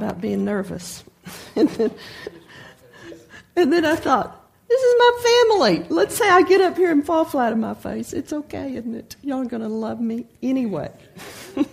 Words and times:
about 0.00 0.20
being 0.20 0.44
nervous. 0.44 1.04
and, 1.56 1.68
then, 1.68 1.90
and 3.56 3.72
then 3.72 3.84
I 3.84 3.96
thought, 3.96 4.36
this 4.66 4.80
is 4.80 4.94
my 4.98 5.46
family. 5.48 5.86
Let's 5.90 6.16
say 6.16 6.28
I 6.28 6.42
get 6.42 6.60
up 6.60 6.76
here 6.76 6.90
and 6.90 7.04
fall 7.04 7.24
flat 7.24 7.52
on 7.52 7.60
my 7.60 7.74
face. 7.74 8.12
It's 8.12 8.32
okay, 8.32 8.76
isn't 8.76 8.94
it? 8.94 9.16
Y'all 9.22 9.42
are 9.42 9.44
going 9.44 9.62
to 9.62 9.68
love 9.68 10.00
me 10.00 10.26
anyway. 10.42 10.90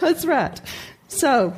That's 0.00 0.26
right. 0.26 0.60
So, 1.08 1.54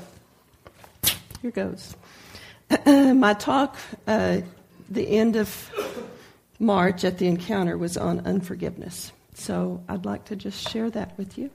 here 1.43 1.51
goes. 1.51 1.97
my 2.87 3.35
talk, 3.35 3.77
uh, 4.07 4.43
the 4.91 5.09
end 5.09 5.37
of 5.37 5.71
March 6.61 7.05
at 7.05 7.19
the 7.19 7.27
encounter, 7.27 7.79
was 7.79 7.97
on 7.97 8.21
unforgiveness. 8.21 9.13
So, 9.35 9.83
I'd 9.89 10.05
like 10.05 10.27
to 10.27 10.37
just 10.37 10.69
share 10.69 10.91
that 10.91 11.17
with 11.17 11.39
you. 11.39 11.51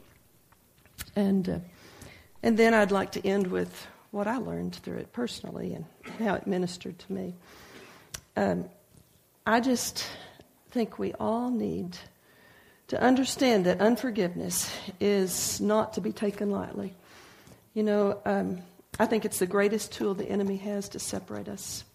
And, 1.16 1.48
uh, 1.48 1.60
and 2.44 2.58
then 2.58 2.74
I'd 2.74 2.92
like 2.92 3.14
to 3.14 3.26
end 3.26 3.48
with 3.48 3.88
what 4.12 4.28
I 4.28 4.38
learned 4.38 4.76
through 4.76 4.98
it 4.98 5.12
personally 5.14 5.74
and 5.74 5.86
how 6.20 6.36
it 6.36 6.46
ministered 6.46 7.00
to 7.00 7.12
me. 7.12 7.34
Um, 8.36 8.66
I 9.48 9.60
just 9.60 10.06
think 10.72 11.00
we 11.00 11.14
all 11.14 11.50
need 11.50 11.98
to 12.90 13.02
understand 13.02 13.66
that 13.66 13.82
unforgiveness 13.82 14.72
is 15.00 15.60
not 15.62 15.94
to 15.94 16.02
be 16.02 16.12
taken 16.12 16.52
lightly. 16.52 16.94
You 17.74 17.84
know, 17.84 18.20
um, 18.26 18.60
I 19.00 19.06
think 19.08 19.26
it's 19.26 19.40
the 19.40 19.48
greatest 19.48 19.92
tool 19.92 20.14
the 20.14 20.30
enemy 20.30 20.58
has 20.58 20.90
to 20.90 21.00
separate 21.00 21.48
us 21.48 21.86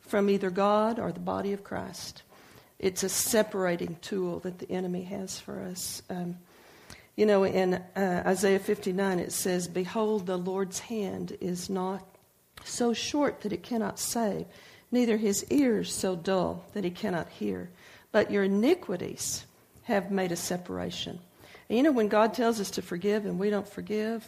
from 0.00 0.28
either 0.28 0.50
God 0.50 1.00
or 1.00 1.10
the 1.10 1.18
body 1.18 1.52
of 1.52 1.64
Christ. 1.64 2.22
It's 2.78 3.02
a 3.02 3.08
separating 3.08 3.96
tool 4.02 4.40
that 4.40 4.58
the 4.58 4.70
enemy 4.70 5.02
has 5.04 5.40
for 5.40 5.60
us. 5.60 6.02
Um, 6.10 6.36
you 7.16 7.26
know, 7.26 7.44
in 7.44 7.74
uh, 7.74 8.22
Isaiah 8.26 8.58
59, 8.58 9.20
it 9.20 9.32
says, 9.32 9.68
Behold, 9.68 10.26
the 10.26 10.36
Lord's 10.36 10.80
hand 10.80 11.36
is 11.40 11.70
not 11.70 12.04
so 12.64 12.92
short 12.92 13.42
that 13.42 13.52
it 13.52 13.62
cannot 13.62 13.98
save, 13.98 14.46
neither 14.90 15.16
his 15.16 15.44
ears 15.50 15.92
so 15.92 16.16
dull 16.16 16.64
that 16.72 16.84
he 16.84 16.90
cannot 16.90 17.28
hear. 17.28 17.70
But 18.10 18.30
your 18.30 18.44
iniquities 18.44 19.44
have 19.84 20.10
made 20.10 20.32
a 20.32 20.36
separation. 20.36 21.20
And 21.68 21.76
you 21.76 21.82
know, 21.82 21.92
when 21.92 22.08
God 22.08 22.34
tells 22.34 22.60
us 22.60 22.70
to 22.72 22.82
forgive 22.82 23.26
and 23.26 23.38
we 23.38 23.50
don't 23.50 23.68
forgive, 23.68 24.26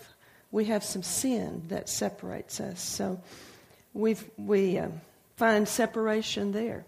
we 0.50 0.66
have 0.66 0.84
some 0.84 1.02
sin 1.02 1.62
that 1.68 1.88
separates 1.88 2.60
us. 2.60 2.80
So 2.80 3.20
we 3.94 4.16
we 4.36 4.78
um, 4.78 5.00
find 5.36 5.66
separation 5.68 6.52
there. 6.52 6.84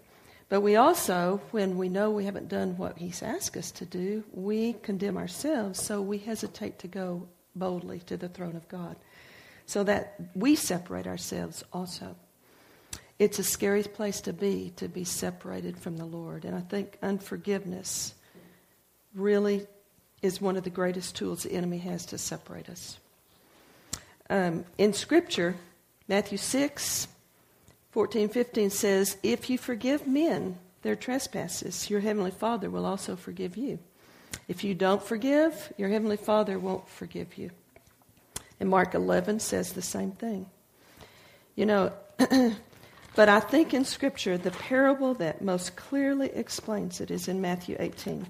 But 0.49 0.63
we 0.63 0.77
also, 0.77 1.43
when 1.51 1.77
we 1.77 1.89
know 1.89 2.11
we 2.11 2.25
haven't 2.25 2.49
done 2.49 2.77
what 2.77 2.99
He's 2.99 3.23
asked 3.23 3.57
us 3.57 3.71
to 3.73 3.85
do, 3.85 4.25
we 4.33 4.75
condemn 4.83 5.19
ourselves, 5.19 5.83
so 5.83 6.01
we 6.01 6.19
hesitate 6.19 6.79
to 6.79 6.89
go 6.89 7.29
boldly 7.55 8.01
to 8.01 8.17
the 8.17 8.29
throne 8.29 8.57
of 8.57 8.69
God. 8.69 8.97
So 9.67 9.85
that 9.85 10.15
we 10.35 10.55
separate 10.55 11.07
ourselves 11.07 11.63
also. 11.73 12.17
It's 13.19 13.39
a 13.39 13.45
scary 13.45 13.83
place 13.83 14.21
to 14.23 14.33
be, 14.33 14.73
to 14.77 14.89
be 14.89 15.05
separated 15.05 15.77
from 15.77 15.97
the 15.97 16.07
Lord. 16.07 16.45
And 16.45 16.57
I 16.57 16.61
think 16.61 16.97
unforgiveness 17.03 18.15
really 19.15 19.67
is 20.23 20.41
one 20.41 20.57
of 20.57 20.65
the 20.65 20.71
greatest 20.71 21.17
tools 21.17 21.43
the 21.43 21.53
enemy 21.53 21.79
has 21.79 22.07
to 22.07 22.19
separate 22.19 22.71
us. 22.71 22.99
Um, 24.31 24.65
in 24.79 24.93
Scripture, 24.93 25.57
Matthew 26.07 26.39
6, 26.39 27.09
14, 27.91 28.29
15 28.29 28.71
says, 28.71 29.17
If 29.23 29.49
you 29.49 29.59
forgive 29.59 30.07
men 30.07 30.59
their 30.83 30.97
trespasses, 30.97 31.89
your 31.89 32.01
heavenly 32.01 32.31
Father 32.31 32.71
will 32.71 32.85
also 32.85 33.17
forgive 33.17 33.57
you. 33.57 33.79
If 34.47 34.63
you 34.63 34.75
don't 34.75 35.03
forgive, 35.03 35.73
your 35.77 35.89
heavenly 35.89 36.17
Father 36.17 36.59
won't 36.59 36.89
forgive 36.89 37.39
you. 37.39 37.51
And 38.61 38.69
Mark 38.69 38.95
11 38.95 39.41
says 39.41 39.73
the 39.73 39.83
same 39.83 40.13
thing. 40.13 40.47
You 41.55 41.67
know, 41.67 41.93
but 43.15 43.29
I 43.29 43.41
think 43.41 43.73
in 43.73 43.85
Scripture, 43.85 44.37
the 44.37 44.51
parable 44.51 45.15
that 45.15 45.43
most 45.43 45.77
clearly 45.77 46.29
explains 46.29 47.01
it 47.01 47.11
is 47.11 47.29
in 47.29 47.41
Matthew 47.41 47.77
18. 47.79 48.27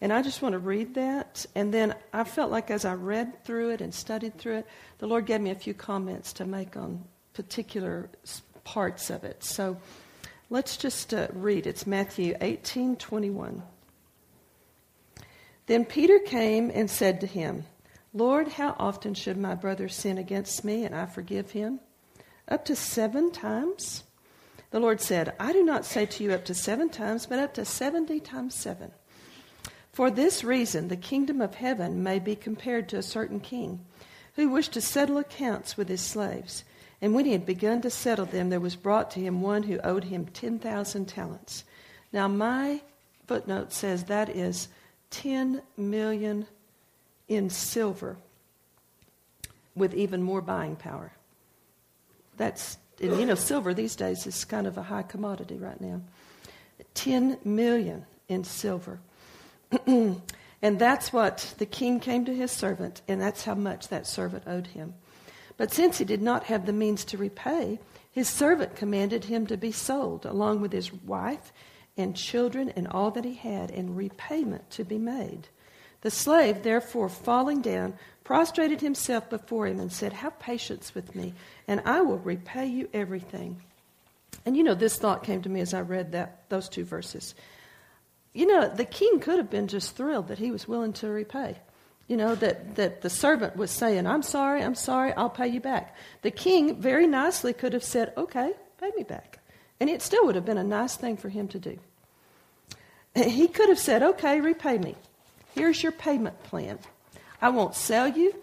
And 0.00 0.12
I 0.12 0.22
just 0.22 0.42
want 0.42 0.54
to 0.54 0.58
read 0.58 0.94
that. 0.94 1.46
And 1.54 1.72
then 1.72 1.94
I 2.12 2.24
felt 2.24 2.50
like 2.50 2.70
as 2.70 2.84
I 2.84 2.94
read 2.94 3.44
through 3.44 3.70
it 3.70 3.80
and 3.80 3.94
studied 3.94 4.38
through 4.38 4.58
it, 4.58 4.66
the 4.98 5.06
Lord 5.06 5.26
gave 5.26 5.40
me 5.40 5.50
a 5.50 5.54
few 5.54 5.74
comments 5.74 6.32
to 6.34 6.44
make 6.44 6.76
on 6.76 7.04
particular 7.32 8.08
parts 8.64 9.10
of 9.10 9.24
it. 9.24 9.44
So 9.44 9.76
let's 10.50 10.76
just 10.76 11.14
uh, 11.14 11.28
read. 11.32 11.66
It's 11.66 11.86
Matthew 11.86 12.36
18 12.40 12.96
21. 12.96 13.62
Then 15.66 15.84
Peter 15.84 16.18
came 16.18 16.70
and 16.74 16.90
said 16.90 17.20
to 17.20 17.26
him, 17.26 17.64
Lord, 18.12 18.48
how 18.48 18.76
often 18.78 19.14
should 19.14 19.36
my 19.36 19.54
brother 19.54 19.88
sin 19.88 20.18
against 20.18 20.64
me 20.64 20.84
and 20.84 20.94
I 20.94 21.06
forgive 21.06 21.50
him? 21.52 21.80
Up 22.46 22.64
to 22.66 22.76
seven 22.76 23.32
times? 23.32 24.04
The 24.70 24.80
Lord 24.80 25.00
said, 25.00 25.34
I 25.40 25.52
do 25.52 25.64
not 25.64 25.84
say 25.84 26.04
to 26.04 26.24
you 26.24 26.32
up 26.32 26.44
to 26.46 26.54
seven 26.54 26.90
times, 26.90 27.26
but 27.26 27.38
up 27.38 27.54
to 27.54 27.64
seventy 27.64 28.20
times 28.20 28.54
seven. 28.54 28.90
For 29.92 30.10
this 30.10 30.42
reason, 30.42 30.88
the 30.88 30.96
kingdom 30.96 31.40
of 31.40 31.54
heaven 31.54 32.02
may 32.02 32.18
be 32.18 32.34
compared 32.34 32.88
to 32.88 32.98
a 32.98 33.02
certain 33.02 33.38
king 33.38 33.84
who 34.34 34.48
wished 34.48 34.72
to 34.72 34.80
settle 34.80 35.18
accounts 35.18 35.76
with 35.76 35.88
his 35.88 36.00
slaves. 36.00 36.64
And 37.04 37.12
when 37.12 37.26
he 37.26 37.32
had 37.32 37.44
begun 37.44 37.82
to 37.82 37.90
settle 37.90 38.24
them, 38.24 38.48
there 38.48 38.58
was 38.58 38.76
brought 38.76 39.10
to 39.10 39.20
him 39.20 39.42
one 39.42 39.64
who 39.64 39.78
owed 39.80 40.04
him 40.04 40.24
10,000 40.24 41.04
talents. 41.04 41.64
Now, 42.14 42.28
my 42.28 42.80
footnote 43.26 43.74
says 43.74 44.04
that 44.04 44.30
is 44.30 44.68
10 45.10 45.60
million 45.76 46.46
in 47.28 47.50
silver 47.50 48.16
with 49.76 49.92
even 49.92 50.22
more 50.22 50.40
buying 50.40 50.76
power. 50.76 51.12
That's, 52.38 52.78
and 52.98 53.20
you 53.20 53.26
know, 53.26 53.34
silver 53.34 53.74
these 53.74 53.96
days 53.96 54.26
is 54.26 54.46
kind 54.46 54.66
of 54.66 54.78
a 54.78 54.82
high 54.84 55.02
commodity 55.02 55.58
right 55.58 55.82
now. 55.82 56.00
10 56.94 57.36
million 57.44 58.06
in 58.28 58.44
silver. 58.44 58.98
and 59.86 60.22
that's 60.62 61.12
what 61.12 61.52
the 61.58 61.66
king 61.66 62.00
came 62.00 62.24
to 62.24 62.34
his 62.34 62.50
servant, 62.50 63.02
and 63.06 63.20
that's 63.20 63.44
how 63.44 63.54
much 63.54 63.88
that 63.88 64.06
servant 64.06 64.44
owed 64.46 64.68
him. 64.68 64.94
But 65.56 65.72
since 65.72 65.98
he 65.98 66.04
did 66.04 66.22
not 66.22 66.44
have 66.44 66.66
the 66.66 66.72
means 66.72 67.04
to 67.06 67.18
repay, 67.18 67.78
his 68.10 68.28
servant 68.28 68.76
commanded 68.76 69.24
him 69.24 69.46
to 69.46 69.56
be 69.56 69.72
sold, 69.72 70.26
along 70.26 70.60
with 70.60 70.72
his 70.72 70.92
wife 70.92 71.52
and 71.96 72.16
children 72.16 72.70
and 72.70 72.88
all 72.88 73.10
that 73.12 73.24
he 73.24 73.34
had, 73.34 73.70
and 73.70 73.96
repayment 73.96 74.70
to 74.70 74.84
be 74.84 74.98
made. 74.98 75.48
The 76.00 76.10
slave, 76.10 76.62
therefore, 76.62 77.08
falling 77.08 77.60
down, 77.60 77.94
prostrated 78.24 78.80
himself 78.80 79.30
before 79.30 79.66
him 79.66 79.80
and 79.80 79.92
said, 79.92 80.12
Have 80.12 80.38
patience 80.38 80.94
with 80.94 81.14
me, 81.14 81.34
and 81.68 81.80
I 81.84 82.02
will 82.02 82.18
repay 82.18 82.66
you 82.66 82.88
everything. 82.92 83.62
And 84.44 84.56
you 84.56 84.62
know, 84.62 84.74
this 84.74 84.98
thought 84.98 85.24
came 85.24 85.42
to 85.42 85.48
me 85.48 85.60
as 85.60 85.72
I 85.72 85.80
read 85.80 86.12
that, 86.12 86.48
those 86.48 86.68
two 86.68 86.84
verses 86.84 87.34
you 88.34 88.46
know, 88.46 88.68
the 88.68 88.84
king 88.84 89.20
could 89.20 89.38
have 89.38 89.48
been 89.48 89.68
just 89.68 89.96
thrilled 89.96 90.28
that 90.28 90.38
he 90.38 90.50
was 90.50 90.68
willing 90.68 90.92
to 90.94 91.08
repay. 91.08 91.56
You 92.06 92.18
know, 92.18 92.34
that, 92.34 92.74
that 92.76 93.00
the 93.00 93.08
servant 93.08 93.56
was 93.56 93.70
saying, 93.70 94.06
I'm 94.06 94.22
sorry, 94.22 94.62
I'm 94.62 94.74
sorry, 94.74 95.12
I'll 95.14 95.30
pay 95.30 95.48
you 95.48 95.60
back. 95.60 95.96
The 96.22 96.30
king 96.30 96.80
very 96.80 97.06
nicely 97.06 97.52
could 97.52 97.72
have 97.72 97.84
said, 97.84 98.12
Okay, 98.16 98.52
pay 98.78 98.90
me 98.96 99.04
back. 99.04 99.38
And 99.80 99.88
it 99.88 100.02
still 100.02 100.26
would 100.26 100.34
have 100.34 100.44
been 100.44 100.58
a 100.58 100.64
nice 100.64 100.96
thing 100.96 101.16
for 101.16 101.28
him 101.28 101.48
to 101.48 101.58
do. 101.58 101.78
He 103.14 103.48
could 103.48 103.68
have 103.68 103.78
said, 103.78 104.02
Okay, 104.02 104.40
repay 104.40 104.76
me. 104.78 104.96
Here's 105.54 105.82
your 105.82 105.92
payment 105.92 106.42
plan. 106.42 106.78
I 107.40 107.48
won't 107.48 107.74
sell 107.74 108.08
you, 108.08 108.34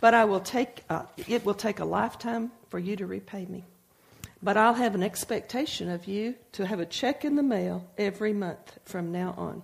but 0.00 0.14
I 0.14 0.24
will 0.24 0.40
take, 0.40 0.84
uh, 0.88 1.04
it 1.26 1.44
will 1.44 1.54
take 1.54 1.80
a 1.80 1.84
lifetime 1.84 2.52
for 2.68 2.78
you 2.78 2.96
to 2.96 3.06
repay 3.06 3.46
me. 3.46 3.64
But 4.42 4.56
I'll 4.56 4.74
have 4.74 4.94
an 4.94 5.02
expectation 5.02 5.88
of 5.88 6.06
you 6.06 6.36
to 6.52 6.66
have 6.66 6.80
a 6.80 6.86
check 6.86 7.24
in 7.24 7.34
the 7.34 7.42
mail 7.42 7.88
every 7.96 8.32
month 8.32 8.78
from 8.84 9.10
now 9.10 9.34
on. 9.36 9.62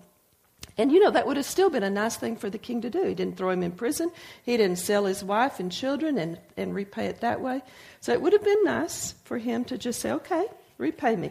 And 0.77 0.91
you 0.91 1.01
know, 1.01 1.11
that 1.11 1.27
would 1.27 1.37
have 1.37 1.47
still 1.47 1.71
been 1.71 1.83
a 1.83 1.91
nice 1.91 2.17
thing 2.17 2.37
for 2.37 2.51
the 2.51 2.59
king 2.59 2.81
to 2.83 2.91
do. 2.91 3.05
He 3.05 3.15
didn't 3.15 3.37
throw 3.37 3.51
him 3.51 3.63
in 3.63 3.73
prison, 3.73 4.11
he 4.43 4.57
didn't 4.57 4.77
sell 4.77 5.05
his 5.05 5.23
wife 5.23 5.61
and 5.61 5.71
children 5.71 6.19
and, 6.19 6.39
and 6.57 6.75
repay 6.75 7.07
it 7.07 7.21
that 7.21 7.41
way. 7.41 7.63
So 8.01 8.13
it 8.13 8.21
would 8.21 8.33
have 8.33 8.45
been 8.45 8.65
nice 8.65 9.13
for 9.25 9.39
him 9.39 9.65
to 9.67 9.79
just 9.79 10.01
say, 10.01 10.11
okay, 10.13 10.47
repay 10.79 11.17
me. 11.17 11.31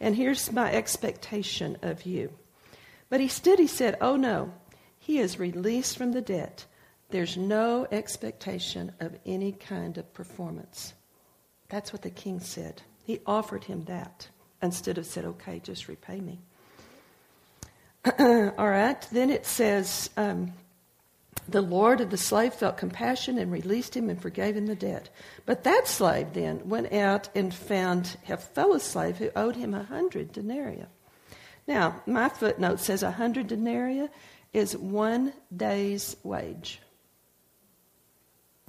And 0.00 0.14
here's 0.14 0.52
my 0.52 0.72
expectation 0.72 1.78
of 1.82 2.04
you. 2.04 2.32
But 3.08 3.20
he 3.20 3.26
instead, 3.26 3.58
he 3.58 3.66
said, 3.66 3.96
oh 4.00 4.16
no, 4.16 4.52
he 4.98 5.18
is 5.18 5.38
released 5.38 5.96
from 5.96 6.12
the 6.12 6.20
debt. 6.20 6.66
There's 7.10 7.36
no 7.36 7.86
expectation 7.92 8.92
of 9.00 9.16
any 9.24 9.52
kind 9.52 9.96
of 9.96 10.12
performance. 10.12 10.94
That's 11.68 11.92
what 11.92 12.02
the 12.02 12.10
king 12.10 12.40
said. 12.40 12.82
He 13.04 13.20
offered 13.26 13.64
him 13.64 13.84
that 13.84 14.28
instead 14.62 14.98
of 14.98 15.06
said, 15.06 15.24
okay, 15.24 15.60
just 15.60 15.88
repay 15.88 16.20
me. 16.20 16.40
All 18.18 18.68
right, 18.68 19.00
then 19.10 19.30
it 19.30 19.46
says, 19.46 20.10
um, 20.16 20.52
the 21.48 21.60
Lord 21.60 22.00
of 22.00 22.10
the 22.10 22.16
slave 22.16 22.54
felt 22.54 22.76
compassion 22.76 23.38
and 23.38 23.50
released 23.50 23.96
him 23.96 24.08
and 24.08 24.20
forgave 24.20 24.56
him 24.56 24.66
the 24.66 24.76
debt. 24.76 25.08
But 25.44 25.64
that 25.64 25.88
slave 25.88 26.32
then 26.32 26.68
went 26.68 26.92
out 26.92 27.28
and 27.34 27.52
found 27.52 28.16
a 28.28 28.36
fellow 28.36 28.78
slave 28.78 29.16
who 29.18 29.30
owed 29.34 29.56
him 29.56 29.74
a 29.74 29.82
hundred 29.82 30.32
denarii. 30.32 30.86
Now, 31.66 32.00
my 32.06 32.28
footnote 32.28 32.78
says 32.78 33.02
a 33.02 33.10
hundred 33.10 33.48
denarii 33.48 34.08
is 34.52 34.76
one 34.76 35.32
day's 35.54 36.16
wage. 36.22 36.80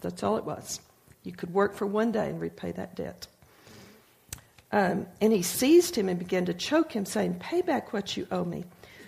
That's 0.01 0.23
all 0.23 0.37
it 0.37 0.45
was. 0.45 0.79
You 1.23 1.31
could 1.31 1.53
work 1.53 1.75
for 1.75 1.85
one 1.85 2.11
day 2.11 2.29
and 2.29 2.39
repay 2.39 2.71
that 2.71 2.95
debt. 2.95 3.27
Um, 4.71 5.07
and 5.21 5.31
he 5.31 5.43
seized 5.43 5.95
him 5.95 6.09
and 6.09 6.19
began 6.19 6.45
to 6.45 6.53
choke 6.53 6.91
him, 6.91 7.05
saying, 7.05 7.35
Pay 7.35 7.61
back 7.61 7.93
what 7.93 8.17
you 8.17 8.27
owe 8.31 8.43
me. 8.43 8.65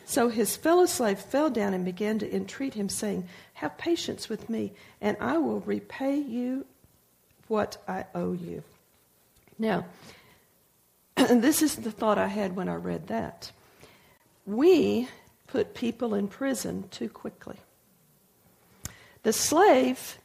So 0.09 0.27
his 0.27 0.57
fellow 0.57 0.87
slave 0.87 1.19
fell 1.19 1.51
down 1.51 1.75
and 1.75 1.85
began 1.85 2.17
to 2.17 2.35
entreat 2.35 2.73
him, 2.73 2.89
saying, 2.89 3.27
Have 3.53 3.77
patience 3.77 4.27
with 4.27 4.49
me, 4.49 4.73
and 4.99 5.15
I 5.21 5.37
will 5.37 5.59
repay 5.59 6.17
you 6.17 6.65
what 7.47 7.77
I 7.87 8.05
owe 8.15 8.33
you. 8.33 8.63
Now, 9.59 9.85
this 11.15 11.61
is 11.61 11.75
the 11.75 11.91
thought 11.91 12.17
I 12.17 12.25
had 12.25 12.55
when 12.55 12.67
I 12.67 12.73
read 12.73 13.05
that. 13.09 13.51
We 14.47 15.07
put 15.45 15.75
people 15.75 16.15
in 16.15 16.27
prison 16.27 16.85
too 16.89 17.09
quickly. 17.09 17.57
The 19.21 19.31
slave 19.31 20.17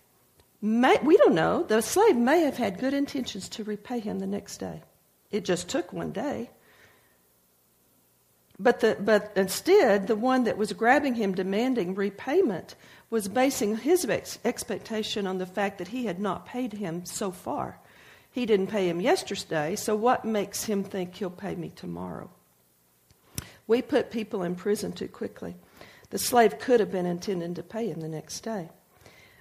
may, 0.62 0.96
we 1.02 1.18
don't 1.18 1.34
know, 1.34 1.62
the 1.62 1.82
slave 1.82 2.16
may 2.16 2.40
have 2.40 2.56
had 2.56 2.80
good 2.80 2.94
intentions 2.94 3.50
to 3.50 3.64
repay 3.64 4.00
him 4.00 4.18
the 4.18 4.26
next 4.26 4.56
day. 4.56 4.80
It 5.30 5.44
just 5.44 5.68
took 5.68 5.92
one 5.92 6.12
day. 6.12 6.48
But, 8.58 8.80
the, 8.80 8.96
but 9.00 9.32
instead, 9.34 10.06
the 10.06 10.16
one 10.16 10.44
that 10.44 10.56
was 10.56 10.72
grabbing 10.72 11.14
him 11.14 11.34
demanding 11.34 11.94
repayment 11.94 12.76
was 13.10 13.28
basing 13.28 13.76
his 13.76 14.04
ex- 14.04 14.38
expectation 14.44 15.26
on 15.26 15.38
the 15.38 15.46
fact 15.46 15.78
that 15.78 15.88
he 15.88 16.06
had 16.06 16.20
not 16.20 16.46
paid 16.46 16.72
him 16.72 17.04
so 17.04 17.30
far. 17.30 17.78
He 18.30 18.46
didn't 18.46 18.68
pay 18.68 18.88
him 18.88 19.00
yesterday, 19.00 19.76
so 19.76 19.94
what 19.94 20.24
makes 20.24 20.64
him 20.64 20.84
think 20.84 21.14
he'll 21.14 21.30
pay 21.30 21.54
me 21.54 21.70
tomorrow? 21.70 22.30
We 23.66 23.82
put 23.82 24.10
people 24.10 24.42
in 24.42 24.56
prison 24.56 24.92
too 24.92 25.08
quickly. 25.08 25.56
The 26.10 26.18
slave 26.18 26.58
could 26.58 26.80
have 26.80 26.92
been 26.92 27.06
intending 27.06 27.54
to 27.54 27.62
pay 27.62 27.88
him 27.88 28.00
the 28.00 28.08
next 28.08 28.40
day. 28.40 28.70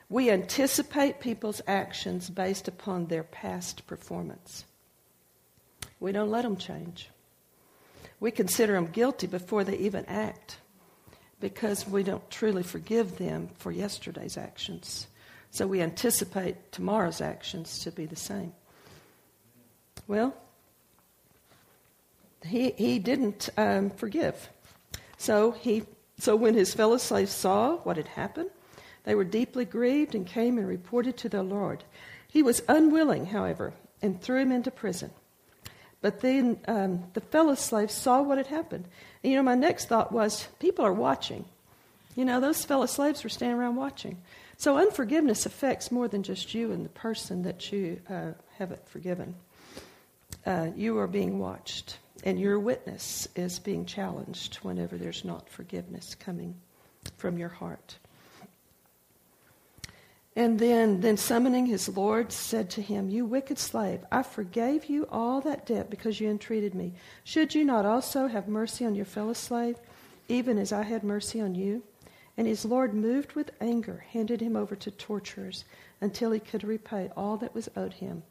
We 0.09 0.29
anticipate 0.29 1.19
people's 1.19 1.61
actions 1.67 2.29
based 2.29 2.67
upon 2.67 3.07
their 3.07 3.23
past 3.23 3.85
performance. 3.87 4.65
We 5.99 6.11
don't 6.11 6.29
let 6.29 6.43
them 6.43 6.57
change. 6.57 7.09
We 8.23 8.31
consider 8.31 8.71
them 8.71 8.85
guilty 8.85 9.27
before 9.27 9.65
they 9.65 9.75
even 9.79 10.05
act 10.05 10.55
because 11.41 11.85
we 11.85 12.03
don't 12.03 12.31
truly 12.31 12.63
forgive 12.63 13.17
them 13.17 13.49
for 13.57 13.69
yesterday's 13.69 14.37
actions. 14.37 15.07
So 15.51 15.67
we 15.67 15.81
anticipate 15.81 16.71
tomorrow's 16.71 17.19
actions 17.19 17.79
to 17.79 17.91
be 17.91 18.05
the 18.05 18.15
same. 18.15 18.53
Well, 20.07 20.33
he, 22.45 22.71
he 22.77 22.97
didn't 22.97 23.49
um, 23.57 23.89
forgive. 23.89 24.47
So, 25.17 25.51
he, 25.51 25.83
so 26.17 26.37
when 26.37 26.53
his 26.53 26.73
fellow 26.73 26.99
slaves 26.99 27.33
saw 27.33 27.75
what 27.79 27.97
had 27.97 28.07
happened, 28.07 28.51
they 29.03 29.15
were 29.15 29.25
deeply 29.25 29.65
grieved 29.65 30.15
and 30.15 30.25
came 30.25 30.57
and 30.57 30.65
reported 30.65 31.17
to 31.17 31.27
their 31.27 31.43
Lord. 31.43 31.83
He 32.29 32.41
was 32.41 32.63
unwilling, 32.69 33.25
however, 33.25 33.73
and 34.01 34.21
threw 34.21 34.39
him 34.39 34.53
into 34.53 34.71
prison. 34.71 35.11
But 36.03 36.19
then 36.19 36.59
um, 36.67 37.05
the 37.13 37.21
fellow 37.21 37.55
slaves 37.55 37.93
saw 37.93 38.21
what 38.21 38.37
had 38.37 38.47
happened. 38.47 38.89
And, 39.23 39.31
you 39.31 39.37
know, 39.37 39.43
my 39.43 39.55
next 39.55 39.85
thought 39.85 40.11
was 40.11 40.49
people 40.59 40.83
are 40.83 40.91
watching. 40.91 41.45
You 42.17 42.25
know, 42.25 42.41
those 42.41 42.65
fellow 42.65 42.87
slaves 42.87 43.23
were 43.23 43.29
standing 43.29 43.57
around 43.57 43.77
watching. 43.77 44.17
So 44.57 44.77
unforgiveness 44.77 45.45
affects 45.45 45.93
more 45.93 46.09
than 46.09 46.21
just 46.21 46.53
you 46.53 46.73
and 46.73 46.83
the 46.83 46.89
person 46.89 47.43
that 47.43 47.71
you 47.71 48.01
uh, 48.09 48.33
haven't 48.57 48.85
forgiven. 48.89 49.33
Uh, 50.45 50.71
you 50.75 50.97
are 50.99 51.07
being 51.07 51.39
watched, 51.39 51.99
and 52.25 52.37
your 52.37 52.59
witness 52.59 53.29
is 53.37 53.57
being 53.59 53.85
challenged 53.85 54.55
whenever 54.55 54.97
there's 54.97 55.23
not 55.23 55.49
forgiveness 55.49 56.15
coming 56.15 56.53
from 57.15 57.37
your 57.37 57.47
heart. 57.47 57.97
And 60.35 60.59
then, 60.59 61.01
then 61.01 61.17
summoning 61.17 61.67
his 61.67 61.87
Lord, 61.89 62.31
said 62.31 62.69
to 62.71 62.81
him, 62.81 63.09
You 63.09 63.25
wicked 63.25 63.59
slave, 63.59 64.03
I 64.11 64.23
forgave 64.23 64.85
you 64.85 65.07
all 65.11 65.41
that 65.41 65.67
debt 65.67 65.91
because 65.91 66.19
you 66.19 66.29
entreated 66.29 66.73
me. 66.73 66.93
Should 67.23 67.53
you 67.53 67.63
not 67.63 67.85
also 67.85 68.27
have 68.27 68.47
mercy 68.47 68.83
on 68.83 68.95
your 68.95 69.05
fellow 69.05 69.33
slave, 69.33 69.77
even 70.27 70.57
as 70.57 70.73
I 70.73 70.83
had 70.83 71.03
mercy 71.03 71.39
on 71.39 71.53
you? 71.53 71.83
And 72.35 72.47
his 72.47 72.65
Lord, 72.65 72.95
moved 72.95 73.33
with 73.33 73.51
anger, 73.61 74.05
handed 74.11 74.41
him 74.41 74.55
over 74.55 74.75
to 74.75 74.89
torturers 74.89 75.65
until 76.01 76.31
he 76.31 76.39
could 76.39 76.63
repay 76.63 77.11
all 77.15 77.37
that 77.37 77.53
was 77.53 77.69
owed 77.75 77.93
him. 77.93 78.23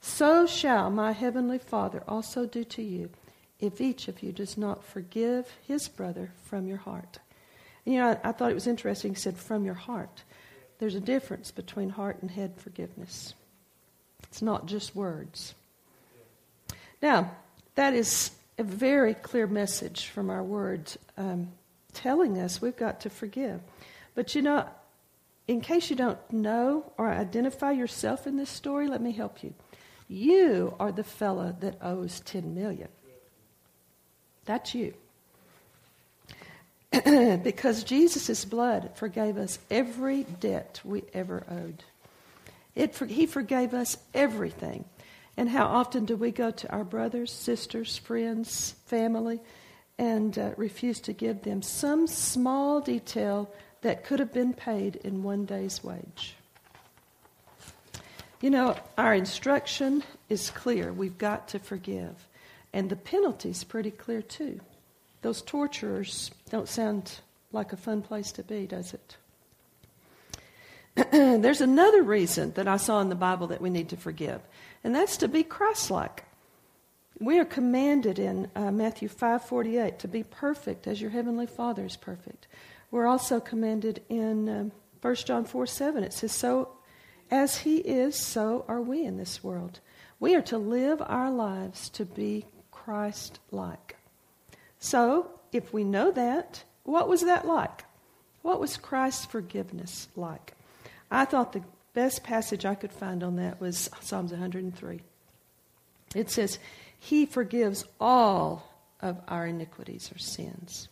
So 0.00 0.46
shall 0.46 0.90
my 0.90 1.10
heavenly 1.10 1.58
Father 1.58 2.04
also 2.06 2.46
do 2.46 2.62
to 2.62 2.82
you 2.82 3.10
if 3.58 3.80
each 3.80 4.06
of 4.06 4.22
you 4.22 4.30
does 4.30 4.56
not 4.56 4.84
forgive 4.84 5.58
his 5.66 5.88
brother 5.88 6.30
from 6.44 6.68
your 6.68 6.76
heart. 6.76 7.18
And 7.84 7.96
you 7.96 8.00
know, 8.00 8.10
I, 8.22 8.28
I 8.28 8.32
thought 8.32 8.52
it 8.52 8.54
was 8.54 8.68
interesting. 8.68 9.14
He 9.14 9.20
said, 9.20 9.36
From 9.36 9.64
your 9.64 9.74
heart. 9.74 10.22
There's 10.78 10.94
a 10.94 11.00
difference 11.00 11.50
between 11.50 11.90
heart 11.90 12.18
and 12.22 12.30
head 12.30 12.54
forgiveness. 12.56 13.34
It's 14.24 14.42
not 14.42 14.66
just 14.66 14.94
words. 14.94 15.54
Now, 17.02 17.32
that 17.74 17.94
is 17.94 18.30
a 18.58 18.62
very 18.62 19.14
clear 19.14 19.46
message 19.46 20.06
from 20.06 20.30
our 20.30 20.42
words 20.42 20.98
um, 21.16 21.52
telling 21.92 22.38
us 22.38 22.60
we've 22.60 22.76
got 22.76 23.00
to 23.00 23.10
forgive. 23.10 23.60
But 24.14 24.34
you 24.34 24.42
know, 24.42 24.68
in 25.46 25.60
case 25.60 25.90
you 25.90 25.96
don't 25.96 26.18
know 26.32 26.92
or 26.98 27.08
identify 27.08 27.72
yourself 27.72 28.26
in 28.26 28.36
this 28.36 28.50
story, 28.50 28.88
let 28.88 29.00
me 29.00 29.12
help 29.12 29.42
you. 29.42 29.54
You 30.08 30.74
are 30.80 30.92
the 30.92 31.04
fella 31.04 31.54
that 31.60 31.78
owes 31.82 32.20
10 32.20 32.54
million. 32.54 32.88
That's 34.44 34.74
you. 34.74 34.94
because 37.42 37.84
Jesus' 37.84 38.44
blood 38.44 38.90
forgave 38.94 39.36
us 39.36 39.58
every 39.70 40.24
debt 40.24 40.80
we 40.84 41.04
ever 41.12 41.44
owed. 41.50 41.84
It, 42.74 42.96
he 42.96 43.26
forgave 43.26 43.74
us 43.74 43.98
everything. 44.14 44.84
And 45.36 45.48
how 45.48 45.66
often 45.66 46.04
do 46.04 46.16
we 46.16 46.30
go 46.30 46.50
to 46.50 46.72
our 46.72 46.84
brothers, 46.84 47.30
sisters, 47.30 47.98
friends, 47.98 48.74
family, 48.86 49.40
and 49.98 50.36
uh, 50.38 50.50
refuse 50.56 51.00
to 51.02 51.12
give 51.12 51.42
them 51.42 51.62
some 51.62 52.06
small 52.06 52.80
detail 52.80 53.50
that 53.82 54.04
could 54.04 54.18
have 54.18 54.32
been 54.32 54.52
paid 54.52 54.96
in 54.96 55.22
one 55.22 55.44
day's 55.44 55.84
wage? 55.84 56.34
You 58.40 58.50
know, 58.50 58.76
our 58.96 59.14
instruction 59.14 60.04
is 60.28 60.50
clear. 60.50 60.92
We've 60.92 61.18
got 61.18 61.48
to 61.48 61.58
forgive. 61.58 62.28
And 62.72 62.88
the 62.88 62.96
penalty's 62.96 63.64
pretty 63.64 63.90
clear, 63.90 64.22
too. 64.22 64.60
Those 65.22 65.42
torturers 65.42 66.30
don't 66.50 66.68
sound 66.68 67.20
like 67.52 67.72
a 67.72 67.76
fun 67.76 68.02
place 68.02 68.32
to 68.32 68.42
be, 68.42 68.66
does 68.66 68.94
it? 68.94 69.16
There's 71.12 71.60
another 71.60 72.02
reason 72.02 72.52
that 72.52 72.68
I 72.68 72.76
saw 72.76 73.00
in 73.00 73.08
the 73.08 73.14
Bible 73.14 73.46
that 73.48 73.60
we 73.60 73.70
need 73.70 73.88
to 73.90 73.96
forgive, 73.96 74.40
and 74.82 74.94
that's 74.94 75.16
to 75.18 75.28
be 75.28 75.42
Christ-like. 75.42 76.24
We 77.20 77.38
are 77.38 77.44
commanded 77.44 78.18
in 78.18 78.48
uh, 78.54 78.70
Matthew 78.70 79.08
5:48 79.08 79.98
to 79.98 80.08
be 80.08 80.22
perfect 80.22 80.86
as 80.86 81.00
your 81.00 81.10
heavenly 81.10 81.46
Father 81.46 81.84
is 81.84 81.96
perfect. 81.96 82.46
We're 82.90 83.06
also 83.06 83.40
commanded 83.40 84.02
in 84.08 84.48
um, 84.48 84.72
1 85.02 85.14
John 85.16 85.44
4:7. 85.44 86.02
It 86.02 86.12
says, 86.12 86.32
"So 86.32 86.76
as 87.30 87.58
He 87.58 87.78
is, 87.78 88.16
so 88.16 88.64
are 88.68 88.80
we 88.80 89.04
in 89.04 89.16
this 89.16 89.42
world." 89.42 89.80
We 90.20 90.34
are 90.34 90.42
to 90.42 90.58
live 90.58 91.00
our 91.06 91.30
lives 91.30 91.88
to 91.90 92.04
be 92.04 92.46
Christ-like. 92.72 93.97
So, 94.78 95.30
if 95.52 95.72
we 95.72 95.84
know 95.84 96.10
that, 96.12 96.62
what 96.84 97.08
was 97.08 97.22
that 97.22 97.46
like? 97.46 97.84
What 98.42 98.60
was 98.60 98.76
Christ's 98.76 99.26
forgiveness 99.26 100.08
like? 100.16 100.54
I 101.10 101.24
thought 101.24 101.52
the 101.52 101.64
best 101.94 102.22
passage 102.22 102.64
I 102.64 102.74
could 102.74 102.92
find 102.92 103.22
on 103.22 103.36
that 103.36 103.60
was 103.60 103.90
Psalms 104.00 104.30
103. 104.30 105.00
It 106.14 106.30
says, 106.30 106.58
He 106.98 107.26
forgives 107.26 107.84
all 108.00 108.68
of 109.00 109.20
our 109.28 109.46
iniquities 109.46 110.10
or 110.14 110.18
sins. 110.18 110.88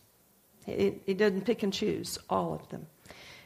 It, 0.65 1.17
doesn't 1.17 1.45
pick 1.45 1.63
and 1.63 1.71
choose, 1.71 2.19
all 2.29 2.53
of 2.53 2.67
them. 2.69 2.87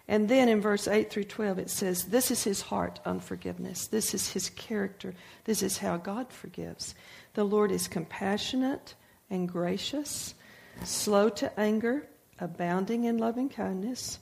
And 0.07 0.27
then 0.27 0.49
in 0.49 0.59
verse 0.59 0.87
8 0.87 1.11
through 1.11 1.25
12, 1.25 1.59
it 1.59 1.69
says, 1.69 2.05
This 2.05 2.31
is 2.31 2.43
his 2.43 2.61
heart 2.61 2.99
on 3.05 3.19
forgiveness. 3.19 3.87
This 3.87 4.13
is 4.13 4.33
his 4.33 4.49
character. 4.49 5.13
This 5.45 5.61
is 5.61 5.77
how 5.77 5.97
God 5.97 6.33
forgives. 6.33 6.95
The 7.35 7.43
Lord 7.43 7.71
is 7.71 7.87
compassionate 7.87 8.95
and 9.31 9.49
gracious, 9.49 10.35
slow 10.83 11.29
to 11.29 11.59
anger, 11.59 12.07
abounding 12.39 13.05
in 13.05 13.17
loving 13.17 13.49
kindness. 13.49 14.19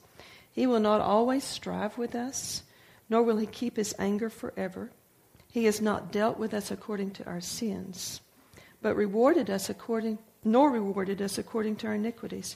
He 0.52 0.66
will 0.66 0.80
not 0.80 1.02
always 1.02 1.44
strive 1.44 1.98
with 1.98 2.16
us, 2.16 2.64
nor 3.10 3.24
will 3.24 3.38
he 3.38 3.46
keep 3.46 3.76
his 3.76 3.94
anger 4.00 4.30
forever. 4.30 4.92
He 5.52 5.66
has 5.66 5.82
not 5.82 6.12
dealt 6.12 6.38
with 6.38 6.54
us 6.54 6.72
according 6.72 7.12
to 7.12 7.26
our 7.26 7.42
sins, 7.42 8.22
but 8.82 8.96
rewarded 8.96 9.50
us 9.50 9.70
according 9.70 10.20
nor 10.44 10.72
rewarded 10.72 11.22
us 11.22 11.38
according 11.38 11.76
to 11.78 11.88
our 11.88 11.96
iniquities. 11.96 12.56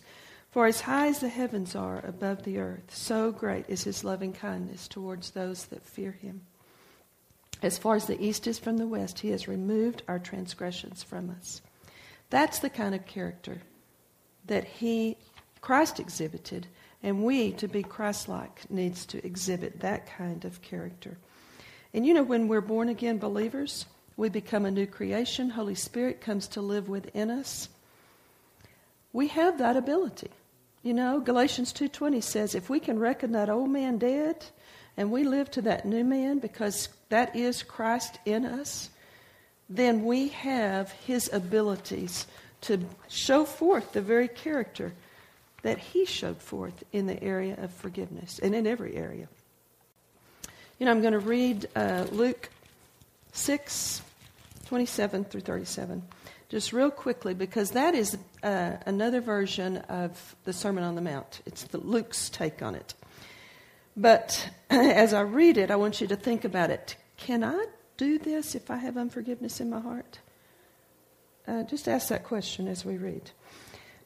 For 0.52 0.68
as 0.68 0.82
high 0.82 1.08
as 1.08 1.20
the 1.20 1.30
heavens 1.30 1.76
are 1.76 2.06
above 2.06 2.44
the 2.44 2.60
earth, 2.60 2.96
so 2.96 3.32
great 3.32 3.66
is 3.68 3.84
his 3.84 4.04
loving 4.04 4.34
kindness 4.34 4.88
towards 4.88 5.32
those 5.32 5.66
that 5.66 5.86
fear 5.86 6.12
him. 6.12 6.42
As 7.62 7.78
far 7.78 7.96
as 7.96 8.06
the 8.06 8.22
east 8.24 8.46
is 8.46 8.60
from 8.60 8.78
the 8.78 8.88
west, 8.88 9.20
he 9.20 9.30
has 9.30 9.48
removed 9.48 10.04
our 10.08 10.20
transgressions 10.20 11.02
from 11.02 11.30
us. 11.30 11.62
That's 12.34 12.58
the 12.58 12.70
kind 12.72 12.96
of 12.96 13.06
character 13.06 13.62
that 14.48 14.64
he, 14.64 15.18
Christ 15.62 16.00
exhibited, 16.00 16.66
and 17.04 17.24
we, 17.24 17.52
to 17.52 17.68
be 17.68 17.84
Christ 17.84 18.28
like, 18.28 18.72
needs 18.72 19.06
to 19.06 19.24
exhibit 19.24 19.82
that 19.82 20.08
kind 20.08 20.44
of 20.44 20.60
character. 20.64 21.20
And 21.94 22.08
you 22.08 22.14
know, 22.16 22.24
when 22.24 22.48
we're 22.48 22.62
born 22.62 22.90
again 22.90 23.20
believers, 23.20 23.86
we 24.18 24.30
become 24.30 24.66
a 24.66 24.72
new 24.72 24.88
creation. 24.88 25.52
Holy 25.52 25.76
Spirit 25.76 26.22
comes 26.22 26.48
to 26.48 26.62
live 26.62 26.90
within 26.90 27.30
us. 27.30 27.70
We 29.12 29.28
have 29.28 29.60
that 29.60 29.78
ability. 29.78 30.32
You 30.82 30.96
know, 30.96 31.20
Galatians 31.20 31.72
2:20 31.72 32.24
says 32.24 32.56
if 32.56 32.68
we 32.68 32.80
can 32.80 32.98
reckon 32.98 33.34
that 33.34 33.48
old 33.48 33.70
man 33.70 34.00
dead 34.00 34.44
and 34.98 35.12
we 35.12 35.24
live 35.24 35.52
to 35.52 35.62
that 35.62 35.86
new 35.86 36.04
man 36.04 36.40
because 36.40 36.90
that 37.10 37.36
is 37.36 37.62
Christ 37.62 38.18
in 38.26 38.44
us, 38.44 38.90
then 39.70 40.06
we 40.06 40.30
have 40.30 40.92
his 40.92 41.32
abilities 41.34 42.28
to 42.62 42.80
show 43.10 43.46
forth 43.46 43.94
the 43.94 44.02
very 44.02 44.28
character 44.28 44.94
that 45.64 45.78
he 45.78 46.06
showed 46.06 46.38
forth 46.38 46.84
in 46.92 47.08
the 47.08 47.22
area 47.24 47.56
of 47.58 47.72
forgiveness 47.72 48.40
and 48.40 48.54
in 48.54 48.68
every 48.68 48.96
area. 48.96 49.28
You 50.80 50.86
know, 50.86 50.92
I'm 50.92 51.02
going 51.02 51.14
to 51.14 51.20
read 51.20 51.68
uh, 51.76 52.06
Luke 52.12 52.50
6, 53.32 54.02
27 54.68 55.26
through 55.26 55.42
37, 55.42 56.04
just 56.50 56.74
real 56.74 56.92
quickly, 56.92 57.34
because 57.34 57.72
that 57.72 57.96
is 57.96 58.18
uh, 58.44 58.74
another 58.86 59.22
version 59.22 59.78
of 59.78 60.36
the 60.44 60.54
Sermon 60.54 60.84
on 60.84 60.96
the 60.96 61.02
Mount. 61.02 61.42
It's 61.46 61.64
the 61.64 61.78
Luke's 61.78 62.30
take 62.30 62.62
on 62.62 62.76
it. 62.76 62.94
But 63.96 64.50
as 64.70 65.14
I 65.14 65.22
read 65.22 65.58
it, 65.58 65.72
I 65.72 65.76
want 65.78 66.02
you 66.02 66.08
to 66.08 66.16
think 66.16 66.44
about 66.44 66.70
it. 66.70 66.96
Can 67.18 67.44
I 67.44 67.66
do 67.98 68.18
this 68.18 68.56
if 68.56 68.72
I 68.72 68.78
have 68.78 68.98
unforgiveness 68.98 69.60
in 69.60 69.70
my 69.70 69.80
heart? 69.80 70.20
Uh, 71.48 71.64
just 71.64 71.88
ask 71.88 72.10
that 72.10 72.24
question 72.24 72.68
as 72.68 72.86
we 72.86 72.98
read. 72.98 73.32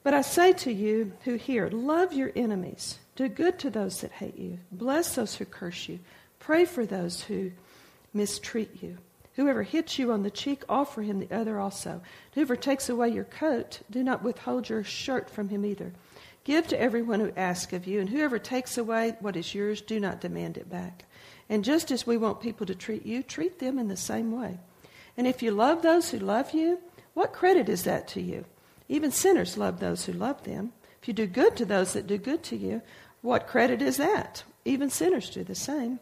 But 0.02 0.14
I 0.14 0.22
say 0.22 0.52
to 0.54 0.72
you 0.72 1.12
who 1.24 1.34
hear, 1.34 1.68
love 1.68 2.12
your 2.12 2.32
enemies, 2.34 2.98
do 3.16 3.28
good 3.28 3.58
to 3.60 3.70
those 3.70 4.00
that 4.00 4.12
hate 4.12 4.38
you, 4.38 4.58
bless 4.72 5.14
those 5.14 5.34
who 5.34 5.44
curse 5.44 5.88
you, 5.88 5.98
pray 6.38 6.64
for 6.64 6.86
those 6.86 7.22
who 7.22 7.50
mistreat 8.14 8.82
you. 8.82 8.98
Whoever 9.34 9.62
hits 9.62 9.98
you 9.98 10.10
on 10.10 10.24
the 10.24 10.30
cheek, 10.30 10.64
offer 10.68 11.02
him 11.02 11.20
the 11.20 11.32
other 11.34 11.60
also. 11.60 12.00
Whoever 12.34 12.56
takes 12.56 12.88
away 12.88 13.10
your 13.10 13.24
coat, 13.24 13.80
do 13.90 14.02
not 14.02 14.24
withhold 14.24 14.68
your 14.68 14.82
shirt 14.82 15.30
from 15.30 15.48
him 15.48 15.64
either. 15.64 15.92
Give 16.42 16.66
to 16.68 16.80
everyone 16.80 17.20
who 17.20 17.32
asks 17.36 17.72
of 17.72 17.86
you, 17.86 18.00
and 18.00 18.08
whoever 18.08 18.38
takes 18.38 18.78
away 18.78 19.16
what 19.20 19.36
is 19.36 19.54
yours, 19.54 19.80
do 19.80 20.00
not 20.00 20.20
demand 20.20 20.56
it 20.56 20.68
back. 20.70 21.04
And 21.48 21.64
just 21.64 21.90
as 21.90 22.06
we 22.06 22.16
want 22.16 22.40
people 22.40 22.66
to 22.66 22.74
treat 22.74 23.06
you, 23.06 23.22
treat 23.22 23.58
them 23.58 23.78
in 23.78 23.88
the 23.88 23.96
same 23.96 24.38
way. 24.38 24.58
And 25.16 25.26
if 25.26 25.42
you 25.42 25.50
love 25.50 25.82
those 25.82 26.10
who 26.10 26.18
love 26.18 26.52
you, 26.52 26.78
what 27.14 27.32
credit 27.32 27.68
is 27.68 27.84
that 27.84 28.06
to 28.08 28.20
you? 28.20 28.44
Even 28.88 29.10
sinners 29.10 29.58
love 29.58 29.80
those 29.80 30.04
who 30.04 30.12
love 30.12 30.44
them. 30.44 30.72
If 31.02 31.08
you 31.08 31.14
do 31.14 31.26
good 31.26 31.56
to 31.56 31.64
those 31.64 31.92
that 31.94 32.06
do 32.06 32.18
good 32.18 32.42
to 32.44 32.56
you, 32.56 32.82
what 33.22 33.46
credit 33.46 33.82
is 33.82 33.96
that? 33.96 34.44
Even 34.64 34.90
sinners 34.90 35.30
do 35.30 35.42
the 35.42 35.54
same. 35.54 36.00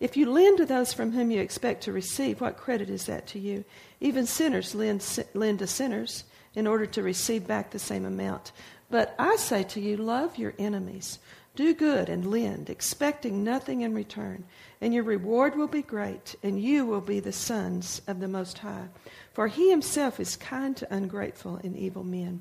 If 0.00 0.16
you 0.16 0.30
lend 0.30 0.58
to 0.58 0.66
those 0.66 0.94
from 0.94 1.12
whom 1.12 1.30
you 1.30 1.40
expect 1.40 1.82
to 1.84 1.92
receive, 1.92 2.40
what 2.40 2.56
credit 2.56 2.88
is 2.88 3.04
that 3.06 3.26
to 3.28 3.38
you? 3.38 3.64
Even 4.00 4.26
sinners 4.26 4.74
lend, 4.74 5.06
lend 5.34 5.58
to 5.58 5.66
sinners 5.66 6.24
in 6.54 6.66
order 6.66 6.86
to 6.86 7.02
receive 7.02 7.46
back 7.46 7.70
the 7.70 7.78
same 7.78 8.06
amount. 8.06 8.52
But 8.90 9.14
I 9.18 9.36
say 9.36 9.62
to 9.64 9.80
you, 9.80 9.96
love 9.98 10.38
your 10.38 10.54
enemies. 10.58 11.18
Do 11.60 11.74
good 11.74 12.08
and 12.08 12.30
lend, 12.30 12.70
expecting 12.70 13.44
nothing 13.44 13.82
in 13.82 13.92
return, 13.92 14.44
and 14.80 14.94
your 14.94 15.02
reward 15.02 15.56
will 15.56 15.66
be 15.66 15.82
great, 15.82 16.34
and 16.42 16.58
you 16.58 16.86
will 16.86 17.02
be 17.02 17.20
the 17.20 17.34
sons 17.34 18.00
of 18.06 18.18
the 18.18 18.28
Most 18.28 18.56
High. 18.60 18.88
For 19.34 19.46
he 19.46 19.68
himself 19.68 20.18
is 20.18 20.36
kind 20.36 20.74
to 20.78 20.90
ungrateful 20.90 21.56
and 21.56 21.76
evil 21.76 22.02
men. 22.02 22.40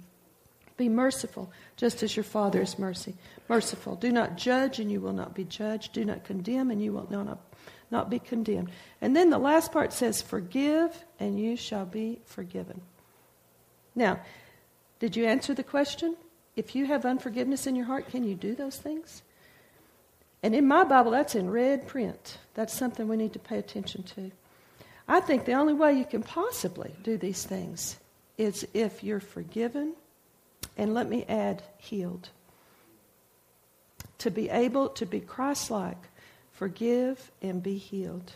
Be 0.77 0.88
merciful, 0.88 1.51
just 1.75 2.01
as 2.01 2.15
your 2.15 2.23
Father 2.23 2.61
is 2.61 2.79
mercy. 2.79 3.13
Merciful. 3.49 3.97
Do 3.97 4.09
not 4.09 4.38
judge, 4.38 4.79
and 4.79 4.89
you 4.89 5.01
will 5.01 5.11
not 5.11 5.35
be 5.35 5.43
judged. 5.43 5.91
Do 5.91 6.05
not 6.05 6.23
condemn, 6.23 6.71
and 6.71 6.81
you 6.81 6.93
will 6.93 7.07
not 7.11 7.39
not 7.91 8.09
be 8.09 8.19
condemned. 8.19 8.69
And 9.01 9.17
then 9.17 9.31
the 9.31 9.38
last 9.38 9.73
part 9.73 9.91
says, 9.91 10.21
Forgive, 10.21 11.03
and 11.19 11.38
you 11.38 11.57
shall 11.57 11.85
be 11.85 12.21
forgiven. 12.23 12.79
Now, 13.95 14.21
did 14.99 15.17
you 15.17 15.25
answer 15.25 15.53
the 15.53 15.61
question? 15.61 16.15
If 16.56 16.75
you 16.75 16.86
have 16.86 17.06
unforgiveness 17.06 17.68
in 17.68 17.75
your 17.75 17.86
heart, 17.86 18.10
can 18.10 18.24
you 18.24 18.36
do 18.36 18.56
those 18.56 18.77
things? 18.77 19.22
And 20.41 20.56
in 20.56 20.68
my 20.68 20.84
Bible, 20.84 21.12
that's 21.12 21.36
in 21.36 21.50
red 21.50 21.88
print. 21.88 22.38
That's 22.53 22.74
something 22.74 23.08
we 23.08 23.18
need 23.18 23.34
to 23.34 23.39
pay 23.39 23.58
attention 23.58 24.03
to. 24.03 24.32
I 25.08 25.20
think 25.20 25.46
the 25.46 25.53
only 25.53 25.74
way 25.74 25.94
you 25.94 26.06
can 26.06 26.24
possibly 26.24 26.94
do 27.03 27.18
these 27.18 27.44
things 27.44 27.98
is 28.38 28.68
if 28.74 29.03
you're 29.03 29.20
forgiven, 29.20 29.94
and 30.77 30.94
let 30.94 31.10
me 31.10 31.25
add, 31.27 31.63
healed. 31.77 32.29
To 34.20 34.32
be 34.32 34.50
able 34.50 34.89
to 34.89 35.06
be 35.06 35.20
Christ 35.20 35.72
like 35.72 35.98
Forgive 36.60 37.32
and 37.41 37.63
be 37.63 37.77
healed. 37.77 38.34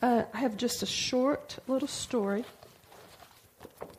Uh, 0.00 0.22
I 0.32 0.38
have 0.38 0.56
just 0.56 0.82
a 0.82 0.86
short 0.86 1.58
little 1.68 1.88
story, 1.88 2.46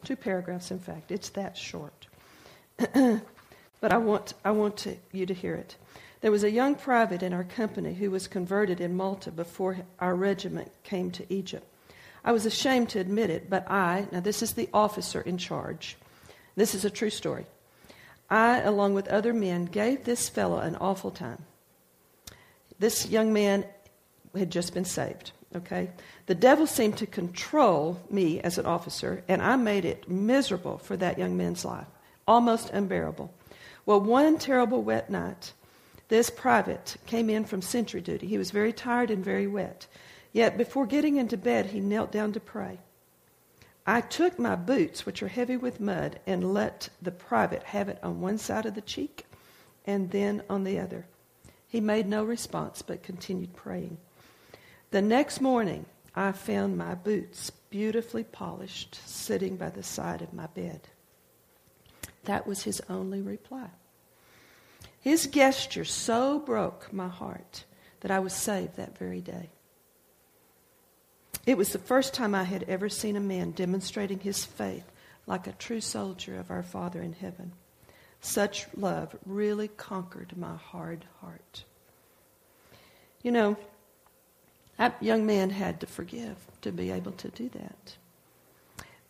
two 0.04 0.16
paragraphs, 0.16 0.72
in 0.72 0.80
fact. 0.80 1.12
It's 1.12 1.30
that 1.30 1.58
short. 1.58 2.08
but 2.78 3.92
I 3.92 3.98
want, 3.98 4.34
I 4.46 4.52
want 4.52 4.78
to, 4.78 4.96
you 5.12 5.26
to 5.26 5.34
hear 5.34 5.56
it. 5.56 5.76
There 6.22 6.32
was 6.32 6.44
a 6.44 6.52
young 6.52 6.76
private 6.76 7.22
in 7.22 7.34
our 7.34 7.44
company 7.44 7.94
who 7.94 8.10
was 8.10 8.28
converted 8.28 8.82
in 8.82 8.96
Malta 8.98 9.32
before 9.32 9.78
our 10.00 10.16
regiment 10.16 10.72
came 10.84 11.12
to 11.12 11.32
Egypt. 11.32 11.66
I 12.26 12.32
was 12.32 12.46
ashamed 12.46 12.90
to 12.90 13.00
admit 13.00 13.30
it, 13.30 13.50
but 13.50 13.70
I, 13.70 14.08
now 14.12 14.20
this 14.20 14.42
is 14.42 14.54
the 14.54 14.70
officer 14.74 15.22
in 15.22 15.38
charge, 15.38 15.96
this 16.56 16.74
is 16.74 16.84
a 16.84 16.90
true 16.90 17.12
story. 17.12 17.46
I, 18.30 18.60
along 18.60 18.96
with 18.96 19.08
other 19.08 19.34
men, 19.34 19.66
gave 19.66 20.04
this 20.04 20.28
fellow 20.28 20.58
an 20.58 20.76
awful 20.76 21.12
time. 21.12 21.46
This 22.80 23.08
young 23.08 23.32
man 23.32 23.64
had 24.36 24.52
just 24.52 24.74
been 24.74 24.86
saved, 24.86 25.32
okay? 25.58 25.90
The 26.26 26.36
devil 26.36 26.66
seemed 26.66 26.98
to 26.98 27.06
control 27.06 28.00
me 28.10 28.40
as 28.42 28.58
an 28.58 28.66
officer, 28.66 29.24
and 29.28 29.42
I 29.42 29.56
made 29.56 29.86
it 29.86 30.10
miserable 30.10 30.78
for 30.78 30.98
that 30.98 31.20
young 31.20 31.38
man's 31.38 31.66
life, 31.66 31.88
almost 32.28 32.70
unbearable. 32.72 33.34
Well, 33.86 34.02
one 34.02 34.38
terrible 34.38 34.82
wet 34.82 35.10
night, 35.10 35.54
this 36.08 36.30
private 36.30 36.98
came 37.06 37.30
in 37.30 37.46
from 37.46 37.62
sentry 37.62 38.02
duty. 38.02 38.28
He 38.28 38.38
was 38.38 38.52
very 38.52 38.74
tired 38.74 39.12
and 39.12 39.24
very 39.24 39.48
wet. 39.48 39.88
Yet 40.32 40.58
before 40.58 40.86
getting 40.86 41.18
into 41.18 41.38
bed, 41.38 41.68
he 41.68 41.80
knelt 41.80 42.12
down 42.12 42.34
to 42.34 42.40
pray. 42.40 42.80
I 43.86 44.02
took 44.02 44.38
my 44.38 44.56
boots, 44.56 45.06
which 45.06 45.24
are 45.24 45.30
heavy 45.30 45.56
with 45.56 45.80
mud, 45.80 46.20
and 46.28 46.54
let 46.54 46.90
the 47.02 47.12
private 47.12 47.64
have 47.64 47.88
it 47.88 48.00
on 48.04 48.22
one 48.22 48.38
side 48.38 48.66
of 48.66 48.76
the 48.76 48.82
cheek 48.82 49.26
and 49.86 50.12
then 50.12 50.44
on 50.50 50.66
the 50.66 50.80
other. 50.80 51.06
He 51.70 51.80
made 51.80 52.08
no 52.08 52.24
response 52.24 52.82
but 52.82 53.04
continued 53.04 53.56
praying. 53.56 53.98
The 54.92 55.02
next 55.02 55.42
morning, 55.42 55.86
I 56.16 56.32
found 56.32 56.78
my 56.78 56.96
boots 56.96 57.52
beautifully 57.70 58.24
polished 58.24 59.00
sitting 59.06 59.58
by 59.58 59.70
the 59.70 59.84
side 59.84 60.22
of 60.22 60.34
my 60.34 60.48
bed. 60.48 60.82
That 62.24 62.48
was 62.48 62.64
his 62.64 62.82
only 62.90 63.22
reply. 63.22 63.70
His 65.02 65.28
gesture 65.28 65.86
so 65.86 66.40
broke 66.40 66.92
my 66.92 67.08
heart 67.08 67.66
that 68.02 68.12
I 68.12 68.20
was 68.20 68.34
saved 68.34 68.78
that 68.78 68.98
very 68.98 69.22
day. 69.22 69.50
It 71.46 71.58
was 71.58 71.72
the 71.72 71.80
first 71.80 72.14
time 72.14 72.36
I 72.36 72.44
had 72.44 72.64
ever 72.64 72.90
seen 72.90 73.16
a 73.16 73.22
man 73.22 73.52
demonstrating 73.52 74.20
his 74.20 74.44
faith 74.44 74.84
like 75.26 75.48
a 75.48 75.54
true 75.54 75.82
soldier 75.82 76.38
of 76.38 76.52
our 76.52 76.64
Father 76.64 77.02
in 77.02 77.14
heaven. 77.14 77.54
Such 78.20 78.68
love 78.76 79.16
really 79.26 79.68
conquered 79.68 80.38
my 80.38 80.56
hard 80.56 81.06
heart. 81.22 81.64
You 83.24 83.32
know, 83.32 83.58
that 84.78 85.02
young 85.02 85.26
man 85.26 85.50
had 85.50 85.80
to 85.82 85.88
forgive 85.88 86.36
to 86.62 86.72
be 86.72 86.92
able 86.92 87.12
to 87.14 87.30
do 87.30 87.50
that. 87.50 87.98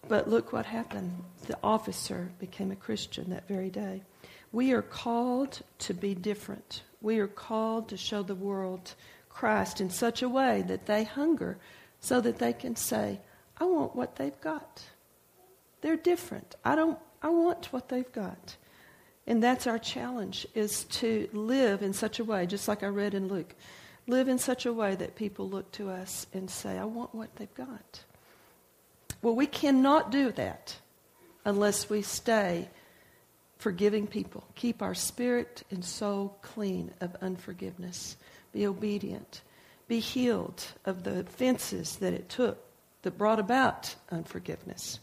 But 0.08 0.30
look 0.30 0.54
what 0.54 0.66
happened. 0.66 1.24
The 1.48 1.58
officer 1.64 2.32
became 2.40 2.72
a 2.72 2.76
Christian 2.76 3.30
that 3.30 3.48
very 3.48 3.70
day. 3.70 4.04
We 4.52 4.72
are 4.72 4.82
called 4.82 5.62
to 5.80 5.94
be 5.94 6.16
different. 6.16 6.84
We 7.02 7.20
are 7.20 7.28
called 7.28 7.90
to 7.90 7.98
show 7.98 8.24
the 8.24 8.36
world 8.36 8.96
Christ 9.30 9.82
in 9.82 9.90
such 9.90 10.22
a 10.22 10.30
way 10.30 10.64
that 10.68 10.86
they 10.86 11.04
hunger 11.04 11.58
so 12.00 12.22
that 12.22 12.40
they 12.40 12.54
can 12.54 12.76
say, 12.76 13.20
I 13.58 13.66
want 13.66 13.96
what 13.96 14.16
they've 14.16 14.40
got. 14.40 14.84
They're 15.82 15.98
different. 15.98 16.56
I 16.64 16.76
don't 16.76 16.98
I 17.22 17.30
want 17.30 17.74
what 17.74 17.90
they've 17.90 18.12
got. 18.12 18.56
And 19.26 19.44
that's 19.44 19.68
our 19.68 19.80
challenge 19.80 20.48
is 20.56 20.86
to 20.86 21.28
live 21.34 21.82
in 21.82 21.94
such 21.94 22.20
a 22.20 22.24
way, 22.24 22.46
just 22.46 22.68
like 22.68 22.84
I 22.84 22.88
read 22.88 23.14
in 23.14 23.28
Luke. 23.28 23.54
Live 24.08 24.30
in 24.30 24.40
such 24.40 24.66
a 24.66 24.72
way 24.72 24.96
that 24.96 25.16
people 25.16 25.50
look 25.50 25.70
to 25.74 25.90
us 25.90 26.28
and 26.34 26.50
say, 26.50 26.78
I 26.78 26.86
want 26.86 27.14
what 27.14 27.36
they've 27.36 27.54
got. 27.54 28.04
Well, 29.22 29.36
we 29.36 29.48
cannot 29.48 30.12
do 30.12 30.32
that 30.32 30.78
unless 31.44 31.90
we 31.90 32.02
stay 32.02 32.70
forgiving 33.58 34.08
people. 34.08 34.46
Keep 34.56 34.82
our 34.82 34.96
spirit 34.96 35.64
and 35.72 35.84
soul 35.84 36.38
clean 36.42 36.92
of 37.02 37.16
unforgiveness. 37.22 38.16
Be 38.54 38.66
obedient. 38.66 39.42
Be 39.88 40.00
healed 40.00 40.64
of 40.86 41.04
the 41.04 41.20
offenses 41.20 41.98
that 41.98 42.14
it 42.14 42.30
took 42.30 42.64
that 43.02 43.18
brought 43.18 43.40
about 43.40 43.96
unforgiveness. 44.12 45.00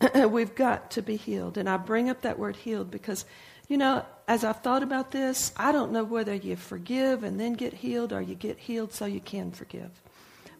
We've 0.14 0.54
got 0.54 0.92
to 0.92 1.02
be 1.02 1.16
healed. 1.16 1.58
And 1.58 1.68
I 1.68 1.76
bring 1.76 2.08
up 2.08 2.22
that 2.22 2.38
word 2.38 2.56
healed 2.56 2.90
because 2.90 3.24
You 3.68 3.76
know, 3.76 4.04
as 4.26 4.44
I've 4.44 4.62
thought 4.62 4.82
about 4.82 5.10
this, 5.10 5.52
I 5.56 5.72
don't 5.72 5.92
know 5.92 6.04
whether 6.04 6.34
you 6.34 6.56
forgive 6.56 7.22
and 7.22 7.38
then 7.38 7.52
get 7.52 7.74
healed 7.74 8.12
or 8.12 8.22
you 8.22 8.34
get 8.34 8.58
healed 8.58 8.92
so 8.92 9.04
you 9.04 9.20
can 9.20 9.52
forgive. 9.52 9.90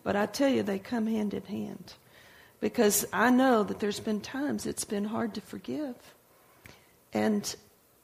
But 0.02 0.14
I 0.14 0.26
tell 0.26 0.50
you, 0.50 0.62
they 0.62 0.78
come 0.78 1.06
hand 1.06 1.34
in 1.34 1.42
hand. 1.44 1.94
Because 2.60 3.06
I 3.12 3.30
know 3.30 3.62
that 3.62 3.78
there's 3.78 4.00
been 4.00 4.20
times 4.20 4.66
it's 4.66 4.84
been 4.84 5.04
hard 5.04 5.34
to 5.34 5.40
forgive. 5.40 5.94
And 7.12 7.54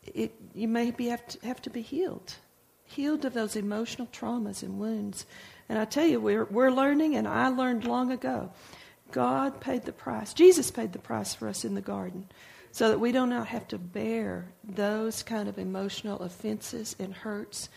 it, 0.05 0.33
you 0.55 0.69
maybe 0.69 1.09
have 1.09 1.27
to, 1.29 1.47
have 1.47 1.61
to 1.63 1.71
be 1.71 1.83
healed, 1.83 2.35
healed 2.85 3.25
of 3.25 3.35
those 3.35 3.57
emotional 3.57 4.09
traumas 4.13 4.63
and 4.63 4.79
wounds. 4.79 5.27
And 5.69 5.79
I 5.79 5.85
tell 5.85 6.07
you, 6.07 6.21
we're, 6.21 6.45
we're 6.45 6.71
learning, 6.71 7.17
and 7.17 7.27
I 7.27 7.49
learned 7.49 7.85
long 7.85 8.13
ago. 8.13 8.51
God 9.11 9.61
paid 9.61 9.85
the 9.85 9.93
price. 9.93 10.33
Jesus 10.33 10.71
paid 10.71 10.93
the 10.93 10.99
price 10.99 11.35
for 11.35 11.49
us 11.49 11.65
in 11.65 11.75
the 11.75 11.81
garden 11.81 12.27
so 12.75 12.88
that 12.88 12.99
we 12.99 13.12
do 13.12 13.25
not 13.25 13.47
have 13.47 13.69
to 13.69 13.78
bear 13.78 14.47
those 14.64 15.23
kind 15.23 15.49
of 15.49 15.59
emotional 15.59 16.19
offenses 16.23 16.97
and 16.99 17.14
hurts. 17.14 17.69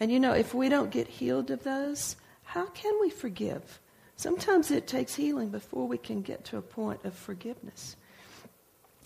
And 0.00 0.10
you 0.10 0.18
know, 0.18 0.32
if 0.32 0.54
we 0.54 0.70
don't 0.70 0.90
get 0.90 1.06
healed 1.08 1.50
of 1.50 1.62
those, 1.62 2.16
how 2.42 2.64
can 2.68 2.98
we 2.98 3.10
forgive? 3.10 3.80
Sometimes 4.16 4.70
it 4.70 4.86
takes 4.86 5.14
healing 5.14 5.50
before 5.50 5.86
we 5.86 5.98
can 5.98 6.22
get 6.22 6.46
to 6.46 6.56
a 6.56 6.62
point 6.62 7.04
of 7.04 7.12
forgiveness. 7.12 7.96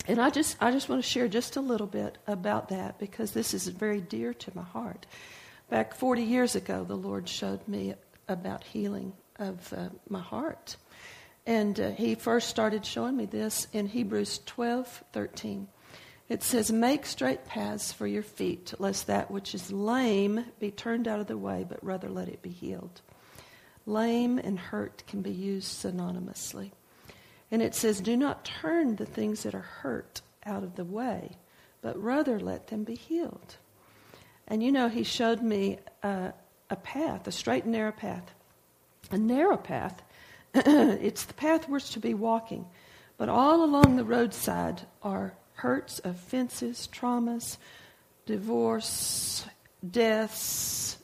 And 0.07 0.21
I 0.21 0.29
just, 0.29 0.55
I 0.61 0.71
just 0.71 0.87
want 0.87 1.03
to 1.03 1.09
share 1.09 1.27
just 1.27 1.57
a 1.57 1.61
little 1.61 1.85
bit 1.85 2.17
about 2.27 2.69
that 2.69 2.97
because 2.97 3.33
this 3.33 3.53
is 3.53 3.67
very 3.67 3.99
dear 3.99 4.33
to 4.33 4.51
my 4.55 4.63
heart. 4.63 5.05
Back 5.69 5.93
40 5.93 6.23
years 6.23 6.55
ago, 6.55 6.85
the 6.85 6.95
Lord 6.95 7.27
showed 7.27 7.67
me 7.67 7.95
about 8.29 8.63
healing 8.63 9.11
of 9.35 9.73
uh, 9.73 9.89
my 10.07 10.21
heart. 10.21 10.77
And 11.45 11.79
uh, 11.79 11.91
he 11.91 12.15
first 12.15 12.49
started 12.49 12.85
showing 12.85 13.17
me 13.17 13.25
this 13.25 13.67
in 13.73 13.87
Hebrews 13.87 14.41
12 14.45 15.03
13. 15.11 15.67
It 16.29 16.43
says, 16.43 16.71
Make 16.71 17.05
straight 17.05 17.45
paths 17.45 17.91
for 17.91 18.07
your 18.07 18.23
feet, 18.23 18.73
lest 18.79 19.07
that 19.07 19.29
which 19.31 19.53
is 19.53 19.71
lame 19.71 20.45
be 20.59 20.71
turned 20.71 21.07
out 21.07 21.19
of 21.19 21.27
the 21.27 21.37
way, 21.37 21.65
but 21.67 21.83
rather 21.83 22.09
let 22.09 22.29
it 22.29 22.41
be 22.41 22.51
healed. 22.51 23.01
Lame 23.85 24.37
and 24.37 24.57
hurt 24.57 25.03
can 25.07 25.21
be 25.21 25.31
used 25.31 25.83
synonymously. 25.83 26.71
And 27.51 27.61
it 27.61 27.75
says, 27.75 27.99
Do 27.99 28.15
not 28.15 28.45
turn 28.45 28.95
the 28.95 29.05
things 29.05 29.43
that 29.43 29.55
are 29.55 29.59
hurt 29.59 30.21
out 30.45 30.63
of 30.63 30.75
the 30.75 30.85
way, 30.85 31.37
but 31.81 32.01
rather 32.01 32.39
let 32.39 32.67
them 32.67 32.85
be 32.85 32.95
healed. 32.95 33.57
And 34.47 34.63
you 34.63 34.71
know, 34.71 34.87
he 34.87 35.03
showed 35.03 35.41
me 35.41 35.79
uh, 36.03 36.31
a 36.69 36.75
path, 36.77 37.27
a 37.27 37.31
straight 37.31 37.63
and 37.63 37.73
narrow 37.73 37.91
path. 37.91 38.33
A 39.11 39.17
narrow 39.17 39.57
path 39.57 40.01
it's 40.55 41.25
the 41.25 41.33
path 41.33 41.69
we're 41.69 41.79
to 41.79 41.99
be 41.99 42.13
walking. 42.13 42.65
But 43.17 43.29
all 43.29 43.63
along 43.63 43.95
the 43.95 44.03
roadside 44.03 44.81
are 45.03 45.33
hurts, 45.53 46.01
offenses, 46.03 46.89
traumas, 46.91 47.57
divorce, 48.25 49.45
deaths, 49.89 50.97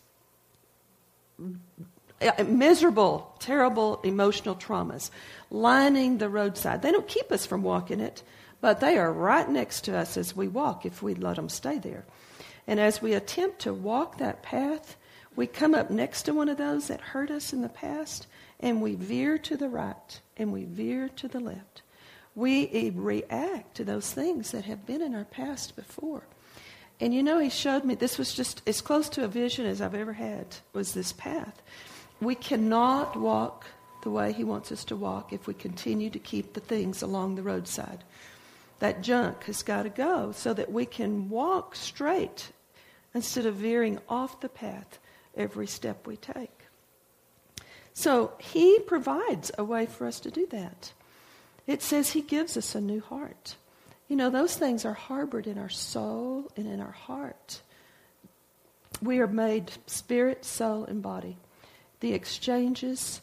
uh, 2.20 2.44
miserable, 2.44 3.36
terrible 3.40 4.02
emotional 4.04 4.56
traumas 4.56 5.12
lining 5.52 6.18
the 6.18 6.30
roadside. 6.30 6.82
They 6.82 6.92
don't 6.92 7.08
keep 7.08 7.32
us 7.32 7.46
from 7.46 7.62
walking 7.62 8.00
it, 8.00 8.24
but 8.60 8.80
they 8.80 8.98
are 8.98 9.14
right 9.14 9.48
next 9.48 9.82
to 9.82 9.96
us 9.96 10.18
as 10.18 10.36
we 10.36 10.48
walk 10.48 10.86
if 10.86 11.04
we 11.04 11.14
let 11.14 11.36
them 11.36 11.50
stay 11.50 11.78
there. 11.78 12.06
And 12.66 12.80
as 12.80 13.02
we 13.02 13.14
attempt 13.14 13.60
to 13.60 13.74
walk 13.74 14.18
that 14.18 14.42
path, 14.42 14.98
we 15.38 15.46
come 15.46 15.76
up 15.76 15.92
next 15.92 16.24
to 16.24 16.34
one 16.34 16.50
of 16.50 16.58
those 16.58 16.88
that 16.88 17.00
hurt 17.00 17.30
us 17.30 17.54
in 17.54 17.62
the 17.62 17.70
past, 17.70 18.26
and 18.60 18.82
we 18.82 18.96
veer 18.96 19.38
to 19.38 19.56
the 19.56 19.70
right 19.70 20.20
and 20.36 20.52
we 20.52 20.66
veer 20.66 21.10
to 21.10 21.28
the 21.28 21.40
left. 21.40 21.84
We 22.34 22.92
react 22.96 23.76
to 23.76 23.84
those 23.84 24.12
things 24.12 24.52
that 24.52 24.66
have 24.66 24.88
been 24.88 25.02
in 25.02 25.14
our 25.14 25.26
past 25.26 25.76
before. 25.76 26.24
And 27.00 27.14
you 27.14 27.22
know, 27.22 27.38
he 27.38 27.52
showed 27.52 27.86
me 27.86 27.94
this 27.94 28.18
was 28.18 28.34
just 28.34 28.64
as 28.66 28.82
close 28.82 29.10
to 29.10 29.24
a 29.24 29.28
vision 29.28 29.68
as 29.68 29.80
I've 29.80 29.94
ever 29.94 30.14
had 30.14 30.58
was 30.74 30.94
this 30.94 31.14
path. 31.14 31.62
We 32.20 32.34
cannot 32.34 33.16
walk 33.16 33.68
the 34.02 34.10
way 34.10 34.34
he 34.34 34.44
wants 34.44 34.72
us 34.72 34.84
to 34.86 34.96
walk 34.96 35.34
if 35.34 35.46
we 35.46 35.54
continue 35.54 36.10
to 36.10 36.20
keep 36.20 36.54
the 36.54 36.60
things 36.62 37.04
along 37.04 37.36
the 37.36 37.44
roadside. 37.44 38.04
That 38.80 39.04
junk 39.04 39.44
has 39.44 39.62
got 39.62 39.84
to 39.84 39.90
go 39.90 40.32
so 40.32 40.56
that 40.56 40.72
we 40.72 40.88
can 40.88 41.30
walk 41.30 41.76
straight 41.76 42.52
instead 43.14 43.46
of 43.46 43.56
veering 43.56 44.00
off 44.10 44.42
the 44.42 44.50
path 44.50 44.98
every 45.38 45.68
step 45.68 46.08
we 46.08 46.18
take. 46.18 46.52
So 47.94 48.34
he 48.40 48.80
provides 48.80 49.52
a 49.58 49.64
way 49.64 49.86
for 49.86 50.06
us 50.06 50.20
to 50.22 50.32
do 50.32 50.46
that. 50.48 50.92
It 51.66 51.82
says 51.82 52.12
he 52.12 52.22
gives 52.22 52.56
us 52.56 52.76
a 52.76 52.82
new 52.82 53.02
heart. 53.02 53.56
You 54.08 54.16
know, 54.16 54.30
those 54.30 54.56
things 54.56 54.86
are 54.86 54.94
harbored 54.94 55.48
in 55.48 55.58
our 55.58 55.70
soul 55.70 56.50
and 56.56 56.68
in 56.68 56.80
our 56.80 56.92
heart. 56.92 57.62
We 59.02 59.20
are 59.20 59.28
made 59.28 59.72
spirit, 59.86 60.46
soul, 60.46 60.86
and 60.86 61.02
body. 61.02 61.38
The 62.00 62.14
exchanges 62.14 63.22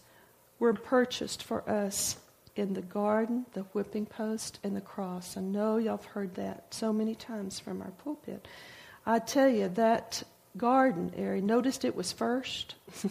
were 0.59 0.75
purchased 0.75 1.43
for 1.43 1.69
us 1.69 2.19
in 2.57 2.75
the 2.75 2.83
garden, 2.83 3.47
the 3.55 3.63
whipping 3.73 4.07
post, 4.07 4.61
and 4.63 4.77
the 4.77 4.81
cross. 4.81 5.37
I 5.37 5.41
know 5.41 5.77
y'all 5.77 5.97
have 5.97 6.07
heard 6.07 6.35
that 6.35 6.73
so 6.75 6.93
many 6.93 7.15
times 7.15 7.59
from 7.59 7.81
our 7.81 7.91
pulpit. 8.03 8.47
I 9.07 9.19
tell 9.19 9.49
you, 9.49 9.69
that 9.71 10.23
garden 10.57 11.13
area, 11.17 11.43
noticed 11.43 11.85
it 11.85 11.97
was 11.97 12.13
first. 12.13 12.75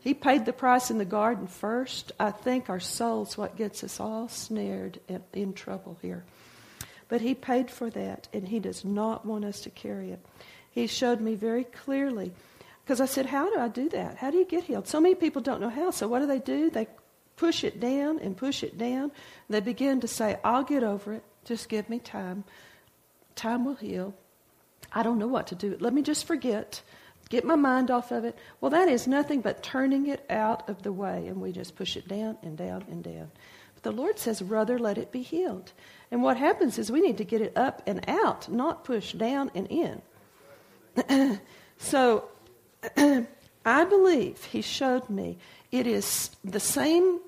He 0.00 0.14
paid 0.14 0.46
the 0.46 0.52
price 0.52 0.90
in 0.90 0.96
the 0.98 1.04
garden 1.04 1.46
first. 1.46 2.12
I 2.18 2.30
think 2.30 2.70
our 2.70 2.80
soul's 2.80 3.36
what 3.36 3.56
gets 3.56 3.84
us 3.84 4.00
all 4.00 4.28
snared 4.28 4.98
and 5.08 5.22
in 5.34 5.52
trouble 5.52 5.98
here. 6.00 6.24
But 7.08 7.20
He 7.20 7.34
paid 7.34 7.70
for 7.70 7.90
that, 7.90 8.28
and 8.32 8.48
He 8.48 8.60
does 8.60 8.84
not 8.84 9.26
want 9.26 9.44
us 9.44 9.60
to 9.62 9.70
carry 9.70 10.10
it. 10.10 10.24
He 10.70 10.86
showed 10.86 11.20
me 11.20 11.34
very 11.34 11.64
clearly. 11.64 12.32
Because 12.82 13.00
I 13.00 13.06
said, 13.06 13.26
How 13.26 13.50
do 13.50 13.60
I 13.60 13.68
do 13.68 13.90
that? 13.90 14.16
How 14.16 14.30
do 14.30 14.38
you 14.38 14.46
get 14.46 14.64
healed? 14.64 14.88
So 14.88 15.00
many 15.00 15.14
people 15.14 15.42
don't 15.42 15.60
know 15.60 15.68
how. 15.68 15.90
So 15.90 16.08
what 16.08 16.20
do 16.20 16.26
they 16.26 16.38
do? 16.38 16.70
They 16.70 16.88
push 17.36 17.62
it 17.62 17.78
down 17.78 18.20
and 18.20 18.36
push 18.36 18.62
it 18.62 18.78
down. 18.78 19.12
They 19.50 19.60
begin 19.60 20.00
to 20.00 20.08
say, 20.08 20.38
I'll 20.42 20.64
get 20.64 20.82
over 20.82 21.14
it. 21.14 21.24
Just 21.44 21.68
give 21.68 21.90
me 21.90 21.98
time. 21.98 22.44
Time 23.34 23.66
will 23.66 23.74
heal. 23.74 24.14
I 24.92 25.02
don't 25.02 25.18
know 25.18 25.26
what 25.26 25.46
to 25.48 25.54
do. 25.54 25.76
Let 25.80 25.92
me 25.92 26.02
just 26.02 26.26
forget 26.26 26.82
get 27.30 27.44
my 27.44 27.54
mind 27.54 27.90
off 27.90 28.10
of 28.10 28.24
it. 28.24 28.36
Well, 28.60 28.70
that 28.70 28.88
is 28.88 29.06
nothing 29.06 29.40
but 29.40 29.62
turning 29.62 30.08
it 30.08 30.26
out 30.28 30.68
of 30.68 30.82
the 30.82 30.92
way, 30.92 31.28
and 31.28 31.40
we 31.40 31.52
just 31.52 31.76
push 31.76 31.96
it 31.96 32.06
down 32.06 32.36
and 32.42 32.58
down 32.58 32.84
and 32.90 33.02
down. 33.02 33.30
But 33.74 33.84
the 33.84 33.92
Lord 33.92 34.18
says, 34.18 34.42
rather 34.42 34.78
let 34.78 34.98
it 34.98 35.12
be 35.12 35.22
healed. 35.22 35.72
And 36.10 36.22
what 36.22 36.36
happens 36.36 36.78
is 36.78 36.92
we 36.92 37.00
need 37.00 37.18
to 37.18 37.24
get 37.24 37.40
it 37.40 37.56
up 37.56 37.82
and 37.86 38.06
out, 38.08 38.48
not 38.50 38.84
push 38.84 39.12
down 39.12 39.50
and 39.54 39.68
in. 41.08 41.40
so 41.78 42.24
I 43.64 43.84
believe 43.84 44.44
He 44.44 44.60
showed 44.60 45.08
me 45.08 45.38
it 45.70 45.86
is 45.86 46.30
the 46.44 46.60
same 46.60 47.20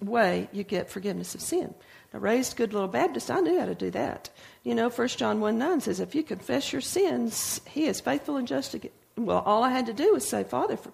way 0.00 0.48
you 0.52 0.62
get 0.62 0.90
forgiveness 0.90 1.34
of 1.34 1.40
sin. 1.40 1.74
Now, 2.12 2.20
raised 2.20 2.56
good 2.56 2.72
little 2.72 2.88
Baptist, 2.88 3.30
I 3.30 3.40
knew 3.40 3.58
how 3.58 3.66
to 3.66 3.74
do 3.74 3.90
that. 3.90 4.30
You 4.68 4.74
know, 4.74 4.90
1 4.90 5.08
John 5.08 5.40
1 5.40 5.56
9 5.56 5.80
says, 5.80 5.98
If 5.98 6.14
you 6.14 6.22
confess 6.22 6.74
your 6.74 6.82
sins, 6.82 7.62
he 7.66 7.86
is 7.86 8.02
faithful 8.02 8.36
and 8.36 8.46
just 8.46 8.72
to 8.72 8.78
get. 8.78 8.92
well, 9.16 9.42
all 9.46 9.64
I 9.64 9.70
had 9.70 9.86
to 9.86 9.94
do 9.94 10.12
was 10.12 10.28
say, 10.28 10.44
Father, 10.44 10.76
for, 10.76 10.92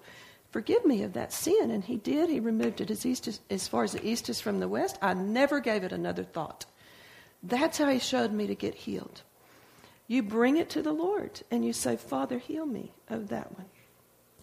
forgive 0.49 0.85
me 0.85 1.03
of 1.03 1.11
that 1.11 1.33
sin. 1.33 1.71
And 1.71 1.83
he 1.83 1.97
did. 1.97 2.29
He 2.29 2.39
removed 2.39 2.79
it 2.79 2.89
as, 2.89 3.05
east 3.05 3.27
as, 3.27 3.41
as 3.49 3.67
far 3.67 3.83
as 3.83 3.91
the 3.91 4.07
east 4.07 4.29
is 4.29 4.39
from 4.39 4.61
the 4.61 4.69
west. 4.69 4.97
I 5.01 5.13
never 5.13 5.59
gave 5.59 5.83
it 5.83 5.91
another 5.91 6.23
thought. 6.23 6.63
That's 7.43 7.77
how 7.77 7.89
he 7.89 7.99
showed 7.99 8.31
me 8.31 8.47
to 8.47 8.55
get 8.55 8.75
healed. 8.75 9.23
You 10.07 10.23
bring 10.23 10.55
it 10.55 10.69
to 10.69 10.81
the 10.81 10.93
Lord 10.93 11.41
and 11.51 11.65
you 11.65 11.73
say, 11.73 11.97
Father, 11.97 12.37
heal 12.37 12.65
me 12.65 12.93
of 13.09 13.27
that 13.27 13.57
one. 13.57 13.67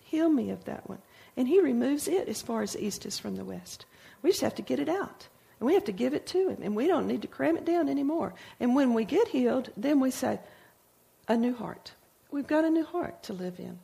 Heal 0.02 0.28
me 0.28 0.50
of 0.50 0.66
that 0.66 0.90
one. 0.90 1.00
And 1.38 1.48
he 1.48 1.58
removes 1.58 2.06
it 2.06 2.28
as 2.28 2.42
far 2.42 2.60
as 2.60 2.74
the 2.74 2.84
east 2.84 3.06
is 3.06 3.18
from 3.18 3.36
the 3.36 3.46
west. 3.46 3.86
We 4.20 4.28
just 4.28 4.42
have 4.42 4.56
to 4.56 4.62
get 4.62 4.78
it 4.78 4.90
out. 4.90 5.28
And 5.62 5.68
we 5.68 5.74
have 5.74 5.84
to 5.84 5.92
give 5.92 6.12
it 6.12 6.26
to 6.26 6.48
him. 6.48 6.58
And 6.60 6.74
we 6.74 6.88
don't 6.88 7.06
need 7.06 7.22
to 7.22 7.28
cram 7.28 7.56
it 7.56 7.64
down 7.64 7.88
anymore. 7.88 8.34
And 8.58 8.74
when 8.74 8.94
we 8.94 9.04
get 9.04 9.28
healed, 9.28 9.70
then 9.76 10.00
we 10.00 10.10
say, 10.10 10.40
a 11.28 11.36
new 11.36 11.54
heart. 11.54 11.92
We've 12.32 12.48
got 12.48 12.64
a 12.64 12.68
new 12.70 12.84
heart 12.84 13.22
to 13.22 13.32
live 13.32 13.60
in. 13.60 13.78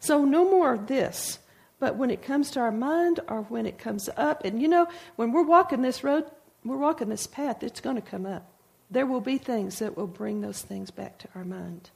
So, 0.00 0.24
no 0.24 0.46
more 0.46 0.72
of 0.72 0.86
this. 0.86 1.40
But 1.78 1.96
when 1.96 2.10
it 2.10 2.22
comes 2.22 2.50
to 2.52 2.60
our 2.60 2.72
mind 2.72 3.20
or 3.28 3.42
when 3.42 3.66
it 3.66 3.76
comes 3.76 4.08
up, 4.16 4.46
and 4.46 4.62
you 4.62 4.66
know, 4.66 4.88
when 5.16 5.30
we're 5.30 5.42
walking 5.42 5.82
this 5.82 6.02
road, 6.02 6.24
we're 6.64 6.78
walking 6.78 7.10
this 7.10 7.26
path, 7.26 7.62
it's 7.62 7.82
going 7.82 7.96
to 7.96 8.00
come 8.00 8.24
up. 8.24 8.50
There 8.90 9.04
will 9.04 9.20
be 9.20 9.36
things 9.36 9.80
that 9.80 9.94
will 9.94 10.06
bring 10.06 10.40
those 10.40 10.62
things 10.62 10.90
back 10.90 11.18
to 11.18 11.28
our 11.34 11.44
mind. 11.44 11.90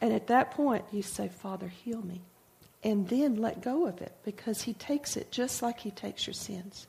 And 0.00 0.12
at 0.12 0.26
that 0.26 0.50
point, 0.50 0.84
you 0.90 1.02
say, 1.02 1.28
Father, 1.28 1.68
heal 1.68 2.02
me. 2.02 2.22
And 2.82 3.08
then 3.08 3.36
let 3.36 3.62
go 3.62 3.86
of 3.86 4.02
it 4.02 4.16
because 4.24 4.62
He 4.62 4.72
takes 4.72 5.16
it 5.16 5.30
just 5.30 5.62
like 5.62 5.78
He 5.78 5.92
takes 5.92 6.26
your 6.26 6.34
sins. 6.34 6.88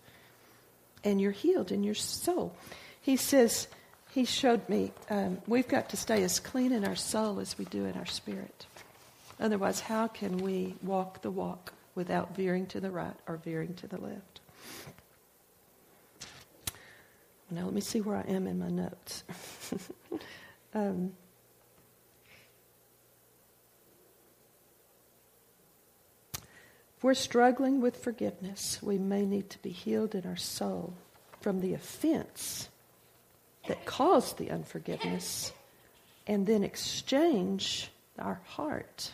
And 1.04 1.20
you're 1.22 1.32
healed 1.32 1.72
in 1.72 1.84
your 1.84 1.96
soul. 1.96 2.56
He 3.02 3.16
says, 3.16 3.68
he 4.12 4.26
showed 4.26 4.68
me 4.68 4.92
um, 5.10 5.40
we've 5.48 5.68
got 5.68 5.90
to 5.90 5.98
stay 5.98 6.24
as 6.24 6.40
clean 6.40 6.72
in 6.72 6.86
our 6.86 6.96
soul 6.96 7.40
as 7.40 7.58
we 7.58 7.66
do 7.66 7.86
in 7.86 7.96
our 7.96 8.06
spirit. 8.06 8.66
Otherwise, 9.40 9.80
how 9.80 10.08
can 10.08 10.38
we 10.38 10.76
walk 10.82 11.22
the 11.22 11.32
walk 11.32 11.74
without 11.96 12.36
veering 12.36 12.66
to 12.68 12.80
the 12.80 12.92
right 12.92 13.16
or 13.28 13.38
veering 13.38 13.74
to 13.76 13.88
the 13.88 14.00
left? 14.00 14.42
Now, 17.52 17.66
let 17.66 17.74
me 17.74 17.82
see 17.82 18.02
where 18.02 18.18
I 18.18 18.32
am 18.32 18.46
in 18.46 18.60
my 18.60 18.70
notes. 18.70 19.24
um, 20.74 21.14
we're 27.02 27.14
struggling 27.14 27.82
with 27.82 28.04
forgiveness, 28.04 28.80
we 28.82 28.98
may 28.98 29.26
need 29.26 29.50
to 29.52 29.62
be 29.62 29.70
healed 29.70 30.16
in 30.16 30.26
our 30.26 30.36
soul 30.36 30.94
from 31.42 31.62
the 31.62 31.74
offense 31.74 32.70
that 33.68 33.86
caused 33.86 34.38
the 34.38 34.52
unforgiveness 34.52 35.54
and 36.28 36.46
then 36.46 36.64
exchange 36.64 37.90
our 38.18 38.42
heart, 38.46 39.14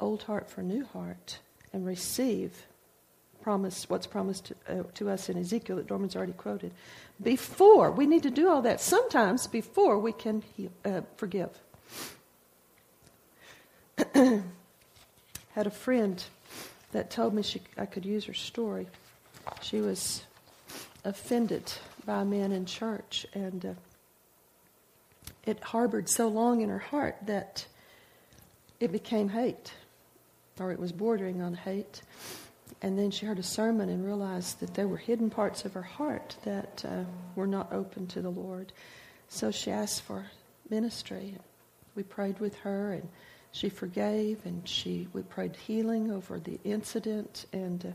old 0.00 0.24
heart 0.24 0.50
for 0.50 0.62
new 0.62 0.84
heart, 0.84 1.38
and 1.72 1.86
receive 1.86 2.66
promise, 3.46 3.88
what's 3.88 4.08
promised 4.08 4.46
to, 4.46 4.54
uh, 4.68 4.82
to 4.94 5.08
us 5.08 5.28
in 5.28 5.38
Ezekiel 5.38 5.76
that 5.76 5.86
Dorman's 5.86 6.16
already 6.16 6.32
quoted. 6.32 6.72
Before, 7.22 7.92
we 7.92 8.04
need 8.04 8.24
to 8.24 8.30
do 8.30 8.48
all 8.48 8.62
that 8.62 8.80
sometimes 8.80 9.46
before 9.46 10.00
we 10.00 10.10
can 10.10 10.42
heal, 10.56 10.72
uh, 10.84 11.02
forgive. 11.16 11.50
Had 14.14 15.66
a 15.66 15.70
friend 15.70 16.24
that 16.92 17.10
told 17.10 17.34
me 17.34 17.42
she, 17.42 17.60
I 17.76 17.86
could 17.86 18.04
use 18.04 18.24
her 18.24 18.34
story. 18.34 18.86
She 19.62 19.80
was 19.80 20.22
offended 21.04 21.72
by 22.04 22.22
a 22.22 22.24
man 22.24 22.52
in 22.52 22.66
church, 22.66 23.26
and 23.34 23.64
uh, 23.64 23.72
it 25.44 25.62
harbored 25.62 26.08
so 26.08 26.28
long 26.28 26.60
in 26.60 26.68
her 26.68 26.78
heart 26.78 27.16
that 27.26 27.66
it 28.80 28.92
became 28.92 29.28
hate, 29.28 29.72
or 30.58 30.72
it 30.72 30.78
was 30.78 30.92
bordering 30.92 31.40
on 31.40 31.54
hate. 31.54 32.02
And 32.82 32.98
then 32.98 33.10
she 33.10 33.24
heard 33.26 33.38
a 33.38 33.42
sermon 33.42 33.88
and 33.88 34.04
realized 34.04 34.60
that 34.60 34.74
there 34.74 34.88
were 34.88 34.96
hidden 34.96 35.30
parts 35.30 35.64
of 35.64 35.72
her 35.72 35.82
heart 35.82 36.36
that 36.44 36.84
uh, 36.86 37.04
were 37.34 37.46
not 37.46 37.72
open 37.72 38.06
to 38.08 38.20
the 38.20 38.30
Lord. 38.30 38.72
So 39.28 39.50
she 39.50 39.70
asked 39.70 40.02
for 40.02 40.26
ministry. 40.68 41.36
We 41.94 42.02
prayed 42.02 42.38
with 42.38 42.54
her, 42.58 42.92
and 42.92 43.08
she 43.56 43.70
forgave, 43.70 44.44
and 44.44 44.68
she 44.68 45.08
we 45.14 45.22
prayed 45.22 45.56
healing 45.56 46.10
over 46.10 46.38
the 46.38 46.60
incident. 46.62 47.46
And 47.54 47.94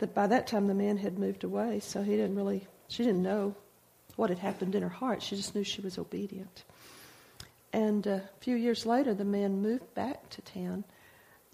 uh, 0.00 0.06
by 0.06 0.28
that 0.28 0.46
time 0.46 0.68
the 0.68 0.74
man 0.74 0.96
had 0.96 1.18
moved 1.18 1.42
away, 1.42 1.80
so 1.80 2.02
he 2.02 2.12
didn't 2.12 2.36
really. 2.36 2.66
She 2.86 3.02
didn't 3.02 3.22
know 3.22 3.56
what 4.14 4.30
had 4.30 4.38
happened 4.38 4.76
in 4.76 4.82
her 4.82 4.88
heart. 4.88 5.22
She 5.22 5.34
just 5.34 5.56
knew 5.56 5.64
she 5.64 5.80
was 5.80 5.98
obedient. 5.98 6.62
And 7.72 8.06
a 8.06 8.22
few 8.38 8.54
years 8.54 8.86
later, 8.86 9.12
the 9.12 9.24
man 9.24 9.60
moved 9.60 9.92
back 9.94 10.30
to 10.30 10.42
town, 10.42 10.84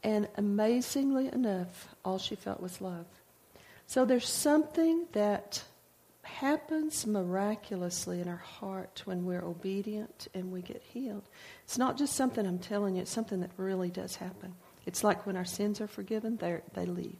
and 0.03 0.29
amazingly 0.37 1.33
enough, 1.33 1.89
all 2.05 2.19
she 2.19 2.35
felt 2.35 2.61
was 2.61 2.83
love. 2.83 3.07
So 3.87 4.05
there's 4.05 4.29
something 4.29 5.07
that 5.13 5.65
happens 6.23 7.07
miraculously 7.07 8.21
in 8.21 8.29
our 8.29 8.37
heart 8.37 9.03
when 9.05 9.25
we're 9.25 9.45
obedient 9.45 10.29
and 10.35 10.53
we 10.53 10.63
get 10.63 10.83
healed. 10.83 11.23
It's 11.65 11.79
not 11.79 11.97
just 11.97 12.15
something 12.15 12.47
I'm 12.47 12.59
telling 12.59 12.97
you, 12.97 13.03
it's 13.03 13.11
something 13.11 13.41
that 13.41 13.51
really 13.57 13.91
does 13.91 14.17
happen. 14.17 14.55
It's 14.87 15.05
like 15.05 15.27
when 15.27 15.37
our 15.37 15.45
sins 15.45 15.81
are 15.81 15.87
forgiven, 15.87 16.37
they 16.39 16.87
leave. 16.87 17.19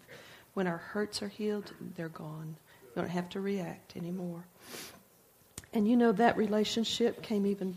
When 0.55 0.67
our 0.67 0.79
hurts 0.79 1.23
are 1.23 1.29
healed, 1.29 1.73
they're 1.97 2.09
gone. 2.09 2.57
We 2.95 3.03
don't 3.03 3.11
have 3.11 3.29
to 3.31 3.41
react 3.41 3.97
anymore. 3.97 4.45
And 5.73 5.87
you 5.87 5.97
know 5.97 6.13
that 6.13 6.37
relationship 6.37 7.23
came 7.23 7.47
even 7.47 7.77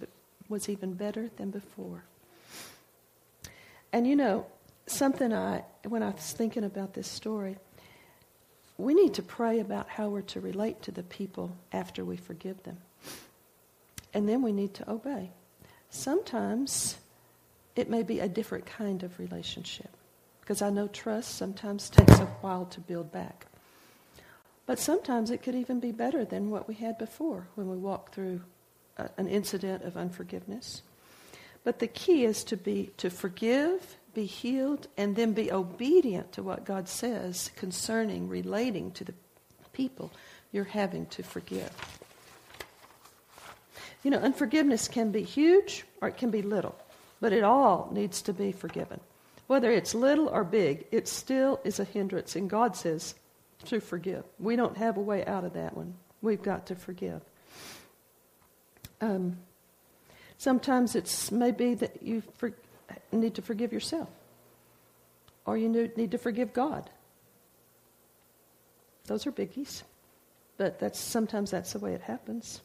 was 0.49 0.67
even 0.67 0.93
better 0.93 1.29
than 1.37 1.51
before. 1.51 2.03
And 3.91 4.07
you 4.07 4.15
know, 4.15 4.45
something 4.87 5.33
I 5.33 5.63
when 5.87 6.01
I 6.01 6.09
was 6.09 6.31
thinking 6.31 6.63
about 6.63 6.93
this 6.93 7.07
story, 7.07 7.57
we 8.83 8.93
need 8.93 9.13
to 9.15 9.23
pray 9.23 9.59
about 9.59 9.89
how 9.89 10.09
we're 10.09 10.21
to 10.21 10.41
relate 10.41 10.81
to 10.83 10.91
the 10.91 11.03
people 11.03 11.55
after 11.71 12.03
we 12.03 12.17
forgive 12.17 12.61
them. 12.63 12.77
And 14.13 14.27
then 14.27 14.41
we 14.41 14.51
need 14.51 14.73
to 14.75 14.89
obey. 14.89 15.31
Sometimes 15.89 16.97
it 17.75 17.89
may 17.89 18.03
be 18.03 18.19
a 18.19 18.27
different 18.27 18.65
kind 18.65 19.03
of 19.03 19.19
relationship. 19.19 19.89
Because 20.41 20.61
I 20.61 20.69
know 20.69 20.87
trust 20.87 21.35
sometimes 21.35 21.89
takes 21.89 22.19
a 22.19 22.25
while 22.41 22.65
to 22.65 22.81
build 22.81 23.11
back. 23.11 23.45
But 24.65 24.79
sometimes 24.79 25.31
it 25.31 25.41
could 25.41 25.55
even 25.55 25.79
be 25.79 25.91
better 25.91 26.25
than 26.25 26.49
what 26.49 26.67
we 26.67 26.73
had 26.73 26.97
before 26.97 27.47
when 27.55 27.69
we 27.69 27.77
walked 27.77 28.15
through 28.15 28.41
a, 28.97 29.09
an 29.17 29.27
incident 29.27 29.83
of 29.83 29.97
unforgiveness. 29.97 30.81
But 31.63 31.79
the 31.79 31.87
key 31.87 32.25
is 32.25 32.43
to 32.45 32.57
be 32.57 32.91
to 32.97 33.09
forgive, 33.09 33.97
be 34.13 34.25
healed, 34.25 34.87
and 34.97 35.15
then 35.15 35.33
be 35.33 35.51
obedient 35.51 36.31
to 36.33 36.43
what 36.43 36.65
God 36.65 36.87
says 36.87 37.51
concerning 37.55 38.29
relating 38.29 38.91
to 38.91 39.03
the 39.03 39.13
people 39.71 40.11
you're 40.51 40.63
having 40.63 41.05
to 41.07 41.23
forgive. 41.23 41.71
You 44.03 44.11
know, 44.11 44.19
unforgiveness 44.19 44.87
can 44.87 45.11
be 45.11 45.23
huge 45.23 45.85
or 46.01 46.09
it 46.09 46.17
can 46.17 46.29
be 46.29 46.41
little, 46.41 46.75
but 47.21 47.33
it 47.33 47.43
all 47.43 47.89
needs 47.91 48.21
to 48.23 48.33
be 48.33 48.51
forgiven. 48.51 48.99
Whether 49.47 49.71
it's 49.71 49.95
little 49.95 50.27
or 50.27 50.43
big, 50.43 50.85
it 50.91 51.07
still 51.07 51.59
is 51.63 51.79
a 51.79 51.83
hindrance, 51.83 52.35
and 52.35 52.49
God 52.49 52.75
says, 52.75 53.15
to 53.65 53.79
forgive. 53.79 54.23
We 54.39 54.55
don't 54.55 54.77
have 54.77 54.97
a 54.97 55.01
way 55.01 55.25
out 55.25 55.43
of 55.43 55.53
that 55.53 55.75
one. 55.75 55.95
We've 56.21 56.41
got 56.41 56.67
to 56.67 56.75
forgive. 56.75 57.21
Um, 59.01 59.37
sometimes 60.37 60.95
it's 60.95 61.31
maybe 61.31 61.73
that 61.75 62.03
you 62.03 62.23
for, 62.37 62.53
need 63.17 63.35
to 63.35 63.41
forgive 63.41 63.73
yourself, 63.73 64.09
or 65.45 65.57
you 65.57 65.69
need 65.95 66.11
to 66.11 66.17
forgive 66.17 66.53
God. 66.53 66.89
Those 69.05 69.27
are 69.27 69.31
biggies, 69.31 69.83
but 70.57 70.79
that's 70.79 70.99
sometimes 70.99 71.51
that's 71.51 71.73
the 71.73 71.79
way 71.79 71.93
it 71.93 72.01
happens. 72.01 72.61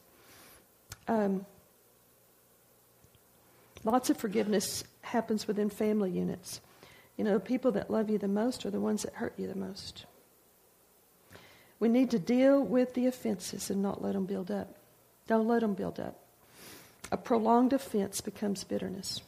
Um, 1.07 1.45
lots 3.83 4.09
of 4.09 4.17
forgiveness 4.17 4.83
happens 5.01 5.47
within 5.47 5.69
family 5.69 6.11
units. 6.11 6.61
You 7.17 7.25
know, 7.25 7.33
the 7.33 7.39
people 7.39 7.71
that 7.73 7.89
love 7.89 8.09
you 8.09 8.17
the 8.17 8.27
most 8.27 8.65
are 8.65 8.69
the 8.69 8.79
ones 8.79 9.03
that 9.03 9.13
hurt 9.13 9.33
you 9.37 9.47
the 9.47 9.55
most. 9.55 10.05
We 11.79 11.89
need 11.89 12.11
to 12.11 12.19
deal 12.19 12.61
with 12.61 12.93
the 12.93 13.07
offenses 13.07 13.69
and 13.69 13.81
not 13.81 14.01
let 14.01 14.13
them 14.13 14.25
build 14.25 14.51
up. 14.51 14.75
Don't 15.27 15.47
let 15.47 15.61
them 15.61 15.73
build 15.73 15.99
up. 15.99 16.15
A 17.11 17.17
prolonged 17.17 17.73
offense 17.73 18.21
becomes 18.21 18.63
bitterness. 18.63 19.21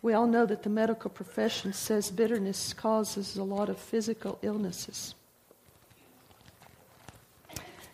We 0.00 0.12
all 0.12 0.26
know 0.26 0.46
that 0.46 0.62
the 0.62 0.70
medical 0.70 1.10
profession 1.10 1.72
says 1.72 2.10
bitterness 2.10 2.72
causes 2.72 3.36
a 3.36 3.42
lot 3.42 3.68
of 3.68 3.78
physical 3.78 4.38
illnesses. 4.42 5.14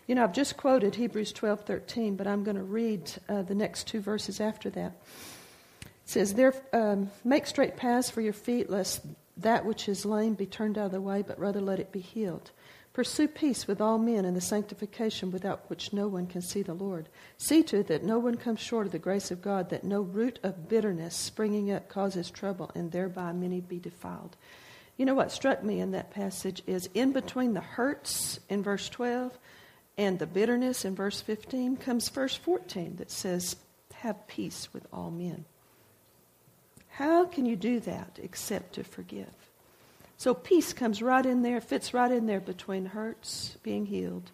You 0.07 0.13
know, 0.13 0.23
I've 0.23 0.33
just 0.33 0.55
quoted 0.55 0.95
Hebrews 0.95 1.33
12:13, 1.33 2.15
but 2.15 2.27
I'm 2.27 2.43
going 2.43 2.57
to 2.57 2.63
read 2.63 3.11
uh, 3.27 3.41
the 3.41 3.55
next 3.55 3.87
two 3.87 4.01
verses 4.01 4.39
after 4.39 4.69
that. 4.71 4.91
It 5.81 5.89
says, 6.05 6.35
"There, 6.35 6.53
um, 6.73 7.09
make 7.23 7.47
straight 7.47 7.75
paths 7.75 8.11
for 8.11 8.21
your 8.21 8.33
feet, 8.33 8.69
lest 8.69 9.01
that 9.37 9.65
which 9.65 9.89
is 9.89 10.05
lame 10.05 10.35
be 10.35 10.45
turned 10.45 10.77
out 10.77 10.87
of 10.87 10.91
the 10.91 11.01
way, 11.01 11.23
but 11.23 11.39
rather 11.39 11.59
let 11.59 11.79
it 11.79 11.91
be 11.91 12.01
healed." 12.01 12.51
Pursue 12.95 13.27
peace 13.27 13.67
with 13.67 13.81
all 13.81 13.97
men 13.97 14.23
and 14.23 14.37
the 14.37 14.41
sanctification 14.41 15.29
without 15.29 15.69
which 15.69 15.91
no 15.91 16.07
one 16.07 16.27
can 16.27 16.41
see 16.41 16.61
the 16.61 16.73
Lord. 16.73 17.09
See 17.37 17.61
to 17.63 17.79
it 17.79 17.87
that 17.87 18.05
no 18.05 18.19
one 18.19 18.35
comes 18.35 18.61
short 18.61 18.85
of 18.85 18.93
the 18.93 18.99
grace 18.99 19.31
of 19.31 19.41
God, 19.41 19.69
that 19.69 19.83
no 19.83 19.99
root 19.99 20.39
of 20.43 20.69
bitterness 20.69 21.13
springing 21.13 21.69
up 21.73 21.89
causes 21.89 22.31
trouble, 22.31 22.71
and 22.73 22.93
thereby 22.93 23.33
many 23.33 23.59
be 23.59 23.79
defiled. 23.79 24.37
You 24.95 25.05
know 25.05 25.13
what 25.13 25.33
struck 25.33 25.61
me 25.61 25.81
in 25.81 25.91
that 25.91 26.11
passage 26.11 26.63
is 26.67 26.87
in 26.93 27.11
between 27.11 27.53
the 27.53 27.59
hurts 27.59 28.39
in 28.47 28.63
verse 28.63 28.87
12 28.87 29.37
and 29.97 30.17
the 30.17 30.25
bitterness 30.25 30.85
in 30.85 30.95
verse 30.95 31.19
15 31.19 31.75
comes 31.75 32.07
verse 32.07 32.37
14 32.37 32.95
that 32.95 33.11
says, 33.11 33.57
Have 33.95 34.25
peace 34.25 34.69
with 34.71 34.87
all 34.93 35.11
men. 35.11 35.43
How 36.91 37.25
can 37.25 37.45
you 37.45 37.57
do 37.57 37.81
that 37.81 38.19
except 38.23 38.75
to 38.75 38.85
forgive? 38.85 39.44
So 40.25 40.33
peace 40.33 40.73
comes 40.73 41.03
right 41.03 41.23
in 41.23 41.43
there, 41.43 41.61
fits 41.61 41.93
right 41.93 42.11
in 42.11 42.25
there 42.25 42.39
between 42.39 42.87
hurts, 42.87 43.57
being 43.61 43.85
healed, 43.85 44.31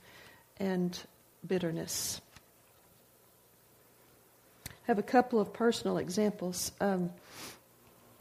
and 0.55 0.97
bitterness. 1.45 2.21
I 4.65 4.71
have 4.83 4.97
a 4.97 5.03
couple 5.03 5.41
of 5.41 5.51
personal 5.51 5.97
examples. 5.97 6.71
Um, 6.79 7.09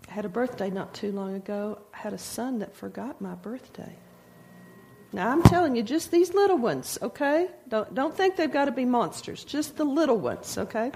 I 0.08 0.14
had 0.14 0.24
a 0.24 0.28
birthday 0.28 0.68
not 0.68 0.94
too 0.94 1.12
long 1.12 1.36
ago. 1.36 1.78
I 1.94 1.98
had 1.98 2.12
a 2.12 2.18
son 2.18 2.58
that 2.58 2.74
forgot 2.74 3.20
my 3.20 3.36
birthday. 3.36 3.94
Now 5.12 5.30
I'm 5.30 5.44
telling 5.44 5.76
you, 5.76 5.84
just 5.84 6.10
these 6.10 6.34
little 6.34 6.58
ones, 6.58 6.98
okay? 7.00 7.46
Don't 7.68 7.94
don't 7.94 8.16
think 8.16 8.34
they've 8.34 8.50
got 8.50 8.64
to 8.64 8.72
be 8.72 8.84
monsters. 8.84 9.44
Just 9.44 9.76
the 9.76 9.84
little 9.84 10.18
ones, 10.18 10.58
okay? 10.58 10.90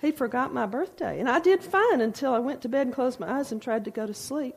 He 0.00 0.10
forgot 0.10 0.52
my 0.52 0.66
birthday, 0.66 1.20
and 1.20 1.30
I 1.30 1.38
did 1.38 1.62
fine 1.62 2.00
until 2.00 2.34
I 2.34 2.40
went 2.40 2.62
to 2.62 2.68
bed 2.68 2.88
and 2.88 2.92
closed 2.92 3.20
my 3.20 3.38
eyes 3.38 3.52
and 3.52 3.62
tried 3.62 3.84
to 3.84 3.92
go 3.92 4.08
to 4.08 4.14
sleep. 4.14 4.56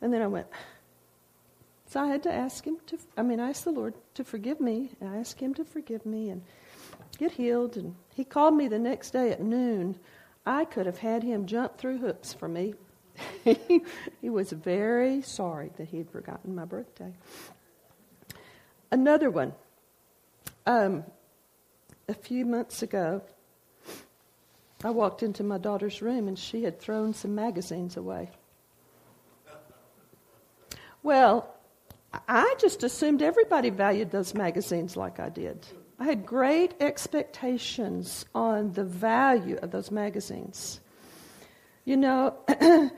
And 0.00 0.12
then 0.12 0.22
I 0.22 0.26
went. 0.26 0.46
So 1.86 2.00
I 2.00 2.06
had 2.06 2.22
to 2.22 2.32
ask 2.32 2.64
him 2.64 2.78
to, 2.86 2.98
I 3.16 3.22
mean, 3.22 3.40
I 3.40 3.50
asked 3.50 3.64
the 3.64 3.72
Lord 3.72 3.94
to 4.14 4.24
forgive 4.24 4.60
me. 4.60 4.90
And 5.00 5.10
I 5.10 5.16
asked 5.18 5.40
him 5.40 5.54
to 5.54 5.64
forgive 5.64 6.06
me 6.06 6.30
and 6.30 6.42
get 7.18 7.32
healed. 7.32 7.76
And 7.76 7.94
he 8.14 8.24
called 8.24 8.54
me 8.54 8.68
the 8.68 8.78
next 8.78 9.10
day 9.10 9.30
at 9.30 9.42
noon. 9.42 9.98
I 10.46 10.64
could 10.64 10.86
have 10.86 10.98
had 10.98 11.22
him 11.22 11.46
jump 11.46 11.78
through 11.78 11.98
hoops 11.98 12.32
for 12.32 12.48
me. 12.48 12.74
he 13.44 14.30
was 14.30 14.52
very 14.52 15.20
sorry 15.22 15.70
that 15.76 15.88
he 15.88 15.98
had 15.98 16.10
forgotten 16.10 16.54
my 16.54 16.64
birthday. 16.64 17.12
Another 18.90 19.30
one. 19.30 19.52
Um, 20.66 21.04
a 22.08 22.14
few 22.14 22.44
months 22.44 22.82
ago, 22.82 23.22
I 24.82 24.90
walked 24.90 25.22
into 25.22 25.44
my 25.44 25.58
daughter's 25.58 26.00
room 26.00 26.28
and 26.28 26.38
she 26.38 26.62
had 26.62 26.80
thrown 26.80 27.12
some 27.14 27.34
magazines 27.34 27.96
away. 27.96 28.30
Well, 31.02 31.54
I 32.28 32.54
just 32.58 32.82
assumed 32.82 33.22
everybody 33.22 33.70
valued 33.70 34.10
those 34.10 34.34
magazines 34.34 34.96
like 34.96 35.20
I 35.20 35.28
did. 35.28 35.66
I 35.98 36.04
had 36.04 36.26
great 36.26 36.74
expectations 36.80 38.24
on 38.34 38.72
the 38.72 38.84
value 38.84 39.58
of 39.62 39.70
those 39.70 39.90
magazines. 39.90 40.80
You 41.84 41.96
know, 41.96 42.34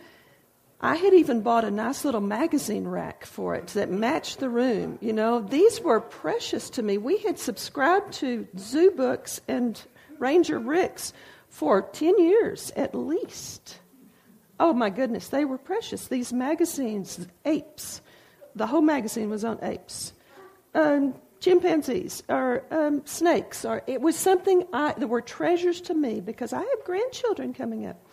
I 0.81 0.97
had 0.97 1.15
even 1.15 1.43
bought 1.43 1.65
a 1.65 1.71
nice 1.71 2.05
little 2.05 2.21
magazine 2.21 2.89
rack 2.89 3.25
for 3.25 3.55
it 3.55 3.69
that 3.69 3.91
matched 3.91 4.41
the 4.41 4.49
room. 4.49 4.99
You 5.01 5.13
know, 5.13 5.41
these 5.41 5.81
were 5.81 6.01
precious 6.01 6.71
to 6.71 6.83
me. 6.83 6.99
We 6.99 7.19
had 7.19 7.39
subscribed 7.39 8.15
to 8.15 8.47
Zoobooks 8.57 9.41
and 9.47 9.81
Ranger 10.19 10.59
Ricks 10.59 11.13
for 11.49 11.83
10 11.83 12.19
years 12.19 12.73
at 12.77 12.95
least. 12.95 13.79
Oh 14.63 14.73
my 14.73 14.91
goodness, 14.91 15.27
they 15.27 15.45
were 15.45 15.59
precious. 15.59 16.07
These 16.07 16.33
magazines, 16.33 17.27
apes, 17.45 18.01
the 18.55 18.69
whole 18.69 18.81
magazine 18.81 19.29
was 19.29 19.45
on 19.45 19.59
apes, 19.61 20.13
um, 20.73 21.17
chimpanzees, 21.41 22.23
or 22.29 22.63
um, 22.71 23.05
snakes, 23.05 23.65
or 23.65 23.83
it 23.89 24.01
was 24.01 24.15
something 24.15 24.65
I, 24.73 24.95
that 24.97 25.09
were 25.09 25.21
treasures 25.21 25.81
to 25.81 25.95
me 25.95 26.21
because 26.21 26.53
I 26.53 26.61
have 26.61 26.85
grandchildren 26.85 27.53
coming 27.53 27.87
up. 27.87 28.07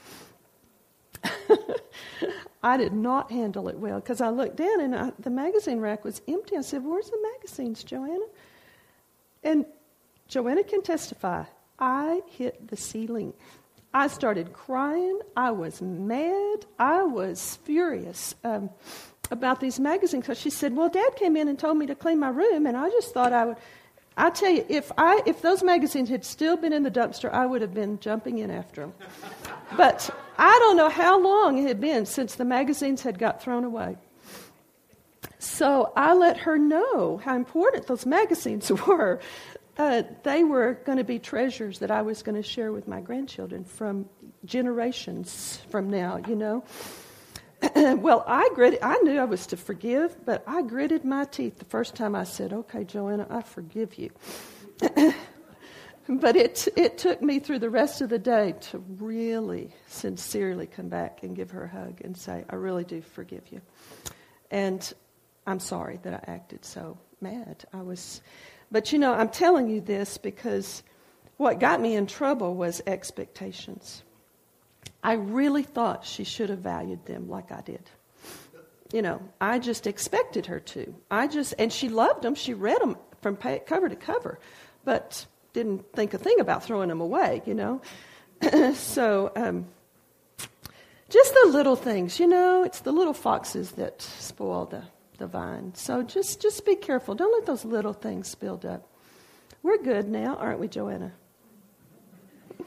I 2.64 2.78
did 2.78 2.94
not 2.94 3.32
handle 3.32 3.70
it 3.70 3.78
well 3.78 4.00
because 4.00 4.20
I 4.20 4.30
looked 4.30 4.56
down 4.56 4.82
and 4.82 4.96
I, 4.96 5.12
the 5.20 5.30
magazine 5.30 5.80
rack 5.80 6.04
was 6.04 6.20
empty. 6.28 6.58
I 6.58 6.62
said, 6.62 6.84
Where's 6.84 7.12
the 7.12 7.20
magazines, 7.36 7.84
Joanna? 7.84 8.26
And 9.44 9.68
Joanna 10.28 10.64
can 10.64 10.82
testify. 10.82 11.44
I 11.78 12.24
hit 12.26 12.70
the 12.70 12.76
ceiling. 12.76 13.34
I 13.94 14.08
started 14.08 14.54
crying. 14.54 15.20
I 15.36 15.52
was 15.52 15.82
mad. 15.82 16.66
I 16.78 17.04
was 17.04 17.58
furious 17.64 18.36
um, 18.44 18.70
about 19.32 19.60
these 19.60 19.80
magazines. 19.80 20.28
So 20.28 20.34
she 20.34 20.50
said, 20.50 20.76
Well, 20.76 20.90
Dad 20.90 21.16
came 21.16 21.36
in 21.36 21.48
and 21.48 21.58
told 21.58 21.78
me 21.78 21.88
to 21.88 21.96
clean 21.96 22.20
my 22.20 22.30
room, 22.30 22.68
and 22.68 22.78
I 22.78 22.90
just 22.90 23.14
thought 23.14 23.34
I 23.34 23.46
would. 23.46 23.58
I 24.18 24.30
tell 24.32 24.52
you, 24.52 24.66
if, 24.68 24.92
I, 24.98 25.22
if 25.26 25.42
those 25.42 25.64
magazines 25.64 26.10
had 26.10 26.26
still 26.26 26.58
been 26.58 26.74
in 26.74 26.84
the 26.84 26.92
dumpster, 26.92 27.32
I 27.32 27.46
would 27.46 27.62
have 27.62 27.74
been 27.74 28.00
jumping 28.02 28.40
in 28.40 28.52
after 28.52 28.82
them. 28.82 28.94
But 29.78 30.10
I 30.38 30.60
don't 30.60 30.76
know 30.76 30.90
how 30.90 31.22
long 31.22 31.58
it 31.58 31.68
had 31.68 31.80
been 31.80 32.06
since 32.06 32.36
the 32.36 32.44
magazines 32.44 33.02
had 33.02 33.18
got 33.18 33.42
thrown 33.42 33.64
away. 33.64 33.96
So 35.40 35.94
I 35.96 36.14
let 36.14 36.38
her 36.40 36.58
know 36.58 37.18
how 37.24 37.36
important 37.36 37.88
those 37.88 38.06
magazines 38.06 38.70
were. 38.88 39.22
Uh, 39.80 40.04
they 40.24 40.44
were 40.44 40.74
going 40.86 40.98
to 40.98 41.06
be 41.06 41.20
treasures 41.20 41.80
that 41.80 41.90
I 41.90 42.02
was 42.02 42.22
going 42.22 42.36
to 42.36 42.44
share 42.44 42.74
with 42.74 42.86
my 42.86 43.00
grandchildren 43.00 43.64
from 43.64 44.10
generations 44.44 45.58
from 45.70 45.90
now, 45.90 46.18
you 46.28 46.36
know. 46.36 46.66
well, 47.76 48.26
I 48.28 48.50
gritted, 48.56 48.80
I 48.82 48.98
knew 48.98 49.18
I 49.18 49.24
was 49.24 49.48
to 49.48 49.58
forgive, 49.58 50.26
but 50.26 50.44
I 50.46 50.64
gritted 50.64 51.06
my 51.06 51.24
teeth 51.24 51.60
the 51.60 51.66
first 51.66 51.96
time 51.96 52.14
I 52.14 52.26
said, 52.26 52.52
Okay, 52.52 52.84
Joanna, 52.84 53.26
I 53.30 53.42
forgive 53.42 53.98
you. 53.98 54.10
but 56.10 56.36
it, 56.36 56.68
it 56.76 56.98
took 56.98 57.22
me 57.22 57.40
through 57.40 57.60
the 57.60 57.70
rest 57.70 58.02
of 58.02 58.10
the 58.10 58.20
day 58.20 58.56
to 58.72 58.80
really 58.98 59.74
sincerely 59.88 60.68
come 60.68 60.90
back 60.90 61.24
and 61.24 61.38
give 61.38 61.52
her 61.52 61.64
a 61.64 61.70
hug 61.70 62.02
and 62.04 62.18
say, 62.18 62.44
I 62.50 62.56
really 62.56 62.84
do 62.84 63.02
forgive 63.02 63.50
you. 63.50 63.62
And 64.52 64.94
I'm 65.48 65.62
sorry 65.62 66.02
that 66.04 66.14
I 66.14 66.32
acted 66.32 66.66
so 66.66 66.98
mad. 67.22 67.64
I 67.72 67.82
was, 67.82 68.22
but 68.72 68.92
you 68.92 69.00
know, 69.00 69.14
I'm 69.14 69.30
telling 69.30 69.70
you 69.70 69.82
this 69.82 70.18
because 70.18 70.84
what 71.38 71.60
got 71.60 71.82
me 71.82 71.96
in 71.96 72.08
trouble 72.08 72.56
was 72.56 72.82
expectations. 72.86 74.04
I 75.04 75.14
really 75.14 75.64
thought 75.64 76.06
she 76.06 76.24
should 76.24 76.50
have 76.50 76.60
valued 76.60 77.06
them 77.06 77.30
like 77.30 77.52
I 77.52 77.62
did. 77.62 77.90
You 78.92 79.02
know, 79.02 79.22
I 79.40 79.60
just 79.60 79.88
expected 79.88 80.48
her 80.48 80.60
to. 80.60 80.94
I 81.12 81.28
just, 81.28 81.54
and 81.60 81.72
she 81.72 81.90
loved 81.90 82.24
them. 82.24 82.36
She 82.36 82.54
read 82.54 82.82
them 82.82 82.98
from 83.22 83.38
cover 83.38 83.88
to 83.88 83.96
cover. 83.96 84.40
But 84.84 85.26
didn't 85.54 85.92
think 85.94 86.14
a 86.14 86.18
thing 86.18 86.40
about 86.40 86.64
throwing 86.64 86.90
them 86.90 87.02
away, 87.02 87.42
you 87.46 87.54
know. 87.54 87.82
so, 88.74 89.32
um, 89.36 89.68
just 91.10 91.34
the 91.34 91.50
little 91.50 91.76
things, 91.76 92.20
you 92.20 92.28
know, 92.28 92.64
it's 92.64 92.82
the 92.82 92.92
little 92.92 93.14
foxes 93.14 93.72
that 93.72 94.02
spoil 94.02 94.66
the, 94.66 94.84
the 95.20 95.28
vine. 95.28 95.74
So 95.76 96.02
just, 96.02 96.42
just 96.42 96.66
be 96.66 96.76
careful. 96.76 97.16
Don't 97.16 97.32
let 97.32 97.46
those 97.46 97.66
little 97.66 97.94
things 97.94 98.34
build 98.36 98.66
up. 98.66 98.88
We're 99.62 99.78
good 99.78 100.10
now, 100.10 100.36
aren't 100.38 100.60
we, 100.60 100.68
Joanna? 100.68 101.12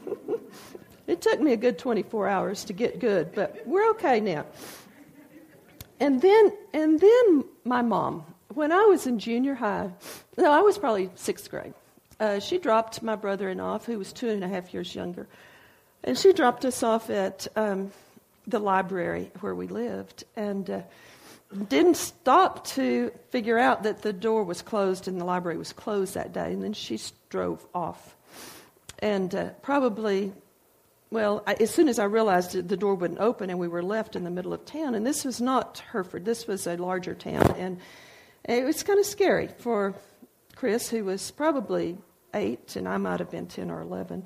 it 1.06 1.20
took 1.20 1.40
me 1.40 1.52
a 1.52 1.56
good 1.56 1.78
24 1.78 2.28
hours 2.28 2.64
to 2.64 2.72
get 2.72 3.00
good, 3.00 3.34
but 3.34 3.62
we're 3.66 3.90
okay 3.90 4.20
now. 4.20 4.46
And 5.98 6.20
then, 6.20 6.52
and 6.72 7.00
then 7.00 7.44
my 7.64 7.82
mom, 7.82 8.24
when 8.54 8.72
I 8.72 8.84
was 8.84 9.06
in 9.06 9.18
junior 9.18 9.54
high, 9.54 9.90
no, 10.36 10.50
I 10.50 10.60
was 10.60 10.78
probably 10.78 11.10
sixth 11.14 11.50
grade 11.50 11.74
uh, 12.22 12.38
she 12.38 12.56
dropped 12.56 13.02
my 13.02 13.16
brother 13.16 13.48
in 13.48 13.58
off, 13.58 13.84
who 13.84 13.98
was 13.98 14.12
two 14.12 14.28
and 14.28 14.44
a 14.44 14.48
half 14.48 14.72
years 14.72 14.94
younger. 14.94 15.26
And 16.04 16.16
she 16.16 16.32
dropped 16.32 16.64
us 16.64 16.84
off 16.84 17.10
at 17.10 17.48
um, 17.56 17.90
the 18.46 18.60
library 18.60 19.32
where 19.40 19.56
we 19.56 19.66
lived 19.66 20.22
and 20.36 20.70
uh, 20.70 20.80
didn't 21.68 21.96
stop 21.96 22.66
to 22.68 23.12
figure 23.30 23.58
out 23.58 23.82
that 23.82 24.02
the 24.02 24.12
door 24.12 24.44
was 24.44 24.62
closed 24.62 25.08
and 25.08 25.20
the 25.20 25.24
library 25.24 25.58
was 25.58 25.72
closed 25.72 26.14
that 26.14 26.32
day. 26.32 26.52
And 26.52 26.62
then 26.62 26.72
she 26.72 26.98
drove 27.28 27.66
off. 27.74 28.16
And 28.98 29.34
uh, 29.34 29.50
probably, 29.62 30.32
well, 31.10 31.42
I, 31.46 31.54
as 31.54 31.70
soon 31.70 31.88
as 31.88 31.98
I 31.98 32.04
realized 32.04 32.52
the 32.52 32.76
door 32.76 32.94
wouldn't 32.94 33.20
open 33.20 33.50
and 33.50 33.58
we 33.58 33.68
were 33.68 33.82
left 33.82 34.16
in 34.16 34.24
the 34.24 34.30
middle 34.30 34.52
of 34.52 34.64
town, 34.64 34.94
and 34.94 35.06
this 35.06 35.24
was 35.24 35.40
not 35.40 35.82
Hereford, 35.92 36.24
this 36.24 36.46
was 36.46 36.66
a 36.66 36.76
larger 36.76 37.14
town. 37.14 37.54
And 37.58 37.78
it 38.44 38.64
was 38.64 38.82
kind 38.82 38.98
of 38.98 39.06
scary 39.06 39.48
for 39.48 39.94
Chris, 40.56 40.88
who 40.88 41.04
was 41.04 41.30
probably 41.30 41.98
eight, 42.34 42.76
and 42.76 42.88
I 42.88 42.96
might 42.96 43.20
have 43.20 43.30
been 43.30 43.46
10 43.46 43.70
or 43.70 43.80
11. 43.80 44.24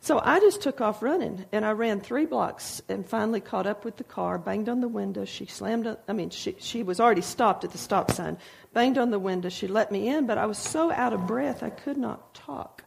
So 0.00 0.20
I 0.22 0.38
just 0.38 0.62
took 0.62 0.80
off 0.80 1.02
running, 1.02 1.44
and 1.50 1.64
I 1.64 1.72
ran 1.72 2.00
three 2.00 2.24
blocks 2.24 2.80
and 2.88 3.06
finally 3.06 3.40
caught 3.40 3.66
up 3.66 3.84
with 3.84 3.96
the 3.96 4.04
car, 4.04 4.38
banged 4.38 4.68
on 4.68 4.80
the 4.80 4.88
window. 4.88 5.24
She 5.24 5.46
slammed, 5.46 5.96
I 6.06 6.12
mean, 6.12 6.30
she, 6.30 6.56
she 6.60 6.82
was 6.82 7.00
already 7.00 7.20
stopped 7.20 7.64
at 7.64 7.72
the 7.72 7.78
stop 7.78 8.12
sign, 8.12 8.38
banged 8.72 8.96
on 8.96 9.10
the 9.10 9.18
window. 9.18 9.48
She 9.48 9.66
let 9.66 9.90
me 9.90 10.08
in, 10.08 10.26
but 10.26 10.38
I 10.38 10.46
was 10.46 10.56
so 10.56 10.92
out 10.92 11.12
of 11.12 11.26
breath 11.26 11.62
I 11.62 11.70
could 11.70 11.96
not 11.96 12.32
talk. 12.34 12.84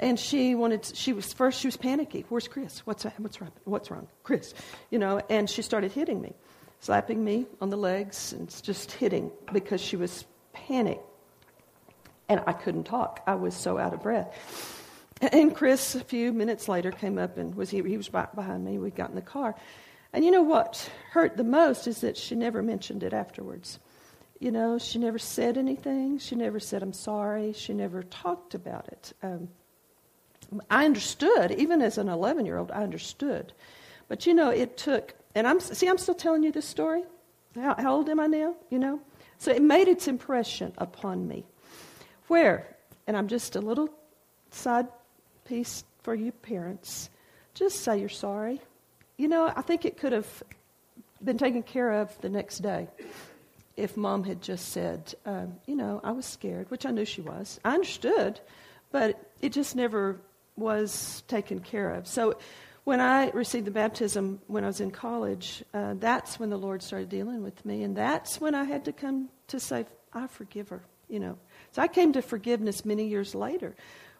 And 0.00 0.18
she 0.18 0.56
wanted, 0.56 0.82
to, 0.82 0.96
she 0.96 1.12
was, 1.12 1.32
first 1.32 1.60
she 1.60 1.68
was 1.68 1.76
panicky. 1.76 2.24
Where's 2.28 2.48
Chris? 2.48 2.80
What's, 2.80 3.04
what's 3.04 3.40
wrong? 3.40 3.52
What's 3.62 3.90
wrong? 3.90 4.08
Chris. 4.24 4.52
You 4.90 4.98
know, 4.98 5.22
and 5.30 5.48
she 5.48 5.62
started 5.62 5.92
hitting 5.92 6.20
me, 6.20 6.34
slapping 6.80 7.24
me 7.24 7.46
on 7.60 7.70
the 7.70 7.76
legs 7.76 8.32
and 8.32 8.52
just 8.62 8.90
hitting 8.90 9.30
because 9.52 9.80
she 9.80 9.96
was 9.96 10.24
panicked 10.52 11.04
and 12.28 12.42
I 12.46 12.52
couldn't 12.52 12.84
talk. 12.84 13.22
I 13.26 13.34
was 13.34 13.54
so 13.54 13.78
out 13.78 13.94
of 13.94 14.02
breath. 14.02 14.82
And 15.20 15.54
Chris, 15.54 15.94
a 15.94 16.00
few 16.00 16.32
minutes 16.32 16.68
later, 16.68 16.90
came 16.90 17.18
up 17.18 17.38
and 17.38 17.54
was 17.54 17.70
he, 17.70 17.82
he 17.82 17.96
was 17.96 18.12
right 18.12 18.32
behind 18.34 18.64
me. 18.64 18.78
We 18.78 18.90
got 18.90 19.10
in 19.10 19.14
the 19.14 19.22
car, 19.22 19.54
and 20.12 20.24
you 20.24 20.30
know 20.30 20.42
what 20.42 20.90
hurt 21.10 21.36
the 21.36 21.44
most 21.44 21.86
is 21.86 22.00
that 22.00 22.16
she 22.16 22.34
never 22.34 22.62
mentioned 22.62 23.02
it 23.02 23.12
afterwards. 23.12 23.78
You 24.40 24.50
know, 24.50 24.78
she 24.78 24.98
never 24.98 25.18
said 25.18 25.56
anything. 25.56 26.18
She 26.18 26.34
never 26.34 26.60
said 26.60 26.82
I'm 26.82 26.92
sorry. 26.92 27.52
She 27.52 27.72
never 27.72 28.02
talked 28.02 28.54
about 28.54 28.88
it. 28.88 29.12
Um, 29.22 29.48
I 30.70 30.84
understood, 30.84 31.52
even 31.52 31.80
as 31.80 31.98
an 31.98 32.08
11 32.08 32.44
year 32.44 32.58
old, 32.58 32.70
I 32.70 32.82
understood. 32.82 33.52
But 34.08 34.26
you 34.26 34.34
know, 34.34 34.50
it 34.50 34.76
took, 34.76 35.14
and 35.34 35.46
I'm 35.46 35.60
see, 35.60 35.88
I'm 35.88 35.98
still 35.98 36.14
telling 36.14 36.42
you 36.42 36.52
this 36.52 36.66
story. 36.66 37.02
How, 37.54 37.74
how 37.78 37.94
old 37.94 38.08
am 38.08 38.20
I 38.20 38.26
now? 38.26 38.56
You 38.70 38.78
know, 38.78 39.00
so 39.38 39.52
it 39.52 39.62
made 39.62 39.88
its 39.88 40.08
impression 40.08 40.72
upon 40.78 41.26
me. 41.26 41.44
Where, 42.26 42.76
and 43.06 43.16
I'm 43.16 43.28
just 43.28 43.56
a 43.56 43.60
little 43.60 43.88
side 44.50 44.86
piece 45.44 45.84
for 46.02 46.14
you 46.14 46.32
parents, 46.32 47.10
just 47.54 47.80
say 47.80 47.98
you're 47.98 48.08
sorry. 48.08 48.60
You 49.16 49.28
know, 49.28 49.52
I 49.54 49.62
think 49.62 49.84
it 49.84 49.96
could 49.96 50.12
have 50.12 50.42
been 51.22 51.38
taken 51.38 51.62
care 51.62 51.92
of 51.92 52.20
the 52.20 52.28
next 52.28 52.58
day 52.58 52.88
if 53.76 53.96
mom 53.96 54.24
had 54.24 54.40
just 54.40 54.68
said, 54.70 55.14
um, 55.26 55.56
you 55.66 55.74
know, 55.74 56.00
I 56.04 56.12
was 56.12 56.26
scared, 56.26 56.70
which 56.70 56.86
I 56.86 56.90
knew 56.90 57.04
she 57.04 57.20
was. 57.20 57.58
I 57.64 57.74
understood, 57.74 58.40
but 58.92 59.32
it 59.40 59.52
just 59.52 59.74
never 59.74 60.20
was 60.56 61.24
taken 61.26 61.60
care 61.60 61.90
of. 61.90 62.06
So 62.06 62.38
when 62.84 63.00
I 63.00 63.30
received 63.30 63.66
the 63.66 63.72
baptism 63.72 64.40
when 64.46 64.62
I 64.62 64.68
was 64.68 64.80
in 64.80 64.90
college, 64.90 65.64
uh, 65.72 65.94
that's 65.94 66.38
when 66.38 66.50
the 66.50 66.58
Lord 66.58 66.82
started 66.82 67.08
dealing 67.08 67.42
with 67.42 67.64
me, 67.64 67.82
and 67.82 67.96
that's 67.96 68.40
when 68.40 68.54
I 68.54 68.64
had 68.64 68.84
to 68.84 68.92
come 68.92 69.30
to 69.48 69.58
say, 69.58 69.86
I 70.12 70.26
forgive 70.28 70.68
her, 70.68 70.82
you 71.08 71.18
know. 71.18 71.38
So 71.72 71.82
I 71.82 71.88
came 71.88 72.12
to 72.12 72.22
forgiveness 72.22 72.84
many 72.84 73.08
years 73.08 73.34
later, 73.34 73.74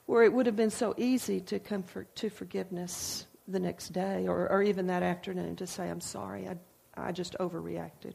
where 0.06 0.22
it 0.22 0.32
would 0.32 0.46
have 0.46 0.56
been 0.56 0.70
so 0.70 0.94
easy 0.96 1.40
to 1.40 1.58
come 1.58 1.82
for, 1.82 2.04
to 2.14 2.28
forgiveness 2.28 3.26
the 3.48 3.58
next 3.58 3.92
day 3.92 4.26
or, 4.26 4.50
or 4.50 4.62
even 4.62 4.86
that 4.86 5.02
afternoon 5.02 5.56
to 5.56 5.66
say, 5.66 5.88
I'm 5.88 6.00
sorry, 6.00 6.48
I, 6.48 6.56
I 6.96 7.12
just 7.12 7.36
overreacted. 7.38 8.14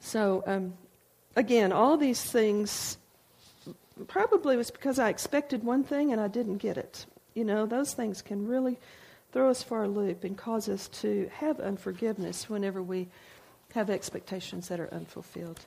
So, 0.00 0.42
um, 0.46 0.74
again, 1.36 1.72
all 1.72 1.96
these 1.96 2.22
things 2.22 2.98
probably 4.08 4.56
was 4.56 4.70
because 4.70 4.98
I 4.98 5.10
expected 5.10 5.62
one 5.62 5.84
thing 5.84 6.12
and 6.12 6.20
I 6.20 6.28
didn't 6.28 6.58
get 6.58 6.76
it. 6.76 7.06
You 7.34 7.44
know, 7.44 7.66
those 7.66 7.94
things 7.94 8.22
can 8.22 8.46
really 8.46 8.78
throw 9.32 9.50
us 9.50 9.62
for 9.62 9.84
a 9.84 9.88
loop 9.88 10.24
and 10.24 10.36
cause 10.36 10.68
us 10.68 10.88
to 10.88 11.30
have 11.34 11.60
unforgiveness 11.60 12.48
whenever 12.48 12.82
we 12.82 13.08
have 13.74 13.90
expectations 13.90 14.68
that 14.68 14.80
are 14.80 14.92
unfulfilled. 14.92 15.60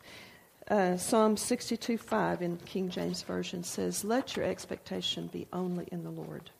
Uh, 0.69 0.95
Psalm 0.95 1.35
62 1.35 1.97
5 1.97 2.41
in 2.41 2.57
King 2.57 2.89
James 2.89 3.21
Version 3.23 3.63
says, 3.63 4.05
Let 4.05 4.37
your 4.37 4.45
expectation 4.45 5.27
be 5.27 5.45
only 5.51 5.87
in 5.91 6.03
the 6.03 6.09
Lord. 6.09 6.51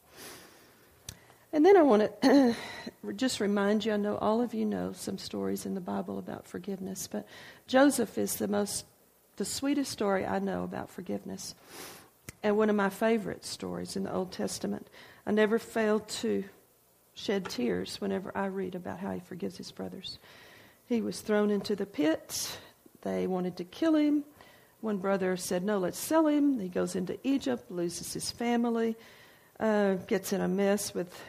And 1.53 1.65
then 1.65 1.77
I 1.77 1.83
want 1.83 2.21
to 2.21 2.55
just 3.15 3.39
remind 3.39 3.85
you 3.85 3.93
I 3.93 3.97
know 3.97 4.17
all 4.17 4.41
of 4.41 4.53
you 4.53 4.65
know 4.65 4.91
some 4.91 5.17
stories 5.17 5.65
in 5.65 5.73
the 5.73 5.81
Bible 5.81 6.19
about 6.19 6.47
forgiveness, 6.47 7.07
but 7.09 7.25
Joseph 7.67 8.17
is 8.17 8.35
the 8.35 8.47
most, 8.47 8.85
the 9.37 9.45
sweetest 9.45 9.91
story 9.91 10.25
I 10.25 10.39
know 10.39 10.63
about 10.63 10.89
forgiveness. 10.89 11.55
And 12.41 12.57
one 12.57 12.69
of 12.69 12.75
my 12.75 12.89
favorite 12.89 13.45
stories 13.45 13.95
in 13.95 14.03
the 14.03 14.13
Old 14.13 14.33
Testament. 14.33 14.87
I 15.25 15.31
never 15.31 15.59
fail 15.59 16.01
to 16.01 16.43
shed 17.13 17.47
tears 17.47 18.01
whenever 18.01 18.35
I 18.35 18.47
read 18.47 18.75
about 18.75 18.99
how 18.99 19.11
he 19.11 19.21
forgives 19.21 19.55
his 19.55 19.71
brothers. 19.71 20.17
He 20.87 21.01
was 21.01 21.21
thrown 21.21 21.49
into 21.51 21.75
the 21.75 21.85
pit. 21.85 22.57
They 23.03 23.27
wanted 23.27 23.57
to 23.57 23.63
kill 23.63 23.95
him. 23.95 24.23
One 24.81 24.97
brother 24.97 25.37
said, 25.37 25.63
No, 25.63 25.77
let's 25.77 25.99
sell 25.99 26.27
him. 26.27 26.59
He 26.59 26.67
goes 26.67 26.95
into 26.95 27.17
Egypt, 27.23 27.69
loses 27.71 28.13
his 28.13 28.31
family, 28.31 28.95
uh, 29.59 29.93
gets 30.07 30.33
in 30.33 30.41
a 30.41 30.47
mess 30.47 30.93
with 30.93 31.21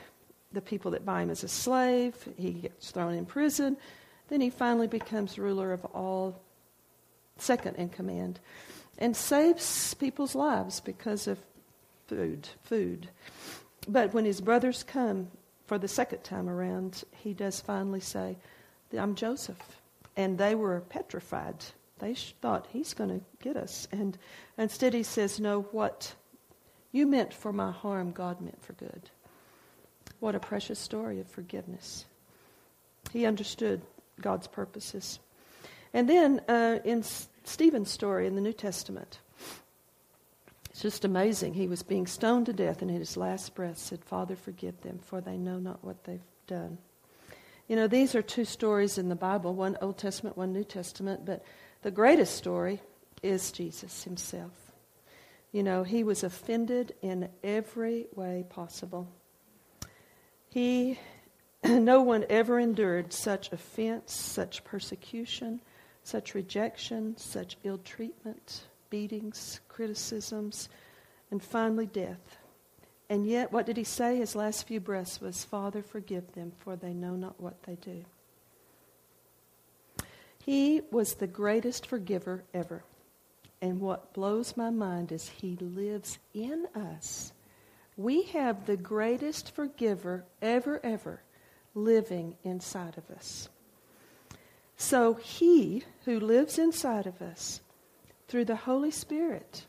the 0.52 0.60
people 0.60 0.92
that 0.92 1.04
buy 1.04 1.22
him 1.22 1.30
as 1.30 1.44
a 1.44 1.48
slave. 1.48 2.16
He 2.36 2.52
gets 2.52 2.90
thrown 2.90 3.14
in 3.14 3.26
prison. 3.26 3.76
Then 4.28 4.40
he 4.40 4.50
finally 4.50 4.86
becomes 4.86 5.38
ruler 5.38 5.72
of 5.72 5.84
all, 5.86 6.40
second 7.36 7.76
in 7.76 7.90
command, 7.90 8.40
and 8.98 9.16
saves 9.16 9.94
people's 9.94 10.34
lives 10.34 10.80
because 10.80 11.26
of 11.26 11.38
food. 12.06 12.48
Food. 12.62 13.08
But 13.86 14.14
when 14.14 14.24
his 14.24 14.40
brothers 14.40 14.82
come 14.82 15.28
for 15.66 15.78
the 15.78 15.88
second 15.88 16.22
time 16.24 16.48
around, 16.48 17.04
he 17.22 17.34
does 17.34 17.60
finally 17.60 18.00
say, 18.00 18.36
I'm 18.96 19.14
Joseph. 19.14 19.58
And 20.16 20.38
they 20.38 20.54
were 20.54 20.80
petrified. 20.80 21.56
They 21.98 22.14
thought, 22.14 22.66
he's 22.70 22.94
going 22.94 23.10
to 23.10 23.24
get 23.42 23.56
us. 23.56 23.88
And 23.92 24.16
instead 24.58 24.94
he 24.94 25.02
says, 25.02 25.40
No, 25.40 25.62
what 25.72 26.14
you 26.92 27.06
meant 27.06 27.32
for 27.32 27.52
my 27.52 27.72
harm, 27.72 28.12
God 28.12 28.40
meant 28.40 28.62
for 28.62 28.74
good. 28.74 29.10
What 30.20 30.34
a 30.34 30.40
precious 30.40 30.78
story 30.78 31.20
of 31.20 31.28
forgiveness. 31.28 32.04
He 33.12 33.26
understood 33.26 33.82
God's 34.20 34.46
purposes. 34.46 35.18
And 35.92 36.08
then 36.08 36.40
uh, 36.48 36.78
in 36.84 37.04
Stephen's 37.44 37.90
story 37.90 38.26
in 38.26 38.34
the 38.34 38.40
New 38.40 38.52
Testament, 38.52 39.18
it's 40.70 40.82
just 40.82 41.04
amazing. 41.04 41.54
He 41.54 41.68
was 41.68 41.82
being 41.82 42.06
stoned 42.06 42.46
to 42.46 42.52
death, 42.52 42.82
and 42.82 42.90
in 42.90 42.98
his 42.98 43.16
last 43.16 43.54
breath 43.54 43.78
said, 43.78 44.04
Father, 44.04 44.34
forgive 44.34 44.80
them, 44.80 44.98
for 44.98 45.20
they 45.20 45.36
know 45.36 45.58
not 45.58 45.84
what 45.84 46.02
they've 46.04 46.20
done. 46.46 46.78
You 47.68 47.76
know, 47.76 47.86
these 47.86 48.14
are 48.14 48.22
two 48.22 48.44
stories 48.44 48.98
in 48.98 49.08
the 49.08 49.14
Bible 49.14 49.54
one 49.54 49.78
Old 49.80 49.96
Testament, 49.96 50.36
one 50.36 50.52
New 50.52 50.64
Testament, 50.64 51.24
but 51.24 51.42
the 51.82 51.90
greatest 51.90 52.36
story 52.36 52.80
is 53.22 53.52
Jesus 53.52 54.04
himself. 54.04 54.52
You 55.50 55.62
know, 55.62 55.82
he 55.82 56.04
was 56.04 56.24
offended 56.24 56.94
in 57.00 57.28
every 57.42 58.06
way 58.14 58.44
possible. 58.50 59.08
He, 60.50 60.98
no 61.64 62.02
one 62.02 62.26
ever 62.28 62.58
endured 62.58 63.12
such 63.12 63.50
offense, 63.50 64.12
such 64.12 64.62
persecution, 64.64 65.60
such 66.02 66.34
rejection, 66.34 67.16
such 67.16 67.56
ill 67.64 67.78
treatment, 67.78 68.64
beatings, 68.90 69.60
criticisms, 69.68 70.68
and 71.30 71.42
finally 71.42 71.86
death. 71.86 72.38
And 73.08 73.26
yet, 73.26 73.52
what 73.52 73.66
did 73.66 73.76
he 73.76 73.84
say? 73.84 74.16
His 74.16 74.34
last 74.34 74.66
few 74.66 74.80
breaths 74.80 75.20
was, 75.20 75.44
Father, 75.44 75.82
forgive 75.82 76.32
them, 76.32 76.52
for 76.58 76.74
they 76.74 76.94
know 76.94 77.14
not 77.14 77.40
what 77.40 77.62
they 77.64 77.74
do. 77.76 78.04
He 80.44 80.82
was 80.90 81.14
the 81.14 81.26
greatest 81.26 81.86
forgiver 81.86 82.44
ever. 82.52 82.82
And 83.60 83.80
what 83.80 84.12
blows 84.12 84.56
my 84.56 84.70
mind 84.70 85.12
is 85.12 85.28
he 85.28 85.56
lives 85.56 86.18
in 86.34 86.66
us 86.74 87.32
we 87.96 88.22
have 88.22 88.66
the 88.66 88.76
greatest 88.76 89.54
forgiver 89.54 90.24
ever, 90.42 90.80
ever 90.82 91.20
living 91.74 92.36
inside 92.42 92.98
of 92.98 93.10
us. 93.16 93.48
So 94.76 95.14
he 95.14 95.84
who 96.04 96.18
lives 96.18 96.58
inside 96.58 97.06
of 97.06 97.22
us 97.22 97.60
through 98.26 98.46
the 98.46 98.56
Holy 98.56 98.90
Spirit 98.90 99.66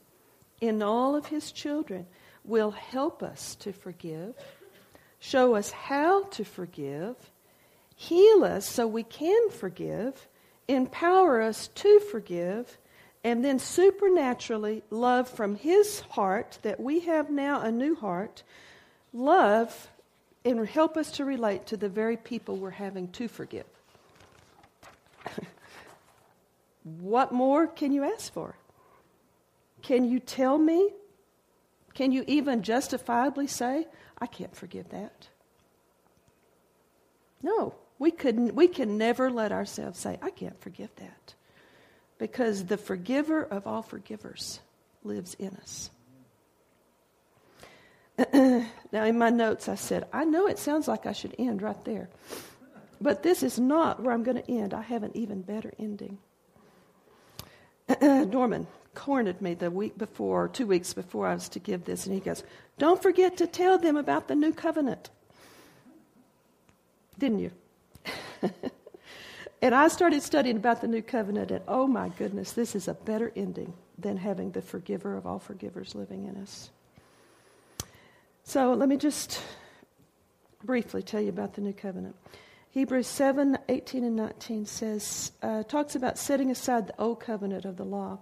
in 0.59 0.81
all 0.81 1.15
of 1.15 1.27
his 1.27 1.51
children 1.51 2.07
will 2.47 2.71
help 2.71 3.23
us 3.23 3.55
to 3.55 3.73
forgive, 3.73 4.35
show 5.19 5.55
us 5.55 5.71
how 5.71 6.23
to 6.23 6.43
forgive, 6.43 7.15
heal 7.95 8.43
us 8.43 8.67
so 8.67 8.85
we 8.87 9.03
can 9.03 9.49
forgive, 9.49 10.27
empower 10.67 11.41
us 11.41 11.67
to 11.69 11.99
forgive, 11.99 12.77
and 13.23 13.43
then 13.43 13.57
supernaturally 13.57 14.83
love 14.89 15.27
from 15.27 15.55
his 15.55 16.01
heart 16.01 16.59
that 16.61 16.79
we 16.79 17.01
have 17.01 17.29
now 17.29 17.61
a 17.61 17.71
new 17.71 17.95
heart 17.95 18.43
love 19.13 19.89
and 20.43 20.67
help 20.67 20.95
us 20.95 21.11
to 21.13 21.25
relate 21.25 21.65
to 21.65 21.77
the 21.77 21.89
very 21.89 22.17
people 22.17 22.55
we're 22.57 22.69
having 22.69 23.07
to 23.09 23.27
forgive. 23.27 23.65
What 26.85 27.31
more 27.31 27.65
can 27.65 27.91
you 27.91 28.03
ask 28.03 28.31
for? 28.31 28.55
Can 29.81 30.05
you 30.05 30.19
tell 30.19 30.55
me 30.55 30.91
can 31.95 32.11
you 32.11 32.23
even 32.27 32.61
justifiably 32.61 33.47
say 33.47 33.87
i 34.19 34.27
can't 34.27 34.55
forgive 34.55 34.89
that 34.89 35.27
no 37.41 37.73
we 37.97 38.11
couldn't 38.11 38.53
we 38.53 38.67
can 38.67 38.97
never 38.97 39.31
let 39.31 39.51
ourselves 39.51 39.97
say 39.97 40.19
i 40.21 40.29
can't 40.29 40.61
forgive 40.61 40.93
that 40.97 41.33
because 42.17 42.65
the 42.65 42.77
forgiver 42.77 43.43
of 43.43 43.67
all 43.67 43.81
forgivers 43.81 44.59
lives 45.03 45.35
in 45.35 45.55
us. 45.55 45.89
now, 48.33 49.03
in 49.03 49.17
my 49.17 49.29
notes, 49.29 49.67
I 49.67 49.75
said, 49.75 50.07
I 50.13 50.23
know 50.23 50.47
it 50.47 50.57
sounds 50.57 50.87
like 50.87 51.05
I 51.05 51.11
should 51.11 51.35
end 51.37 51.61
right 51.61 51.83
there, 51.83 52.09
but 53.01 53.23
this 53.23 53.43
is 53.43 53.59
not 53.59 54.01
where 54.01 54.13
I'm 54.13 54.23
going 54.23 54.41
to 54.41 54.51
end. 54.51 54.73
I 54.73 54.81
have 54.81 55.03
an 55.03 55.11
even 55.13 55.41
better 55.41 55.73
ending. 55.77 56.17
Norman 58.01 58.67
cornered 58.95 59.41
me 59.41 59.53
the 59.53 59.69
week 59.69 59.97
before, 59.97 60.47
two 60.47 60.65
weeks 60.65 60.93
before 60.93 61.27
I 61.27 61.33
was 61.33 61.49
to 61.49 61.59
give 61.59 61.85
this, 61.85 62.05
and 62.05 62.15
he 62.15 62.21
goes, 62.21 62.43
Don't 62.77 63.01
forget 63.01 63.37
to 63.37 63.47
tell 63.47 63.77
them 63.77 63.97
about 63.97 64.27
the 64.27 64.35
new 64.35 64.53
covenant. 64.53 65.09
Didn't 67.19 67.39
you? 67.39 67.51
And 69.65 69.73
I 69.73 69.87
started 69.87 70.21
studying 70.21 70.57
about 70.57 70.81
the 70.81 70.87
new 70.87 71.01
covenant, 71.01 71.49
and 71.49 71.63
oh 71.67 71.87
my 71.87 72.09
goodness, 72.09 72.51
this 72.51 72.75
is 72.75 72.87
a 72.87 72.93
better 72.93 73.31
ending 73.35 73.73
than 73.97 74.15
having 74.15 74.51
the 74.51 74.61
forgiver 74.61 75.17
of 75.17 75.25
all 75.25 75.39
forgivers 75.39 75.95
living 75.95 76.25
in 76.25 76.37
us. 76.37 76.69
So 78.43 78.73
let 78.73 78.87
me 78.87 78.95
just 78.95 79.41
briefly 80.63 81.01
tell 81.01 81.19
you 81.19 81.29
about 81.29 81.53
the 81.55 81.61
new 81.61 81.73
covenant. 81.73 82.15
Hebrews 82.69 83.07
7 83.07 83.57
18 83.67 84.03
and 84.03 84.15
19 84.15 84.67
says, 84.67 85.31
uh, 85.41 85.63
talks 85.63 85.95
about 85.95 86.19
setting 86.19 86.51
aside 86.51 86.85
the 86.85 87.01
old 87.01 87.21
covenant 87.21 87.65
of 87.65 87.77
the 87.77 87.85
law 87.85 88.19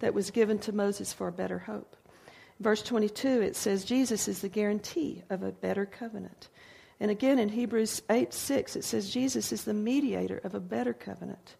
that 0.00 0.14
was 0.14 0.30
given 0.30 0.58
to 0.60 0.72
Moses 0.72 1.12
for 1.12 1.28
a 1.28 1.32
better 1.32 1.58
hope. 1.58 1.96
Verse 2.58 2.82
22, 2.82 3.40
it 3.40 3.56
says, 3.56 3.84
Jesus 3.84 4.28
is 4.28 4.40
the 4.40 4.48
guarantee 4.48 5.22
of 5.30 5.42
a 5.42 5.52
better 5.52 5.86
covenant. 5.86 6.48
And 7.00 7.10
again 7.10 7.38
in 7.38 7.48
Hebrews 7.48 8.02
8 8.10 8.34
6, 8.34 8.76
it 8.76 8.84
says 8.84 9.10
Jesus 9.10 9.52
is 9.52 9.64
the 9.64 9.72
mediator 9.72 10.38
of 10.44 10.54
a 10.54 10.60
better 10.60 10.92
covenant. 10.92 11.56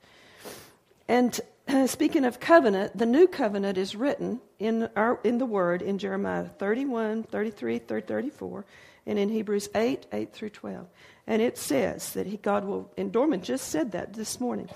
And 1.09 1.41
speaking 1.87 2.27
of 2.27 2.39
covenant, 2.39 2.97
the 2.97 3.07
new 3.07 3.27
covenant 3.27 3.79
is 3.79 3.97
written 3.97 4.41
in, 4.59 4.91
our, 4.95 5.19
in 5.25 5.39
the 5.39 5.47
Word 5.47 5.81
in 5.81 5.97
Jeremiah 5.97 6.45
31, 6.45 7.23
33, 7.25 7.79
34, 7.79 8.67
and 9.07 9.19
in 9.19 9.31
Hebrews 9.31 9.71
8 9.75 10.07
8 10.13 10.33
through 10.33 10.51
12. 10.51 10.87
And 11.27 11.41
it 11.41 11.57
says 11.57 12.13
that 12.13 12.27
he, 12.27 12.37
God 12.37 12.65
will, 12.67 12.93
and 12.99 13.11
Dorman 13.11 13.43
just 13.43 13.69
said 13.69 13.93
that 13.93 14.13
this 14.13 14.39
morning, 14.41 14.69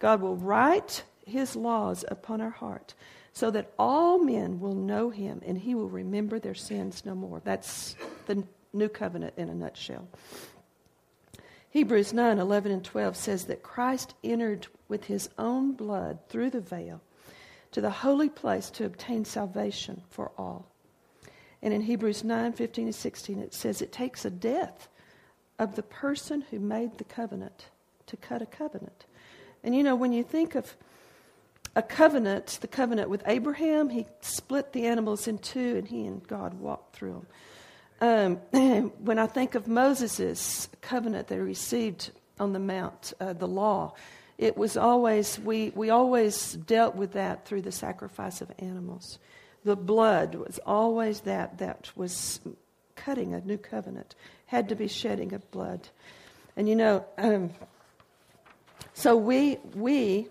God 0.00 0.20
will 0.20 0.36
write 0.36 1.04
his 1.28 1.54
laws 1.54 2.04
upon 2.08 2.40
our 2.40 2.50
heart 2.50 2.94
so 3.32 3.50
that 3.50 3.72
all 3.78 4.18
men 4.18 4.58
will 4.58 4.74
know 4.74 5.10
him 5.10 5.40
and 5.46 5.58
he 5.58 5.74
will 5.74 5.88
remember 5.88 6.38
their 6.38 6.54
sins 6.54 7.04
no 7.04 7.14
more. 7.14 7.40
That's 7.44 7.94
the 8.26 8.44
new 8.72 8.88
covenant 8.88 9.34
in 9.36 9.48
a 9.48 9.54
nutshell. 9.54 10.08
Hebrews 11.70 12.12
9 12.12 12.38
11 12.38 12.72
and 12.72 12.84
12 12.84 13.16
says 13.16 13.44
that 13.44 13.62
Christ 13.62 14.14
entered 14.24 14.66
with 14.88 15.04
his 15.04 15.28
own 15.38 15.72
blood 15.72 16.18
through 16.28 16.50
the 16.50 16.60
veil 16.60 17.00
to 17.72 17.80
the 17.80 17.90
holy 17.90 18.28
place 18.28 18.70
to 18.70 18.86
obtain 18.86 19.24
salvation 19.24 20.02
for 20.10 20.32
all. 20.38 20.66
And 21.62 21.74
in 21.74 21.82
Hebrews 21.82 22.24
9 22.24 22.52
15 22.54 22.86
and 22.86 22.94
16, 22.94 23.38
it 23.40 23.54
says 23.54 23.82
it 23.82 23.92
takes 23.92 24.24
a 24.24 24.30
death 24.30 24.88
of 25.58 25.76
the 25.76 25.82
person 25.82 26.44
who 26.50 26.58
made 26.58 26.98
the 26.98 27.04
covenant 27.04 27.66
to 28.06 28.16
cut 28.16 28.42
a 28.42 28.46
covenant. 28.46 29.04
And 29.62 29.74
you 29.74 29.82
know, 29.82 29.96
when 29.96 30.12
you 30.12 30.22
think 30.22 30.54
of 30.54 30.76
a 31.78 31.82
covenant, 31.82 32.58
the 32.60 32.66
covenant 32.66 33.08
with 33.08 33.22
Abraham, 33.24 33.88
he 33.88 34.04
split 34.20 34.72
the 34.72 34.86
animals 34.86 35.28
in 35.28 35.38
two 35.38 35.76
and 35.76 35.86
he 35.86 36.06
and 36.06 36.26
God 36.26 36.54
walked 36.54 36.96
through 36.96 37.24
them. 38.00 38.40
Um, 38.52 38.90
when 38.98 39.20
I 39.20 39.28
think 39.28 39.54
of 39.54 39.68
Moses' 39.68 40.68
covenant 40.80 41.30
he 41.30 41.36
received 41.36 42.10
on 42.40 42.52
the 42.52 42.58
Mount, 42.58 43.12
uh, 43.20 43.32
the 43.32 43.46
law, 43.46 43.94
it 44.38 44.56
was 44.56 44.76
always, 44.76 45.38
we, 45.38 45.70
we 45.70 45.90
always 45.90 46.54
dealt 46.54 46.96
with 46.96 47.12
that 47.12 47.46
through 47.46 47.62
the 47.62 47.70
sacrifice 47.70 48.40
of 48.40 48.50
animals. 48.58 49.20
The 49.62 49.76
blood 49.76 50.34
was 50.34 50.58
always 50.66 51.20
that 51.20 51.58
that 51.58 51.92
was 51.94 52.40
cutting 52.96 53.34
a 53.34 53.40
new 53.40 53.56
covenant, 53.56 54.16
had 54.46 54.68
to 54.70 54.74
be 54.74 54.88
shedding 54.88 55.32
of 55.32 55.48
blood. 55.52 55.86
And 56.56 56.68
you 56.68 56.74
know, 56.74 57.04
um, 57.18 57.50
so 58.94 59.16
we, 59.16 59.58
we 59.76 60.26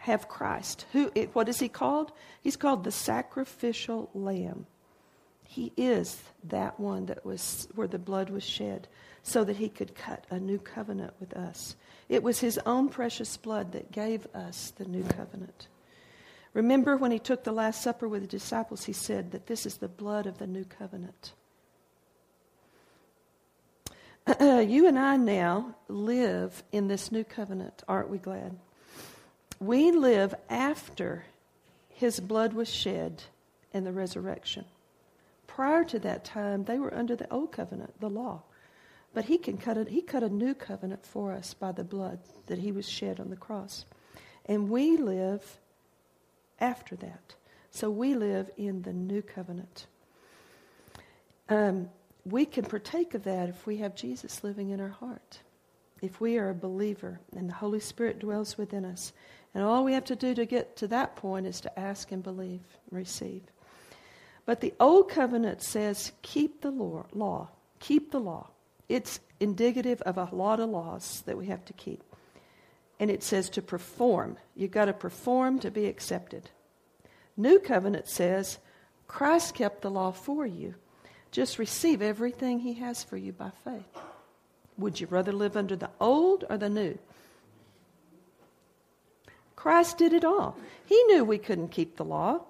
have 0.00 0.28
Christ. 0.28 0.86
Who, 0.92 1.10
what 1.34 1.48
is 1.48 1.60
he 1.60 1.68
called? 1.68 2.12
He's 2.42 2.56
called 2.56 2.84
the 2.84 2.90
sacrificial 2.90 4.08
lamb. 4.14 4.66
He 5.44 5.72
is 5.76 6.22
that 6.44 6.80
one 6.80 7.06
that 7.06 7.26
was 7.26 7.68
where 7.74 7.88
the 7.88 7.98
blood 7.98 8.30
was 8.30 8.42
shed 8.42 8.88
so 9.22 9.44
that 9.44 9.56
he 9.56 9.68
could 9.68 9.94
cut 9.94 10.26
a 10.30 10.40
new 10.40 10.58
covenant 10.58 11.12
with 11.20 11.36
us. 11.36 11.76
It 12.08 12.22
was 12.22 12.40
his 12.40 12.58
own 12.64 12.88
precious 12.88 13.36
blood 13.36 13.72
that 13.72 13.92
gave 13.92 14.26
us 14.34 14.72
the 14.76 14.86
new 14.86 15.02
covenant. 15.02 15.68
Remember 16.54 16.96
when 16.96 17.10
he 17.10 17.18
took 17.18 17.44
the 17.44 17.52
Last 17.52 17.82
Supper 17.82 18.08
with 18.08 18.22
the 18.22 18.28
disciples, 18.28 18.84
he 18.84 18.94
said 18.94 19.32
that 19.32 19.46
this 19.46 19.66
is 19.66 19.76
the 19.76 19.88
blood 19.88 20.26
of 20.26 20.38
the 20.38 20.46
new 20.46 20.64
covenant. 20.64 21.34
you 24.40 24.88
and 24.88 24.98
I 24.98 25.16
now 25.16 25.74
live 25.88 26.62
in 26.72 26.88
this 26.88 27.12
new 27.12 27.22
covenant, 27.22 27.82
aren't 27.86 28.08
we 28.08 28.18
glad? 28.18 28.56
We 29.60 29.92
live 29.92 30.34
after 30.48 31.24
his 31.90 32.18
blood 32.18 32.54
was 32.54 32.68
shed 32.68 33.22
in 33.72 33.84
the 33.84 33.92
resurrection. 33.92 34.64
Prior 35.46 35.84
to 35.84 35.98
that 35.98 36.24
time, 36.24 36.64
they 36.64 36.78
were 36.78 36.94
under 36.94 37.14
the 37.14 37.30
old 37.30 37.52
covenant, 37.52 38.00
the 38.00 38.08
law. 38.08 38.42
But 39.12 39.26
he 39.26 39.36
can 39.36 39.58
cut 39.58 39.76
a, 39.76 39.84
he 39.84 40.00
cut 40.00 40.22
a 40.22 40.28
new 40.28 40.54
covenant 40.54 41.04
for 41.04 41.32
us 41.32 41.52
by 41.52 41.72
the 41.72 41.84
blood 41.84 42.20
that 42.46 42.58
he 42.58 42.72
was 42.72 42.88
shed 42.88 43.20
on 43.20 43.28
the 43.28 43.36
cross. 43.36 43.84
And 44.46 44.70
we 44.70 44.96
live 44.96 45.58
after 46.58 46.96
that. 46.96 47.34
So 47.70 47.90
we 47.90 48.14
live 48.14 48.50
in 48.56 48.82
the 48.82 48.92
new 48.92 49.22
covenant. 49.22 49.86
Um, 51.48 51.90
we 52.24 52.46
can 52.46 52.64
partake 52.64 53.14
of 53.14 53.24
that 53.24 53.48
if 53.48 53.66
we 53.66 53.78
have 53.78 53.94
Jesus 53.94 54.42
living 54.42 54.70
in 54.70 54.80
our 54.80 54.88
heart. 54.88 55.40
If 56.00 56.20
we 56.20 56.38
are 56.38 56.50
a 56.50 56.54
believer 56.54 57.20
and 57.36 57.48
the 57.48 57.54
Holy 57.54 57.80
Spirit 57.80 58.20
dwells 58.20 58.56
within 58.56 58.84
us. 58.84 59.12
And 59.54 59.64
all 59.64 59.84
we 59.84 59.94
have 59.94 60.04
to 60.04 60.16
do 60.16 60.34
to 60.34 60.46
get 60.46 60.76
to 60.76 60.88
that 60.88 61.16
point 61.16 61.46
is 61.46 61.60
to 61.62 61.78
ask 61.78 62.12
and 62.12 62.22
believe, 62.22 62.60
and 62.88 62.98
receive. 62.98 63.42
But 64.46 64.60
the 64.60 64.74
old 64.80 65.08
covenant 65.08 65.62
says, 65.62 66.12
keep 66.22 66.60
the 66.60 66.70
law, 66.70 67.48
keep 67.78 68.10
the 68.10 68.20
law. 68.20 68.48
It's 68.88 69.20
indicative 69.38 70.02
of 70.02 70.18
a 70.18 70.28
lot 70.32 70.60
of 70.60 70.70
laws 70.70 71.22
that 71.26 71.38
we 71.38 71.46
have 71.46 71.64
to 71.66 71.72
keep. 71.72 72.02
And 72.98 73.10
it 73.10 73.22
says 73.22 73.48
to 73.50 73.62
perform. 73.62 74.36
You've 74.54 74.72
got 74.72 74.86
to 74.86 74.92
perform 74.92 75.58
to 75.60 75.70
be 75.70 75.86
accepted. 75.86 76.50
New 77.36 77.58
covenant 77.58 78.08
says, 78.08 78.58
Christ 79.06 79.54
kept 79.54 79.82
the 79.82 79.90
law 79.90 80.12
for 80.12 80.46
you. 80.46 80.74
Just 81.30 81.58
receive 81.58 82.02
everything 82.02 82.58
he 82.58 82.74
has 82.74 83.02
for 83.02 83.16
you 83.16 83.32
by 83.32 83.50
faith. 83.64 84.02
Would 84.76 85.00
you 85.00 85.06
rather 85.08 85.32
live 85.32 85.56
under 85.56 85.76
the 85.76 85.90
old 86.00 86.44
or 86.50 86.58
the 86.58 86.68
new? 86.68 86.98
Christ 89.60 89.98
did 89.98 90.14
it 90.14 90.24
all. 90.24 90.56
He 90.86 91.02
knew 91.04 91.22
we 91.22 91.36
couldn't 91.36 91.68
keep 91.68 91.96
the 91.96 92.04
law. 92.04 92.40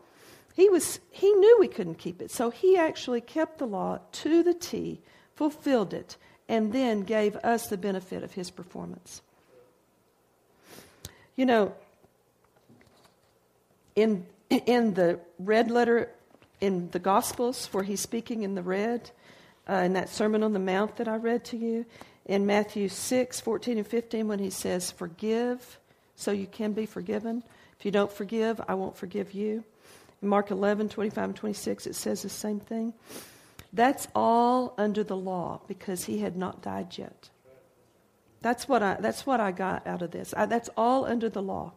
He, 0.55 0.69
was, 0.69 1.01
he 1.11 1.33
knew 1.33 1.57
we 1.59 1.67
couldn't 1.67 1.97
keep 1.97 2.23
it. 2.23 2.31
So 2.31 2.51
he 2.51 2.77
actually 2.77 3.21
kept 3.21 3.59
the 3.59 3.67
law 3.67 3.99
to 4.13 4.45
the 4.45 4.55
T, 4.55 5.01
fulfilled 5.35 5.93
it, 5.93 6.17
and 6.49 6.73
then 6.73 7.01
gave 7.01 7.35
us 7.39 7.67
the 7.67 7.77
benefit 7.77 8.23
of 8.23 8.35
his 8.35 8.53
performance. 8.53 9.23
You 11.35 11.47
know, 11.47 11.75
in, 13.97 14.25
in 14.49 14.95
the 14.95 15.19
red 15.41 15.69
letter 15.69 16.11
in 16.61 16.91
the 16.91 17.01
Gospels, 17.01 17.67
where 17.73 17.83
he's 17.83 18.01
speaking 18.01 18.45
in 18.45 18.55
the 18.55 18.63
red, 18.63 19.11
uh, 19.69 19.83
in 19.83 19.95
that 19.95 20.11
Sermon 20.11 20.45
on 20.45 20.53
the 20.53 20.61
Mount 20.61 20.95
that 20.99 21.09
I 21.09 21.17
read 21.17 21.45
to 21.47 21.57
you, 21.57 21.87
in 22.25 22.47
Matthew 22.47 22.89
6, 22.89 23.41
14 23.41 23.79
and 23.79 23.87
15, 23.87 24.29
when 24.29 24.39
he 24.39 24.51
says, 24.51 24.93
Forgive 24.93 25.80
so 26.21 26.33
you 26.33 26.47
can 26.47 26.73
be 26.73 26.85
forgiven. 26.85 27.43
If 27.79 27.87
you 27.87 27.91
don't 27.91 28.13
forgive, 28.13 28.61
I 28.69 28.75
won't 28.75 28.95
forgive 28.95 29.33
you. 29.33 29.65
In 30.21 30.29
Mark 30.29 30.51
11, 30.51 30.91
25 30.91 31.25
and 31.25 31.37
26, 31.37 31.87
it 31.87 31.95
says 31.95 32.21
the 32.21 32.29
same 32.29 32.61
thing. 32.61 32.93
That's 33.73 34.07
all 34.15 34.75
under 34.77 35.03
the 35.03 35.17
law 35.17 35.63
because 35.67 36.05
he 36.05 36.19
had 36.19 36.37
not 36.37 36.61
died 36.61 36.99
yet. 36.99 37.31
That's 38.43 38.69
what 38.69 38.83
I, 38.83 38.95
that's 39.01 39.25
what 39.25 39.41
I 39.41 39.51
got 39.51 39.87
out 39.87 40.03
of 40.03 40.11
this. 40.11 40.35
I, 40.37 40.45
that's 40.45 40.69
all 40.77 41.07
under 41.07 41.31
the 41.31 41.41
law. 41.41 41.73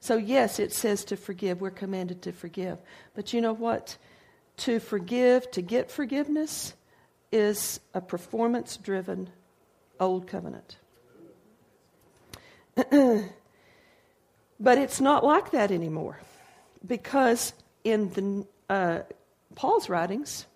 So, 0.00 0.16
yes, 0.16 0.58
it 0.58 0.72
says 0.72 1.04
to 1.06 1.16
forgive. 1.16 1.60
We're 1.60 1.70
commanded 1.70 2.22
to 2.22 2.32
forgive. 2.32 2.78
But 3.14 3.32
you 3.32 3.40
know 3.40 3.52
what? 3.52 3.96
To 4.58 4.80
forgive, 4.80 5.48
to 5.52 5.62
get 5.62 5.88
forgiveness, 5.90 6.74
is 7.30 7.78
a 7.94 8.00
performance 8.00 8.76
driven 8.76 9.30
old 10.00 10.26
covenant. 10.26 10.78
but 14.64 14.78
it's 14.78 15.00
not 15.00 15.22
like 15.22 15.50
that 15.50 15.70
anymore 15.70 16.18
because 16.86 17.52
in 17.84 18.08
the, 18.10 18.46
uh, 18.72 19.00
Paul's 19.54 19.88
writings, 19.90 20.46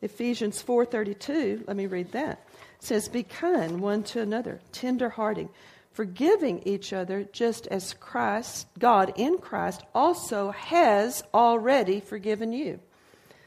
Ephesians 0.00 0.62
4:32, 0.62 1.64
let 1.66 1.76
me 1.76 1.86
read 1.86 2.12
that. 2.12 2.46
says 2.78 3.08
be 3.08 3.22
kind 3.22 3.80
one 3.80 4.02
to 4.02 4.20
another, 4.20 4.60
tender-hearted, 4.72 5.48
forgiving 5.92 6.60
each 6.64 6.92
other 6.92 7.22
just 7.22 7.68
as 7.68 7.94
Christ, 7.94 8.66
God 8.78 9.12
in 9.16 9.38
Christ 9.38 9.82
also 9.94 10.50
has 10.50 11.22
already 11.32 12.00
forgiven 12.00 12.52
you. 12.52 12.80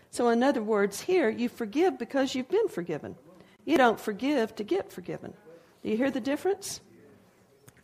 So, 0.09 0.29
in 0.29 0.41
other 0.41 0.63
words, 0.63 1.01
here, 1.01 1.29
you 1.29 1.49
forgive 1.49 1.99
because 1.99 2.33
you've 2.33 2.47
been 2.47 2.69
forgiven. 2.69 3.15
You 3.65 3.77
don't 3.77 3.99
forgive 3.99 4.55
to 4.55 4.63
get 4.63 4.91
forgiven. 4.91 5.33
Do 5.83 5.89
you 5.89 5.97
hear 5.97 6.11
the 6.11 6.21
difference? 6.21 6.79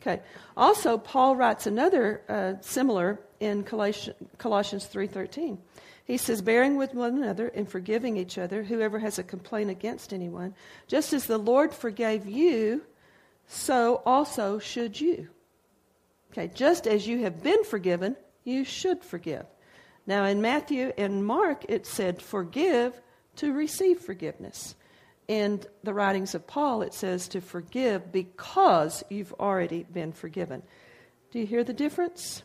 Okay. 0.02 0.20
Also, 0.56 0.98
Paul 0.98 1.36
writes 1.36 1.66
another 1.66 2.22
uh, 2.28 2.54
similar 2.60 3.20
in 3.38 3.62
Colossians 3.62 4.16
3.13. 4.38 5.58
He 6.04 6.16
says, 6.16 6.42
bearing 6.42 6.76
with 6.76 6.92
one 6.92 7.16
another 7.16 7.48
and 7.48 7.68
forgiving 7.68 8.16
each 8.16 8.36
other, 8.36 8.64
whoever 8.64 8.98
has 8.98 9.20
a 9.20 9.22
complaint 9.22 9.70
against 9.70 10.12
anyone, 10.12 10.54
just 10.88 11.12
as 11.12 11.26
the 11.26 11.38
Lord 11.38 11.72
forgave 11.72 12.26
you, 12.26 12.82
so 13.46 14.02
also 14.04 14.58
should 14.58 15.00
you. 15.00 15.28
Okay, 16.32 16.50
just 16.52 16.88
as 16.88 17.06
you 17.06 17.20
have 17.20 17.42
been 17.42 17.62
forgiven, 17.62 18.16
you 18.42 18.64
should 18.64 19.04
forgive. 19.04 19.46
Now, 20.06 20.24
in 20.24 20.42
Matthew 20.42 20.92
and 20.98 21.24
Mark, 21.24 21.64
it 21.68 21.86
said, 21.86 22.20
forgive 22.20 23.00
to 23.36 23.52
receive 23.52 24.00
forgiveness. 24.00 24.74
In 25.28 25.62
the 25.82 25.94
writings 25.94 26.34
of 26.34 26.46
Paul, 26.46 26.82
it 26.82 26.94
says 26.94 27.28
to 27.28 27.40
forgive 27.40 28.12
because 28.12 29.04
you've 29.08 29.32
already 29.34 29.84
been 29.84 30.12
forgiven. 30.12 30.62
Do 31.30 31.38
you 31.38 31.46
hear 31.46 31.64
the 31.64 31.72
difference? 31.72 32.42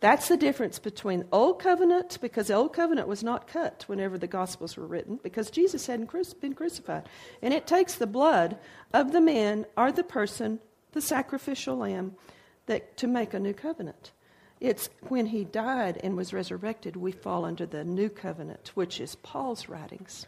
That's 0.00 0.28
the 0.28 0.36
difference 0.36 0.78
between 0.78 1.26
Old 1.30 1.60
Covenant, 1.60 2.18
because 2.22 2.46
the 2.46 2.54
Old 2.54 2.72
Covenant 2.72 3.06
was 3.06 3.22
not 3.22 3.46
cut 3.46 3.84
whenever 3.86 4.16
the 4.16 4.26
Gospels 4.26 4.76
were 4.76 4.86
written, 4.86 5.20
because 5.22 5.50
Jesus 5.50 5.86
hadn't 5.86 6.10
been 6.40 6.54
crucified. 6.54 7.06
And 7.42 7.52
it 7.52 7.66
takes 7.66 7.94
the 7.94 8.06
blood 8.06 8.58
of 8.94 9.12
the 9.12 9.20
man 9.20 9.66
or 9.76 9.92
the 9.92 10.02
person, 10.02 10.58
the 10.92 11.02
sacrificial 11.02 11.76
lamb, 11.76 12.16
that, 12.64 12.96
to 12.96 13.06
make 13.06 13.34
a 13.34 13.40
new 13.40 13.52
covenant. 13.52 14.12
It's 14.58 14.88
when 15.08 15.26
he 15.26 15.44
died 15.44 16.00
and 16.02 16.16
was 16.16 16.32
resurrected, 16.32 16.96
we 16.96 17.12
fall 17.12 17.44
under 17.44 17.66
the 17.66 17.84
new 17.84 18.08
covenant, 18.08 18.72
which 18.74 19.00
is 19.00 19.16
Paul's 19.16 19.68
writings. 19.68 20.26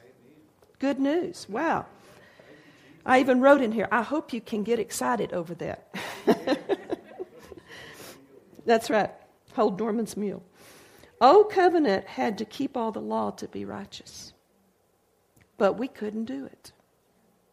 Good 0.83 0.99
news. 0.99 1.47
Wow. 1.49 1.87
I 3.07 3.21
even 3.21 3.41
wrote 3.41 3.63
in 3.63 3.71
here, 3.71 3.87
I 3.93 4.03
hope 4.03 4.33
you 4.33 4.41
can 4.41 4.65
get 4.65 4.81
excited 4.81 5.33
over 5.33 5.55
that. 5.55 5.95
That's 8.67 8.91
right. 8.91 9.13
Hold 9.55 9.79
Norman's 9.79 10.17
mule. 10.17 10.43
Old 11.21 11.53
covenant 11.53 12.09
had 12.09 12.37
to 12.39 12.45
keep 12.45 12.77
all 12.77 12.91
the 12.91 13.01
law 13.01 13.31
to 13.31 13.47
be 13.47 13.65
righteous. 13.65 14.33
But 15.57 15.75
we 15.75 15.87
couldn't 15.87 16.25
do 16.25 16.47
it. 16.47 16.73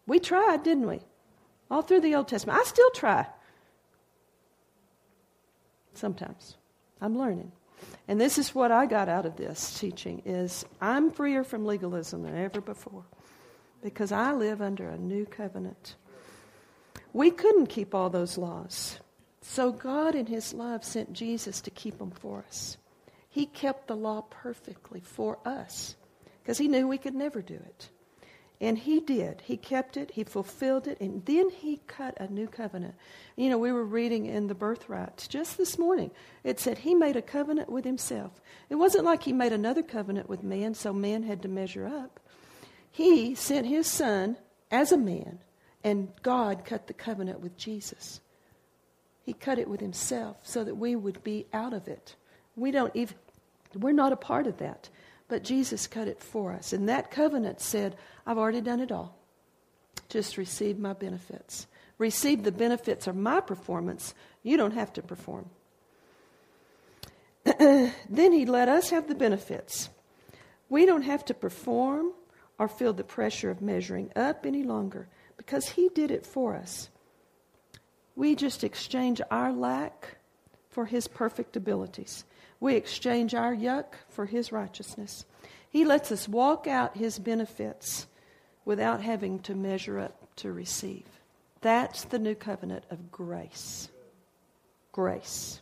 We 0.07 0.17
tried, 0.17 0.63
didn't 0.63 0.87
we? 0.87 1.01
All 1.69 1.83
through 1.83 2.01
the 2.01 2.15
Old 2.15 2.29
Testament. 2.29 2.57
I 2.59 2.63
still 2.63 2.89
try. 2.95 3.27
Sometimes. 5.93 6.57
I'm 6.99 7.15
learning. 7.15 7.51
And 8.07 8.19
this 8.19 8.39
is 8.39 8.55
what 8.55 8.71
I 8.71 8.87
got 8.87 9.07
out 9.07 9.27
of 9.27 9.35
this 9.35 9.79
teaching 9.79 10.23
is 10.25 10.65
I'm 10.81 11.11
freer 11.11 11.43
from 11.43 11.63
legalism 11.63 12.23
than 12.23 12.35
ever 12.35 12.59
before 12.59 13.05
because 13.81 14.11
I 14.11 14.33
live 14.33 14.61
under 14.61 14.89
a 14.89 14.97
new 14.97 15.25
covenant. 15.25 15.95
We 17.13 17.31
couldn't 17.31 17.67
keep 17.67 17.95
all 17.95 18.09
those 18.09 18.37
laws. 18.37 18.99
So 19.41 19.71
God 19.71 20.15
in 20.15 20.27
his 20.27 20.53
love 20.53 20.83
sent 20.83 21.13
Jesus 21.13 21.61
to 21.61 21.71
keep 21.71 21.97
them 21.97 22.11
for 22.11 22.43
us. 22.47 22.77
He 23.29 23.45
kept 23.45 23.87
the 23.87 23.95
law 23.95 24.21
perfectly 24.29 24.99
for 24.99 25.39
us 25.45 25.95
because 26.41 26.57
he 26.57 26.67
knew 26.67 26.87
we 26.87 26.97
could 26.97 27.15
never 27.15 27.41
do 27.41 27.55
it. 27.55 27.89
And 28.61 28.77
he 28.77 28.99
did. 28.99 29.41
He 29.45 29.55
kept 29.55 29.95
it, 29.95 30.11
he 30.11 30.25
fulfilled 30.25 30.87
it, 30.87 30.99
and 30.99 31.23
then 31.25 31.49
he 31.49 31.79
cut 31.87 32.19
a 32.19 32.27
new 32.27 32.47
covenant. 32.47 32.95
You 33.37 33.49
know, 33.49 33.57
we 33.57 33.71
were 33.71 33.85
reading 33.85 34.25
in 34.25 34.47
the 34.47 34.55
birthrights 34.55 35.29
just 35.29 35.57
this 35.57 35.79
morning. 35.79 36.11
It 36.43 36.59
said 36.59 36.79
he 36.79 36.93
made 36.93 37.15
a 37.15 37.21
covenant 37.21 37.69
with 37.69 37.85
himself. 37.85 38.41
It 38.69 38.75
wasn't 38.75 39.05
like 39.05 39.23
he 39.23 39.31
made 39.31 39.53
another 39.53 39.81
covenant 39.81 40.27
with 40.27 40.43
man, 40.43 40.73
so 40.73 40.91
man 40.91 41.23
had 41.23 41.41
to 41.43 41.47
measure 41.47 41.87
up. 41.87 42.19
He 42.99 43.33
sent 43.33 43.65
his 43.65 43.87
son 43.87 44.35
as 44.69 44.91
a 44.91 44.97
man, 44.97 45.39
and 45.85 46.11
God 46.21 46.65
cut 46.65 46.87
the 46.87 46.93
covenant 46.93 47.39
with 47.39 47.55
Jesus. 47.55 48.19
He 49.23 49.31
cut 49.31 49.57
it 49.57 49.69
with 49.69 49.79
himself 49.79 50.41
so 50.43 50.65
that 50.65 50.75
we 50.75 50.97
would 50.97 51.23
be 51.23 51.45
out 51.53 51.71
of 51.71 51.87
it. 51.87 52.17
We 52.57 52.71
don't 52.71 52.93
even, 52.93 53.15
we're 53.73 53.93
not 53.93 54.11
a 54.11 54.17
part 54.17 54.47
of 54.47 54.57
that. 54.57 54.89
But 55.29 55.45
Jesus 55.45 55.87
cut 55.87 56.09
it 56.09 56.21
for 56.21 56.51
us. 56.51 56.73
And 56.73 56.89
that 56.89 57.09
covenant 57.09 57.61
said, 57.61 57.95
I've 58.27 58.37
already 58.37 58.59
done 58.59 58.81
it 58.81 58.91
all. 58.91 59.15
Just 60.09 60.35
receive 60.35 60.77
my 60.77 60.91
benefits. 60.91 61.67
Receive 61.99 62.43
the 62.43 62.51
benefits 62.51 63.07
of 63.07 63.15
my 63.15 63.39
performance. 63.39 64.13
You 64.43 64.57
don't 64.57 64.73
have 64.73 64.91
to 64.91 65.01
perform. 65.01 65.49
then 67.45 67.93
he 68.09 68.45
let 68.45 68.67
us 68.67 68.89
have 68.89 69.07
the 69.07 69.15
benefits. 69.15 69.89
We 70.67 70.85
don't 70.85 71.03
have 71.03 71.23
to 71.23 71.33
perform 71.33 72.11
or 72.59 72.67
feel 72.67 72.93
the 72.93 73.03
pressure 73.03 73.49
of 73.49 73.61
measuring 73.61 74.11
up 74.15 74.45
any 74.45 74.61
longer 74.61 75.07
because 75.37 75.69
he 75.69 75.89
did 75.89 76.11
it 76.11 76.25
for 76.25 76.55
us. 76.55 76.89
We 78.15 78.35
just 78.35 78.65
exchange 78.65 79.21
our 79.31 79.53
lack 79.53 80.17
for 80.69 80.85
his 80.85 81.07
perfect 81.07 81.55
abilities. 81.55 82.25
We 82.59 82.75
exchange 82.75 83.33
our 83.33 83.55
yuck 83.55 83.85
for 84.09 84.25
his 84.25 84.51
righteousness. 84.51 85.25
He 85.69 85.85
lets 85.85 86.11
us 86.11 86.27
walk 86.27 86.67
out 86.67 86.97
his 86.97 87.17
benefits 87.17 88.07
without 88.65 89.01
having 89.01 89.39
to 89.39 89.55
measure 89.55 89.97
up 89.97 90.35
to 90.35 90.51
receive. 90.51 91.05
That's 91.61 92.03
the 92.03 92.19
new 92.19 92.35
covenant 92.35 92.83
of 92.89 93.11
grace. 93.11 93.89
Grace. 94.91 95.61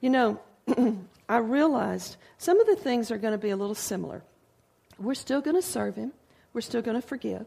You 0.00 0.10
know, 0.10 0.40
I 1.28 1.38
realized 1.38 2.16
some 2.38 2.60
of 2.60 2.66
the 2.66 2.76
things 2.76 3.10
are 3.10 3.18
going 3.18 3.32
to 3.32 3.38
be 3.38 3.50
a 3.50 3.56
little 3.56 3.74
similar. 3.74 4.22
We're 5.00 5.14
still 5.14 5.40
going 5.40 5.56
to 5.56 5.62
serve 5.62 5.96
him, 5.96 6.12
we're 6.52 6.60
still 6.60 6.82
going 6.82 7.00
to 7.00 7.06
forgive, 7.06 7.46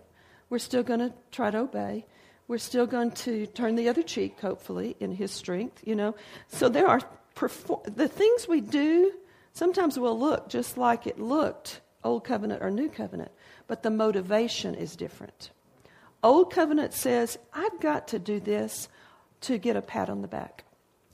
we're 0.49 0.60
still 0.60 0.84
going 0.84 0.99
to 0.99 1.14
try 1.32 1.51
to 1.51 1.60
obey. 1.60 2.06
We're 2.45 2.58
still 2.58 2.86
going 2.86 3.12
to 3.12 3.47
turn 3.47 3.76
the 3.76 3.88
other 3.88 4.04
cheek, 4.04 4.41
hopefully, 4.41 4.97
in 4.99 5.14
his 5.14 5.32
strength, 5.32 5.82
you 5.86 5.95
know. 5.95 6.14
So 6.49 6.68
there 6.68 6.88
are 6.88 6.99
perform, 7.36 7.82
the 7.86 8.10
things 8.10 8.47
we 8.47 8.62
do 8.62 9.14
sometimes 9.54 9.97
will 9.97 10.20
look 10.20 10.49
just 10.49 10.78
like 10.78 11.08
it 11.08 11.20
looked 11.20 11.82
old 12.04 12.26
covenant 12.26 12.62
or 12.62 12.70
new 12.70 12.89
covenant 12.89 13.32
but 13.68 13.84
the 13.84 13.89
motivation 13.89 14.76
is 14.76 14.95
different. 14.95 15.51
Old 16.22 16.51
covenant 16.51 16.93
says 16.93 17.38
i've 17.54 17.80
got 17.80 18.08
to 18.10 18.20
do 18.20 18.39
this 18.39 18.88
to 19.41 19.58
get 19.58 19.76
a 19.76 19.82
pat 19.82 20.10
on 20.10 20.22
the 20.22 20.28
back. 20.28 20.64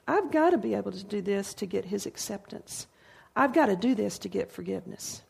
I've 0.07 0.31
got 0.31 0.51
to 0.51 0.57
be 0.57 0.73
able 0.73 0.91
to 0.91 1.03
do 1.03 1.21
this 1.21 1.53
to 1.55 1.65
get 1.65 1.85
his 1.85 2.05
acceptance. 2.05 2.87
I've 3.35 3.53
got 3.53 3.67
to 3.67 3.75
do 3.75 3.95
this 3.95 4.17
to 4.19 4.29
get 4.29 4.51
forgiveness 4.51 5.21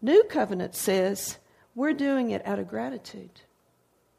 new 0.00 0.24
covenant 0.24 0.74
says 0.74 1.38
we're 1.74 1.92
doing 1.92 2.30
it 2.30 2.46
out 2.46 2.58
of 2.58 2.68
gratitude 2.68 3.40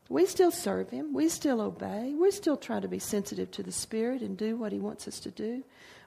we 0.10 0.26
still 0.26 0.52
serve 0.52 0.90
Him. 0.90 1.14
We 1.14 1.28
still 1.30 1.60
obey. 1.62 2.14
We're 2.16 2.32
still 2.32 2.58
try 2.58 2.80
to 2.80 2.88
be 2.88 3.00
sensitive 3.00 3.52
to 3.52 3.64
the 3.64 3.72
Spirit 3.72 4.22
and 4.22 4.38
do 4.38 4.56
what 4.56 4.72
He 4.72 4.80
wants 4.80 5.08
us 5.08 5.20
to 5.22 5.32
do. 5.32 5.64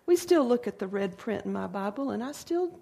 We 0.06 0.16
still 0.16 0.46
look 0.46 0.66
at 0.66 0.78
the 0.78 0.86
red 0.86 1.18
print 1.18 1.44
in 1.44 1.52
my 1.52 1.66
Bible, 1.66 2.10
and 2.10 2.22
I 2.22 2.32
still 2.32 2.78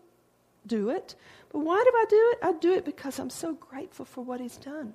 do 0.66 0.91
it. 0.91 1.16
But 1.51 1.61
why 1.61 1.82
do 1.84 1.97
I 1.97 2.05
do 2.09 2.32
it? 2.32 2.39
I 2.43 2.53
do 2.53 2.72
it 2.72 2.84
because 2.84 3.18
I'm 3.18 3.30
so 3.30 3.55
grateful 3.55 4.05
for 4.05 4.22
what 4.22 4.41
He's 4.41 4.57
done. 4.57 4.95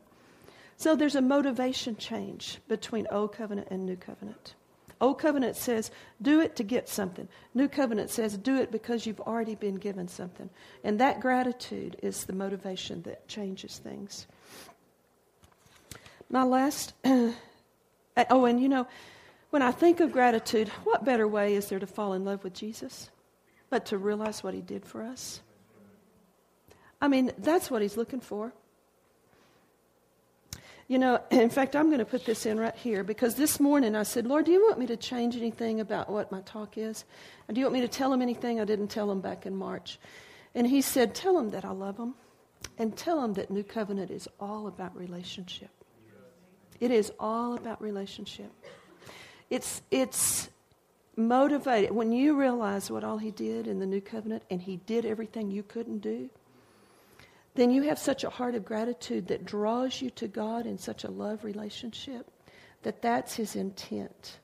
So 0.78 0.96
there's 0.96 1.16
a 1.16 1.22
motivation 1.22 1.98
change 1.98 2.60
between 2.68 3.08
Old 3.12 3.34
Covenant 3.34 3.68
and 3.70 3.86
New 3.86 3.98
Covenant. 3.98 4.56
Old 5.02 5.20
Covenant 5.20 5.56
says, 5.56 5.92
do 6.22 6.40
it 6.40 6.56
to 6.56 6.64
get 6.64 6.88
something. 6.88 7.28
New 7.54 7.68
Covenant 7.68 8.10
says, 8.10 8.38
do 8.38 8.56
it 8.58 8.72
because 8.72 9.06
you've 9.06 9.20
already 9.22 9.56
been 9.56 9.76
given 9.76 10.08
something. 10.08 10.50
And 10.84 11.00
that 11.00 11.20
gratitude 11.20 11.98
is 12.02 12.24
the 12.26 12.34
motivation 12.34 13.02
that 13.04 13.28
changes 13.28 13.78
things. 13.78 14.28
My 16.30 16.44
last, 16.44 16.94
uh, 17.06 17.32
oh, 18.30 18.46
and 18.46 18.62
you 18.62 18.70
know, 18.70 18.88
when 19.50 19.62
I 19.62 19.72
think 19.72 20.00
of 20.00 20.12
gratitude, 20.12 20.68
what 20.84 21.06
better 21.06 21.28
way 21.28 21.56
is 21.56 21.68
there 21.68 21.80
to 21.80 21.88
fall 21.88 22.14
in 22.14 22.26
love 22.26 22.44
with 22.44 22.54
Jesus 22.54 23.10
but 23.70 23.86
to 23.88 23.98
realize 23.98 24.44
what 24.44 24.54
he 24.54 24.62
did 24.62 24.86
for 24.86 25.04
us? 25.04 25.42
I 27.02 27.08
mean, 27.08 27.32
that's 27.38 27.70
what 27.70 27.82
he's 27.82 27.98
looking 27.98 28.22
for. 28.22 28.54
You 30.94 31.00
know, 31.00 31.20
in 31.32 31.50
fact, 31.50 31.76
I'm 31.76 31.88
going 31.88 31.98
to 31.98 32.06
put 32.06 32.24
this 32.24 32.46
in 32.46 32.60
right 32.60 32.76
here 32.76 33.04
because 33.04 33.34
this 33.34 33.60
morning 33.60 33.96
I 33.96 34.04
said, 34.04 34.28
Lord, 34.28 34.46
do 34.46 34.52
you 34.52 34.62
want 34.62 34.78
me 34.78 34.86
to 34.86 34.96
change 34.96 35.36
anything 35.36 35.80
about 35.80 36.08
what 36.08 36.32
my 36.32 36.42
talk 36.42 36.78
is? 36.78 37.04
do 37.52 37.60
you 37.60 37.66
want 37.66 37.74
me 37.74 37.82
to 37.82 37.88
tell 37.88 38.12
them 38.12 38.22
anything 38.22 38.62
I 38.62 38.64
didn't 38.64 38.90
tell 38.90 39.08
them 39.08 39.20
back 39.20 39.48
in 39.48 39.56
March? 39.56 39.98
And 40.54 40.68
he 40.68 40.82
said, 40.82 41.16
Tell 41.16 41.34
them 41.34 41.50
that 41.50 41.66
I 41.66 41.72
love 41.72 41.98
them 41.98 42.14
and 42.78 42.96
tell 42.96 43.20
them 43.20 43.34
that 43.34 43.50
New 43.50 43.64
Covenant 43.64 44.12
is 44.12 44.28
all 44.40 44.68
about 44.68 44.96
relationship. 44.96 45.72
It 46.80 46.92
is 46.92 47.12
all 47.20 47.56
about 47.56 47.82
relationship. 47.82 48.52
It's, 49.50 49.82
it's 49.90 50.52
motivated. 51.16 51.90
When 51.90 52.12
you 52.12 52.40
realize 52.40 52.92
what 52.92 53.04
all 53.04 53.18
He 53.18 53.32
did 53.32 53.66
in 53.66 53.80
the 53.80 53.88
new 53.88 54.00
covenant 54.00 54.44
and 54.52 54.62
He 54.62 54.78
did 54.78 55.06
everything 55.06 55.50
you 55.50 55.64
couldn't 55.64 56.04
do, 56.04 56.30
then 57.56 57.70
you 57.72 57.84
have 57.84 58.00
such 58.00 58.24
a 58.24 58.30
heart 58.30 58.56
of 58.56 58.66
gratitude 58.66 59.28
that 59.28 59.46
draws 59.46 60.02
you 60.02 60.10
to 60.12 60.28
God 60.28 60.66
in 60.66 60.78
such 60.78 61.04
a 61.04 61.12
love 61.12 61.44
relationship 61.44 62.30
that 62.82 63.02
that's 63.02 63.36
His 63.36 63.56
intent 63.56 64.40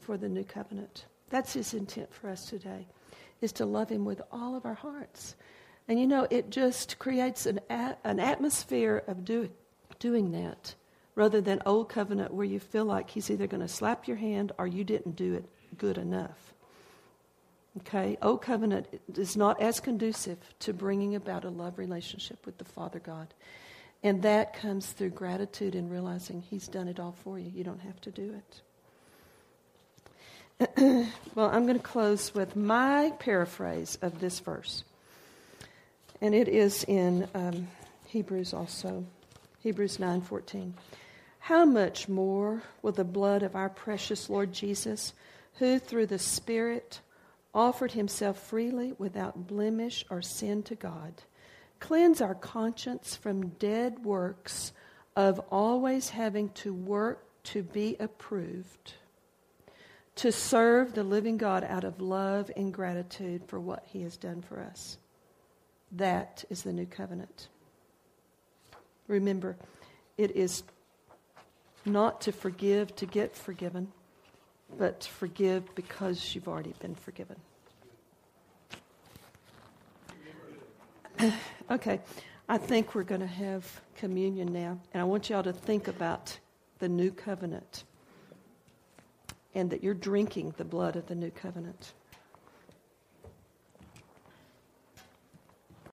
for 0.00 0.16
the 0.16 0.28
new 0.28 0.44
covenant. 0.44 1.06
That's 1.30 1.52
His 1.54 1.74
intent 1.74 2.12
for 2.12 2.28
us 2.30 2.46
today, 2.46 2.86
is 3.40 3.52
to 3.52 3.66
love 3.66 3.88
Him 3.88 4.04
with 4.04 4.22
all 4.30 4.56
of 4.56 4.64
our 4.64 4.74
hearts. 4.74 5.34
And 5.88 5.98
you 5.98 6.06
know, 6.06 6.26
it 6.30 6.50
just 6.50 6.98
creates 6.98 7.46
an, 7.46 7.60
a- 7.68 7.96
an 8.04 8.20
atmosphere 8.20 9.02
of 9.06 9.24
do- 9.24 9.50
doing 9.98 10.32
that 10.32 10.74
rather 11.14 11.40
than 11.40 11.60
old 11.66 11.88
covenant 11.88 12.32
where 12.32 12.46
you 12.46 12.58
feel 12.58 12.84
like 12.84 13.10
he's 13.10 13.30
either 13.30 13.46
going 13.46 13.60
to 13.60 13.68
slap 13.68 14.08
your 14.08 14.16
hand 14.16 14.52
or 14.58 14.66
you 14.66 14.84
didn't 14.84 15.16
do 15.16 15.34
it 15.34 15.44
good 15.76 15.98
enough. 15.98 16.54
Okay? 17.80 18.18
Old 18.20 18.42
covenant 18.42 18.86
is 19.14 19.36
not 19.36 19.60
as 19.60 19.80
conducive 19.80 20.38
to 20.60 20.72
bringing 20.72 21.14
about 21.14 21.44
a 21.44 21.50
love 21.50 21.78
relationship 21.78 22.44
with 22.44 22.58
the 22.58 22.64
Father 22.64 22.98
God. 22.98 23.32
And 24.02 24.22
that 24.22 24.54
comes 24.54 24.86
through 24.86 25.10
gratitude 25.10 25.74
and 25.74 25.90
realizing 25.90 26.42
he's 26.42 26.68
done 26.68 26.88
it 26.88 26.98
all 26.98 27.14
for 27.24 27.38
you. 27.38 27.50
You 27.54 27.64
don't 27.64 27.80
have 27.80 28.00
to 28.02 28.10
do 28.10 28.34
it. 28.34 28.62
well, 31.34 31.50
I'm 31.50 31.66
going 31.66 31.78
to 31.78 31.82
close 31.82 32.34
with 32.34 32.56
my 32.56 33.12
paraphrase 33.18 33.98
of 34.02 34.20
this 34.20 34.40
verse. 34.40 34.84
And 36.20 36.34
it 36.34 36.48
is 36.48 36.84
in 36.84 37.28
um, 37.34 37.68
Hebrews 38.06 38.52
also. 38.52 39.04
Hebrews 39.60 39.98
9:14. 39.98 40.72
How 41.38 41.64
much 41.64 42.08
more 42.08 42.62
will 42.82 42.92
the 42.92 43.04
blood 43.04 43.42
of 43.42 43.56
our 43.56 43.68
precious 43.68 44.28
Lord 44.28 44.52
Jesus, 44.52 45.12
who 45.54 45.78
through 45.78 46.06
the 46.06 46.18
Spirit 46.18 47.00
offered 47.54 47.92
himself 47.92 48.38
freely 48.38 48.94
without 48.98 49.46
blemish 49.46 50.04
or 50.10 50.22
sin 50.22 50.62
to 50.64 50.74
God, 50.74 51.22
cleanse 51.80 52.20
our 52.20 52.34
conscience 52.34 53.16
from 53.16 53.48
dead 53.48 54.04
works 54.04 54.72
of 55.16 55.40
always 55.50 56.10
having 56.10 56.48
to 56.50 56.72
work 56.72 57.26
to 57.44 57.62
be 57.62 57.96
approved, 57.98 58.94
to 60.14 60.32
serve 60.32 60.94
the 60.94 61.04
living 61.04 61.36
God 61.36 61.64
out 61.64 61.84
of 61.84 62.00
love 62.00 62.50
and 62.56 62.72
gratitude 62.72 63.42
for 63.46 63.58
what 63.60 63.84
he 63.86 64.02
has 64.02 64.16
done 64.16 64.42
for 64.42 64.60
us. 64.60 64.98
That 65.90 66.44
is 66.48 66.62
the 66.62 66.72
new 66.72 66.86
covenant. 66.86 67.48
Remember, 69.08 69.56
it 70.16 70.30
is 70.36 70.62
not 71.84 72.20
to 72.22 72.32
forgive 72.32 72.94
to 72.96 73.06
get 73.06 73.34
forgiven, 73.34 73.92
but 74.78 75.04
forgive 75.04 75.74
because 75.74 76.34
you've 76.34 76.48
already 76.48 76.74
been 76.80 76.94
forgiven. 76.94 77.36
okay, 81.70 82.00
I 82.48 82.58
think 82.58 82.94
we're 82.94 83.02
going 83.04 83.20
to 83.20 83.26
have 83.26 83.80
communion 83.96 84.52
now, 84.52 84.78
and 84.92 85.00
I 85.00 85.04
want 85.04 85.30
y'all 85.30 85.42
to 85.42 85.52
think 85.52 85.88
about 85.88 86.38
the 86.78 86.88
new 86.88 87.10
covenant 87.10 87.84
and 89.54 89.70
that 89.70 89.82
you're 89.84 89.94
drinking 89.94 90.54
the 90.56 90.64
blood 90.64 90.96
of 90.96 91.06
the 91.06 91.14
new 91.14 91.30
covenant. 91.30 91.92